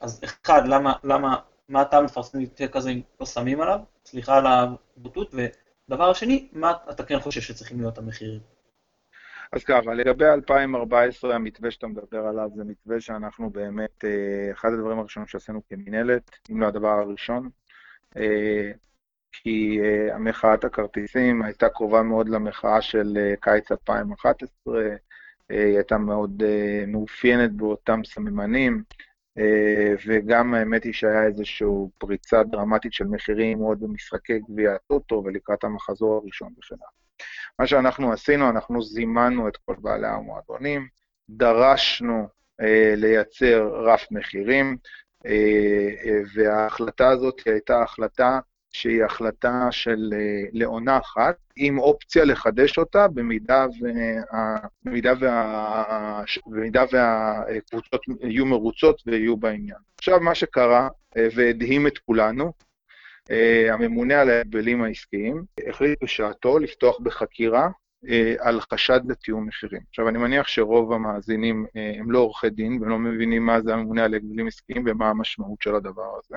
אז 0.00 0.20
אחד, 0.24 0.68
למה, 0.68 0.92
למה, 1.04 1.36
מה 1.68 1.82
אתה 1.82 2.00
מפרסם 2.00 2.40
יותר 2.40 2.68
כזה 2.68 2.90
אם 2.90 3.00
לא 3.20 3.26
שמים 3.26 3.60
עליו? 3.60 3.80
סליחה 4.04 4.36
על 4.36 4.46
הבוטות. 4.46 5.34
ודבר 5.34 6.10
השני, 6.10 6.48
מה 6.52 6.72
אתה 6.90 7.02
כן 7.02 7.20
חושב 7.20 7.40
שצריכים 7.40 7.80
להיות 7.80 7.98
המחירים? 7.98 8.40
אז 9.52 9.64
ככה, 9.64 9.94
לגבי 9.94 10.24
2014, 10.24 11.34
המתווה 11.34 11.70
שאתה 11.70 11.86
מדבר 11.86 12.26
עליו 12.26 12.50
זה 12.54 12.64
מתווה 12.64 13.00
שאנחנו 13.00 13.50
באמת, 13.50 14.04
אה, 14.04 14.52
אחד 14.52 14.72
הדברים 14.72 14.98
הראשונים 14.98 15.26
שעשינו 15.26 15.60
כמינהלת, 15.68 16.30
אם 16.50 16.60
לא 16.60 16.66
הדבר 16.66 16.88
הראשון, 16.88 17.50
אה, 18.16 18.72
כי 19.32 19.80
אה, 19.82 20.14
המחאת 20.14 20.64
הכרטיסים 20.64 21.42
הייתה 21.42 21.68
קרובה 21.68 22.02
מאוד 22.02 22.28
למחאה 22.28 22.82
של 22.82 23.34
קיץ 23.40 23.72
2011, 23.72 24.82
היא 25.48 25.76
הייתה 25.76 25.98
מאוד 25.98 26.42
מאופיינת 26.86 27.52
באותם 27.52 28.00
סממנים. 28.04 28.82
וגם 30.06 30.54
האמת 30.54 30.84
היא 30.84 30.92
שהיה 30.92 31.26
איזושהי 31.26 31.68
פריצה 31.98 32.42
דרמטית 32.42 32.92
של 32.92 33.04
מחירים 33.04 33.58
מאוד 33.58 33.80
במשחקי 33.80 34.38
גביע 34.38 34.74
הטוטו 34.74 35.22
ולקראת 35.24 35.64
המחזור 35.64 36.14
הראשון 36.16 36.52
בשנה. 36.58 36.86
מה 37.58 37.66
שאנחנו 37.66 38.12
עשינו, 38.12 38.50
אנחנו 38.50 38.82
זימנו 38.82 39.48
את 39.48 39.56
כל 39.56 39.74
בעלי 39.78 40.06
המועדונים, 40.06 40.88
דרשנו 41.28 42.28
אה, 42.60 42.94
לייצר 42.96 43.68
רף 43.84 44.06
מחירים, 44.10 44.76
אה, 45.26 45.88
אה, 46.04 46.20
וההחלטה 46.34 47.08
הזאת 47.08 47.42
הייתה 47.46 47.82
החלטה 47.82 48.38
שהיא 48.72 49.04
החלטה 49.04 49.68
של 49.70 50.10
אה, 50.12 50.48
לעונה 50.52 50.98
אחת, 50.98 51.36
עם 51.56 51.78
אופציה 51.78 52.24
לחדש 52.24 52.78
אותה 52.78 53.08
במידה, 53.08 53.66
וה, 53.80 54.56
במידה, 54.82 55.12
וה, 55.20 56.22
במידה 56.46 56.84
והקבוצות 56.92 58.00
יהיו 58.22 58.46
מרוצות 58.46 59.02
ויהיו 59.06 59.36
בעניין. 59.36 59.78
עכשיו, 59.98 60.20
מה 60.20 60.34
שקרה 60.34 60.88
אה, 61.16 61.28
והדהים 61.34 61.86
את 61.86 61.98
כולנו, 61.98 62.52
הממונה 63.72 64.20
על 64.20 64.30
ההגבלים 64.30 64.82
העסקיים 64.82 65.44
החליט 65.68 66.02
בשעתו 66.02 66.58
לפתוח 66.58 66.98
בחקירה 67.00 67.68
על 68.38 68.60
חשד 68.60 69.00
לתיאום 69.08 69.46
מחירים. 69.46 69.82
עכשיו, 69.88 70.08
אני 70.08 70.18
מניח 70.18 70.48
שרוב 70.48 70.92
המאזינים 70.92 71.66
הם 71.74 72.10
לא 72.10 72.18
עורכי 72.18 72.50
דין 72.50 72.78
והם 72.80 72.90
לא 72.90 72.98
מבינים 72.98 73.46
מה 73.46 73.60
זה 73.60 73.74
הממונה 73.74 74.04
על 74.04 74.14
הגבלים 74.14 74.46
עסקיים 74.46 74.84
ומה 74.86 75.10
המשמעות 75.10 75.62
של 75.62 75.74
הדבר 75.74 76.18
הזה. 76.18 76.36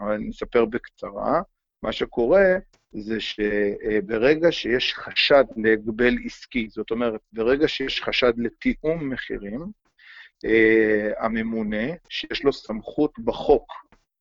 אבל 0.00 0.12
אני 0.12 0.30
אספר 0.30 0.64
בקצרה. 0.64 1.42
מה 1.82 1.92
שקורה 1.92 2.44
זה 2.92 3.20
שברגע 3.20 4.52
שיש 4.52 4.94
חשד 4.94 5.44
להגבל 5.56 6.14
עסקי, 6.24 6.68
זאת 6.70 6.90
אומרת, 6.90 7.20
ברגע 7.32 7.68
שיש 7.68 8.02
חשד 8.02 8.32
לתיאום 8.36 9.08
מחירים, 9.10 9.66
אה, 10.44 11.10
הממונה, 11.18 11.86
שיש 12.08 12.44
לו 12.44 12.52
סמכות 12.52 13.18
בחוק 13.18 13.72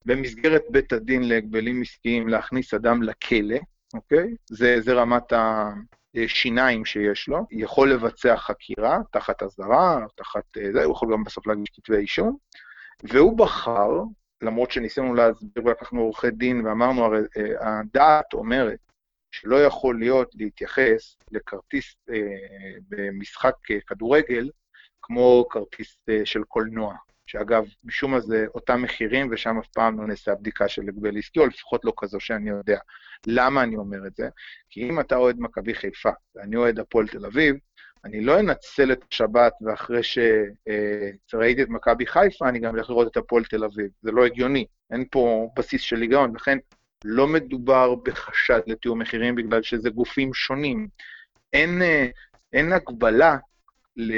במסגרת 0.06 0.62
בית 0.70 0.94
הדין 0.94 1.24
להגבלים 1.30 1.82
עסקיים 1.82 2.28
להכניס 2.28 2.74
אדם 2.74 3.04
לכלא, 3.04 3.58
אוקיי? 3.94 4.36
זה, 4.50 4.82
זה 4.82 4.94
רמת 4.94 5.34
השיניים 6.16 6.86
שיש 6.86 7.28
לו, 7.28 7.46
יכול 7.52 7.92
לבצע 7.92 8.38
חקירה 8.38 9.00
תחת 9.12 9.44
אזהרה, 9.44 10.06
תחת 10.16 10.44
אה, 10.58 10.72
זה, 10.72 10.84
הוא 10.84 10.94
יכול 10.94 11.14
גם 11.14 11.24
בסוף 11.24 11.48
להגיש 11.48 11.70
כתבי 11.76 11.98
אישום, 11.98 12.38
והוא 13.04 13.38
בחר 13.38 13.90
למרות 14.42 14.72
שניסינו 14.72 15.14
להסביר 15.14 15.66
ולקחנו 15.66 16.02
עורכי 16.02 16.32
דין 16.32 16.66
ואמרנו, 16.66 17.06
הרי 17.06 17.20
אה, 17.38 17.80
הדעת 17.80 18.34
אומרת 18.34 18.80
שלא 19.32 19.64
יכול 19.64 20.00
להיות 20.00 20.32
להתייחס 20.36 21.18
לכרטיס 21.32 21.96
אה, 22.10 22.16
במשחק 22.90 23.56
אה, 23.72 23.78
כדורגל 23.88 24.50
כמו 25.02 25.46
כרטיס 25.50 25.98
אה, 26.10 26.22
של 26.26 26.44
קולנוע, 26.44 26.96
שאגב, 27.32 27.64
משום 27.84 28.12
מה 28.12 28.20
זה 28.20 28.46
אותם 28.56 28.82
מחירים 28.82 29.28
ושם 29.32 29.58
אף 29.58 29.68
פעם 29.68 30.02
לא 30.02 30.08
נעשה 30.08 30.36
בדיקה 30.36 30.68
של 30.68 30.82
הגבל 30.88 31.18
עסקי, 31.18 31.40
או 31.40 31.46
לפחות 31.46 31.86
לא 31.86 31.94
כזו 31.98 32.20
שאני 32.20 32.50
יודע. 32.50 32.80
למה 33.28 33.64
אני 33.64 33.76
אומר 33.76 34.08
את 34.08 34.16
זה? 34.16 34.30
כי 34.70 34.90
אם 34.90 35.00
אתה 35.00 35.16
אוהד 35.16 35.36
מכבי 35.40 35.74
חיפה 35.74 36.10
ואני 36.36 36.56
אוהד 36.56 36.80
הפועל 36.80 37.08
תל 37.08 37.26
אביב, 37.26 37.56
אני 38.06 38.22
לא 38.22 38.40
אנצל 38.40 38.92
את 38.92 39.04
השבת 39.12 39.54
ואחרי 39.62 40.02
שראיתי 41.28 41.64
את 41.64 41.70
מכבי 41.70 42.06
חיפה, 42.06 42.50
אני 42.50 42.60
גם 42.60 42.76
אלך 42.76 42.90
לראות 42.90 43.12
את 43.12 43.18
הפועל 43.18 43.44
תל 43.46 43.64
אביב. 43.64 43.88
זה 44.02 44.12
לא 44.12 44.26
הגיוני, 44.26 44.66
אין 44.92 45.06
פה 45.12 45.50
בסיס 45.56 45.82
של 45.82 46.02
היגיון, 46.02 46.36
לכן 46.36 46.58
לא 47.06 47.28
מדובר 47.28 47.96
בחשד 47.96 48.62
לתיאום 48.68 49.02
מחירים 49.02 49.36
בגלל 49.36 49.62
שזה 49.62 49.90
גופים 49.90 50.34
שונים. 50.34 50.88
אין, 51.54 51.82
אין 52.54 52.74
הגבלה 52.74 53.38
ל, 53.98 54.14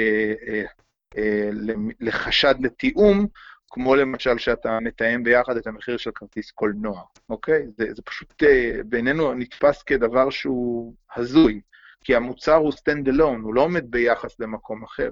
לחשד 2.00 2.54
לתיאום 2.60 3.26
כמו 3.70 3.94
למשל 3.94 4.38
שאתה 4.38 4.78
מתאם 4.80 5.22
ביחד 5.22 5.56
את 5.56 5.66
המחיר 5.66 5.96
של 5.96 6.10
כרטיס 6.14 6.50
קולנוע, 6.50 7.02
אוקיי? 7.30 7.66
זה, 7.78 7.94
זה 7.94 8.02
פשוט 8.02 8.42
אה, 8.42 8.80
בעינינו 8.84 9.34
נתפס 9.34 9.82
כדבר 9.82 10.30
שהוא 10.30 10.94
הזוי, 11.16 11.60
כי 12.04 12.16
המוצר 12.16 12.54
הוא 12.54 12.72
stand 12.72 13.08
alone, 13.08 13.42
הוא 13.42 13.54
לא 13.54 13.60
עומד 13.60 13.90
ביחס 13.90 14.40
למקום 14.40 14.84
אחר. 14.84 15.10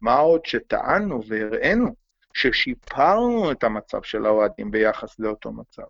מה 0.00 0.14
עוד 0.14 0.46
שטענו 0.46 1.20
והראינו 1.28 1.94
ששיפרנו 2.34 3.52
את 3.52 3.64
המצב 3.64 4.02
של 4.02 4.26
האוהדים 4.26 4.70
ביחס 4.70 5.18
לאותו 5.18 5.52
מצב. 5.52 5.82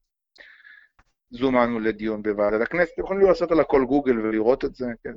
זומנו 1.30 1.80
לדיון 1.80 2.22
בוועדת 2.22 2.60
הכנסת, 2.60 2.92
אתם 2.94 3.02
יכולים 3.02 3.26
לעשות 3.26 3.52
על 3.52 3.60
הכל 3.60 3.84
גוגל 3.84 4.18
ולראות 4.18 4.64
את 4.64 4.74
זה, 4.74 4.86
כן, 5.04 5.14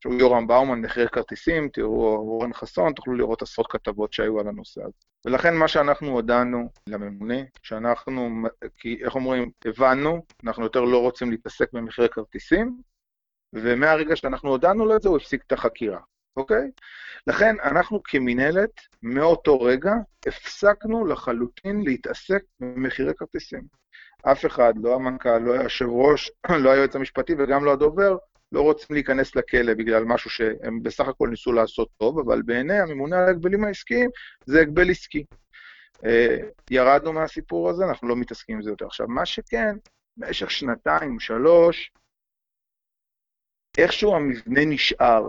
שהוא 0.00 0.14
יורם 0.14 0.46
באומן, 0.46 0.80
מחיר 0.80 1.08
כרטיסים, 1.08 1.68
תראו 1.68 2.16
אורן 2.16 2.52
חסון, 2.52 2.92
תוכלו 2.92 3.14
לראות 3.14 3.42
עשרות 3.42 3.66
כתבות 3.72 4.12
שהיו 4.12 4.40
על 4.40 4.48
הנושא 4.48 4.80
הזה. 4.82 4.92
ולכן 5.24 5.54
מה 5.54 5.68
שאנחנו 5.68 6.08
הודענו 6.08 6.68
לממונה, 6.86 7.38
שאנחנו, 7.62 8.28
כי 8.76 8.98
איך 9.04 9.14
אומרים, 9.14 9.50
הבנו, 9.64 10.22
אנחנו 10.44 10.62
יותר 10.62 10.80
לא 10.80 10.98
רוצים 10.98 11.30
להתעסק 11.30 11.72
במחירי 11.72 12.08
כרטיסים, 12.08 12.80
ומהרגע 13.52 14.16
שאנחנו 14.16 14.50
הודענו 14.50 14.86
לו 14.86 14.96
את 14.96 15.02
זה, 15.02 15.08
הוא 15.08 15.16
הפסיק 15.16 15.42
את 15.46 15.52
החקירה, 15.52 16.00
אוקיי? 16.36 16.70
לכן 17.26 17.56
אנחנו 17.62 18.02
כמינהלת, 18.02 18.70
מאותו 19.02 19.60
רגע, 19.60 19.92
הפסקנו 20.26 21.06
לחלוטין 21.06 21.82
להתעסק 21.84 22.42
במחירי 22.60 23.14
כרטיסים. 23.14 23.62
אף 24.22 24.46
אחד, 24.46 24.72
לא 24.76 24.94
המנכ"ל, 24.94 25.38
לא 25.38 25.52
היושב 25.52 25.88
ראש, 25.88 26.30
לא 26.64 26.70
היועץ 26.70 26.96
המשפטי 26.96 27.34
וגם 27.38 27.64
לא 27.64 27.72
הדובר, 27.72 28.16
לא 28.52 28.62
רוצים 28.62 28.86
להיכנס 28.90 29.36
לכלא 29.36 29.74
בגלל 29.74 30.04
משהו 30.04 30.30
שהם 30.30 30.82
בסך 30.82 31.08
הכל 31.08 31.28
ניסו 31.28 31.52
לעשות 31.52 31.88
טוב, 31.96 32.18
אבל 32.18 32.42
בעיני 32.42 32.78
הממונה 32.78 33.18
על 33.18 33.24
ההגבלים 33.24 33.64
העסקיים 33.64 34.10
זה 34.46 34.60
הגבל 34.60 34.90
עסקי. 34.90 35.24
אה, 36.04 36.36
ירדנו 36.70 37.12
מהסיפור 37.12 37.70
הזה, 37.70 37.84
אנחנו 37.84 38.08
לא 38.08 38.16
מתעסקים 38.16 38.56
עם 38.56 38.62
זה 38.62 38.70
יותר. 38.70 38.86
עכשיו, 38.86 39.08
מה 39.08 39.26
שכן, 39.26 39.76
במשך 40.16 40.50
שנתיים, 40.50 41.20
שלוש, 41.20 41.92
איכשהו 43.78 44.16
המבנה 44.16 44.64
נשאר. 44.64 45.22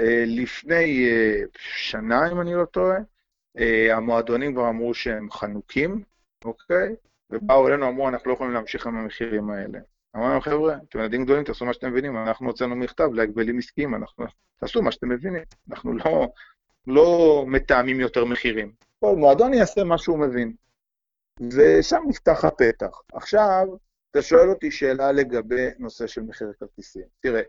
אה, 0.00 0.24
לפני 0.26 1.08
אה, 1.08 1.42
שנה, 1.58 2.32
אם 2.32 2.40
אני 2.40 2.54
לא 2.54 2.64
טועה, 2.64 2.98
המועדונים 3.92 4.54
כבר 4.54 4.68
אמרו 4.68 4.94
שהם 4.94 5.30
חנוקים, 5.30 6.02
אוקיי? 6.44 6.96
ובאו 7.30 7.68
אלינו, 7.68 7.88
אמרו, 7.88 8.08
אנחנו 8.08 8.30
לא 8.30 8.34
יכולים 8.34 8.52
להמשיך 8.52 8.86
עם 8.86 8.96
המחירים 8.96 9.50
האלה. 9.50 9.78
אמרנו, 10.16 10.40
חבר'ה, 10.40 10.76
אתם 10.88 10.98
ילדים 10.98 11.24
גדולים, 11.24 11.44
תעשו 11.44 11.64
מה 11.64 11.72
שאתם 11.72 11.90
מבינים, 11.90 12.16
אנחנו 12.16 12.46
הוצאנו 12.46 12.76
מכתב 12.76 13.08
להגבלים 13.12 13.58
עסקיים, 13.58 13.94
אנחנו... 13.94 14.24
תעשו 14.60 14.82
מה 14.82 14.92
שאתם 14.92 15.08
מבינים. 15.08 15.42
אנחנו 15.70 15.92
לא, 15.92 16.28
לא 16.86 17.44
מתאמים 17.46 18.00
יותר 18.00 18.24
מחירים. 18.24 18.72
כל 19.00 19.16
מועדון 19.16 19.54
יעשה 19.54 19.84
מה 19.84 19.98
שהוא 19.98 20.18
מבין. 20.18 20.52
ושם 21.40 22.02
נפתח 22.08 22.44
הפתח. 22.44 23.00
עכשיו, 23.12 23.66
אתה 24.10 24.22
שואל 24.22 24.50
אותי 24.50 24.70
שאלה 24.70 25.12
לגבי 25.12 25.66
נושא 25.78 26.06
של 26.06 26.22
מחיר 26.22 26.52
כרטיסים. 26.60 27.02
תראה, 27.20 27.42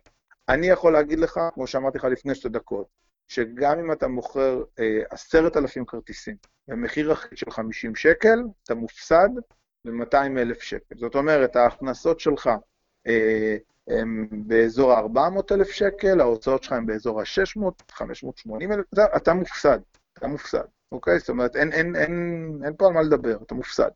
אני 0.50 0.68
יכול 0.68 0.94
להגיד 0.94 1.20
לך, 1.20 1.40
כמו 1.54 1.68
שאמרתי 1.68 1.98
לך 1.98 2.04
לפני 2.04 2.36
שתי 2.36 2.50
דקות, 2.50 2.88
שגם 3.28 3.80
אם 3.80 3.92
אתה 3.92 4.08
מוכר 4.08 4.64
אה, 4.80 5.02
עשרת 5.10 5.58
אלפים 5.58 5.86
כרטיסים 5.86 6.36
במחיר 6.68 7.14
אחיד 7.14 7.38
של 7.38 7.52
50 7.52 7.96
שקל, 7.96 8.40
אתה 8.64 8.76
מופסד 8.76 9.30
ב-200 9.86 10.18
אלף 10.38 10.62
שקל. 10.62 10.96
זאת 10.98 11.16
אומרת, 11.16 11.56
ההכנסות 11.56 12.20
שלך 12.20 12.50
אה, 13.08 13.58
הם 13.88 14.28
באזור 14.32 14.94
ה-400 14.94 15.42
אלף 15.52 15.70
שקל, 15.70 16.22
ההוצאות 16.22 16.64
שלך 16.64 16.74
הן 16.74 16.86
באזור 16.86 17.22
ה-600, 17.22 17.62
580 17.92 18.72
אלף, 18.72 18.86
אתה 19.16 19.34
מופסד, 19.34 19.80
אתה 20.18 20.28
מופסד, 20.28 20.64
אוקיי? 20.92 21.20
זאת 21.20 21.30
אומרת, 21.30 21.56
אין, 21.56 21.74
אין, 21.74 21.96
אין, 21.96 22.60
אין 22.66 22.74
פה 22.78 22.88
על 22.88 22.94
מה 22.94 23.02
לדבר, 23.02 23.38
אתה 23.42 23.56
מופסד. 23.56 23.92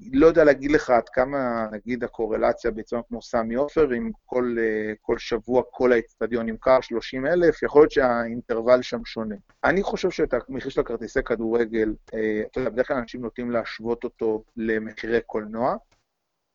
לא 0.00 0.26
יודע 0.26 0.44
להגיד 0.44 0.70
לך 0.70 0.90
עד 0.90 1.08
כמה, 1.08 1.66
נגיד, 1.72 2.04
הקורלציה 2.04 2.70
בעצם 2.70 2.96
כמו 3.08 3.22
סמי 3.22 3.54
עופר, 3.54 3.94
אם 3.96 4.10
כל, 4.26 4.56
אה, 4.58 4.92
כל 5.00 5.18
שבוע 5.18 5.62
כל 5.70 5.92
האצטדיון 5.92 6.46
נמכר 6.46 6.80
30 6.80 7.26
אלף, 7.26 7.62
יכול 7.62 7.82
להיות 7.82 7.90
שהאינטרוול 7.90 8.82
שם 8.82 9.04
שונה. 9.04 9.34
אני 9.64 9.82
חושב 9.82 10.10
שאת 10.10 10.34
המחיר 10.48 10.70
של 10.70 10.80
הכרטיסי 10.80 11.22
כדורגל, 11.22 11.94
אה, 12.14 12.42
אתה 12.50 12.60
יודע, 12.60 12.70
בדרך 12.70 12.88
כלל 12.88 12.96
אנשים 12.96 13.20
נוטים 13.20 13.50
להשוות 13.50 14.04
אותו 14.04 14.44
למחירי 14.56 15.20
קולנוע. 15.20 15.76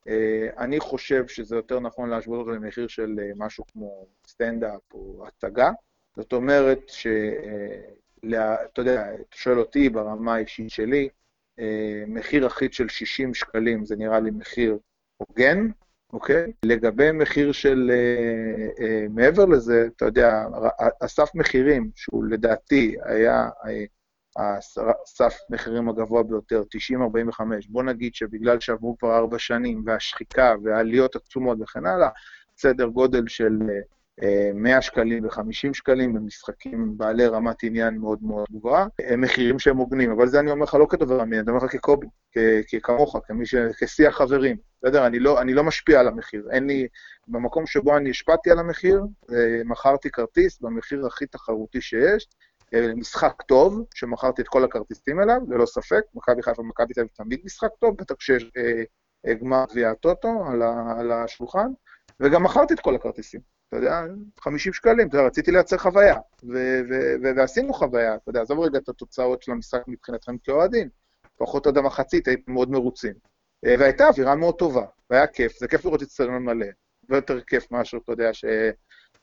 אה, 0.08 0.50
אני 0.58 0.80
חושב 0.80 1.28
שזה 1.28 1.56
יותר 1.56 1.80
נכון 1.80 2.10
להשוות 2.10 2.40
אותו 2.40 2.52
למחיר 2.52 2.88
של 2.88 3.20
משהו 3.36 3.64
כמו 3.72 4.06
סטנדאפ 4.28 4.94
או 4.94 5.26
הצגה. 5.28 5.72
זאת 6.16 6.34
אומרת 6.34 6.80
ש... 6.88 7.08
אתה 8.26 8.82
יודע, 8.82 9.14
אתה 9.14 9.38
שואל 9.38 9.60
אותי 9.60 9.90
ברמה 9.90 10.36
האישית 10.36 10.70
שלי, 10.70 11.10
מחיר 12.08 12.48
אחיד 12.48 12.74
של 12.74 12.90
60 12.90 13.34
שקלים, 13.34 13.86
זה 13.86 13.96
נראה 13.96 14.20
לי 14.20 14.32
מחיר 14.32 14.78
הוגן, 15.18 15.68
אוקיי? 16.14 16.52
לגבי 16.66 17.12
מחיר 17.12 17.52
של 17.52 17.92
אה, 17.94 18.86
אה, 18.86 19.06
מעבר 19.10 19.46
לזה, 19.46 19.88
אתה 19.96 20.06
יודע, 20.06 20.46
הסף 21.02 21.30
מחירים, 21.36 21.92
שהוא 21.96 22.26
לדעתי 22.26 22.96
היה 23.06 23.50
הסף 24.38 25.38
מחירים 25.50 25.90
הגבוה 25.90 26.24
ביותר, 26.24 26.64
90-45, 27.40 27.42
בוא 27.70 27.84
נגיד 27.84 28.16
שבגלל 28.16 28.60
שעברו 28.60 28.98
כבר 28.98 29.18
ארבע 29.18 29.40
שנים, 29.40 29.84
והשחיקה 29.86 30.56
והעליות 30.64 31.16
עצומות 31.16 31.58
וכן 31.62 31.86
הלאה, 31.86 32.10
סדר 32.58 32.86
גודל 32.86 33.28
של 33.28 33.60
100 34.54 34.82
שקלים 34.82 35.26
ו-50 35.26 35.74
שקלים 35.74 36.14
במשחקים 36.14 36.98
בעלי 36.98 37.28
רמת 37.28 37.64
עניין 37.64 37.98
מאוד 37.98 38.24
מאוד 38.24 38.46
גבוהה, 38.52 38.88
הם 39.00 39.22
מחירים 39.22 39.60
שהם 39.60 39.78
הוגנים, 39.78 40.12
אבל 40.12 40.28
זה 40.28 40.40
אני 40.40 40.52
אומר 40.52 40.64
לך 40.64 40.74
לא 40.74 40.86
כדובר 40.86 41.24
אמין, 41.24 41.40
אני 41.40 41.50
אומר 41.50 41.66
לך 41.66 41.72
כקובי, 41.72 42.08
כמוך, 42.84 43.18
כמי 43.28 43.46
ש... 43.46 43.56
כשיח 43.56 44.18
חברים, 44.18 44.58
בסדר? 44.84 45.08
אני 45.08 45.20
לא, 45.20 45.42
אני 45.42 45.54
לא 45.54 45.64
משפיע 45.64 46.00
על 46.00 46.08
המחיר, 46.08 46.48
אין 46.52 46.68
לי... 46.68 46.88
במקום 47.28 47.66
שבו 47.66 47.98
אני 47.98 48.10
השפעתי 48.10 48.52
על 48.52 48.60
המחיר, 48.60 49.02
אה, 49.34 49.62
מכרתי 49.66 50.12
כרטיס 50.12 50.62
במחיר 50.62 51.06
הכי 51.06 51.26
תחרותי 51.26 51.82
שיש, 51.82 52.28
אה, 52.74 52.96
משחק 52.96 53.42
טוב, 53.42 53.84
שמכרתי 53.96 54.42
את 54.42 54.48
כל 54.48 54.64
הכרטיסים 54.64 55.20
אליו, 55.22 55.42
ללא 55.50 55.66
ספק, 55.66 56.02
מכבי 56.14 56.44
חיפה 56.44 56.62
ומכבי 56.62 56.94
תל 56.94 57.02
אביב 57.02 57.12
תמיד 57.14 57.40
משחק 57.46 57.70
טוב, 57.80 57.98
בטח 57.98 58.16
כשיש 58.16 58.52
אה, 59.28 59.34
גמר 59.34 59.66
גביע 59.72 59.90
הטוטו 59.90 60.46
על, 60.48 60.62
על 61.00 61.12
השולחן, 61.12 61.68
וגם 62.20 62.44
מכרתי 62.44 62.74
את 62.74 62.80
כל 62.80 62.96
הכרטיסים. 62.96 63.61
אתה 63.72 63.80
יודע, 63.80 64.02
50 64.40 64.74
שקלים, 64.74 65.08
אתה 65.08 65.18
יודע, 65.18 65.28
רציתי 65.28 65.52
לייצר 65.52 65.78
חוויה, 65.78 66.16
ועשינו 67.36 67.74
חוויה, 67.74 68.16
אתה 68.16 68.30
יודע, 68.30 68.42
עזוב 68.42 68.60
רגע 68.60 68.78
את 68.78 68.90
התוצאות 68.90 69.44
של 69.44 69.52
המשחק 69.52 69.82
מבחינתכם 69.88 70.38
כאוהדים, 70.38 70.90
לפחות 71.36 71.68
עד 71.68 71.78
המחצית 71.78 72.28
הייתם 72.28 72.54
מאוד 72.54 72.72
מרוצים. 72.72 73.14
אה, 73.66 73.76
והייתה 73.80 74.08
אווירה 74.08 74.36
מאוד 74.36 74.56
טובה, 74.56 74.86
והיה 75.10 75.28
כיף, 75.28 75.60
זה 75.60 75.68
כיף 75.68 75.86
לראות 75.86 76.04
את 76.04 76.10
סטדיון 76.10 76.44
מלא, 76.44 76.66
ויותר 77.10 77.42
כיף 77.42 77.72
מאשר, 77.72 77.98
אתה 77.98 78.12
יודע, 78.12 78.34
ש... 78.34 78.46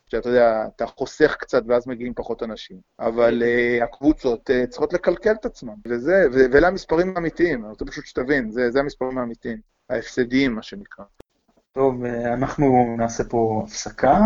שאתה 0.06 0.28
יודע, 0.28 0.64
אתה 0.76 0.86
חוסך 0.86 1.36
קצת 1.38 1.62
ואז 1.66 1.86
מגיעים 1.86 2.14
פחות 2.14 2.42
אנשים. 2.42 2.80
אבל 2.98 3.42
uh, 3.42 3.84
הקבוצות 3.84 4.50
uh, 4.50 4.66
צריכות 4.68 4.92
לקלקל 4.92 5.32
את 5.32 5.46
עצמן, 5.46 5.74
וזה, 5.88 6.26
ואלה 6.32 6.68
המספרים 6.68 7.16
האמיתיים, 7.16 7.62
אני 7.62 7.70
רוצה 7.70 7.84
פשוט 7.84 8.06
שתבין, 8.06 8.50
זה, 8.50 8.70
זה 8.70 8.80
המספרים 8.80 9.18
האמיתיים, 9.18 9.60
ההפסדיים, 9.90 10.54
מה 10.54 10.62
שנקרא. 10.62 11.04
טוב, 11.72 12.04
אה, 12.04 12.34
אנחנו 12.34 12.96
נעשה 12.98 13.24
פה 13.24 13.62
הפסקה 13.64 14.18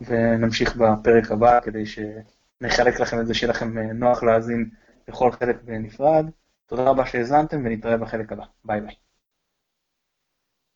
ונמשיך 0.00 0.76
בפרק 0.76 1.30
הבא 1.30 1.60
כדי 1.60 1.84
שנחלק 1.86 3.00
לכם 3.00 3.20
את 3.20 3.26
זה 3.26 3.34
שיהיה 3.34 3.50
לכם 3.52 3.78
אה, 3.78 3.92
נוח 3.92 4.22
להאזין 4.22 4.70
לכל 5.08 5.32
חלק 5.32 5.62
בנפרד. 5.62 6.26
תודה 6.66 6.82
רבה 6.82 7.06
שהאזנתם 7.06 7.62
ונתראה 7.64 7.96
בחלק 7.96 8.32
הבא. 8.32 8.44
ביי 8.64 8.80
ביי. 8.80 9.03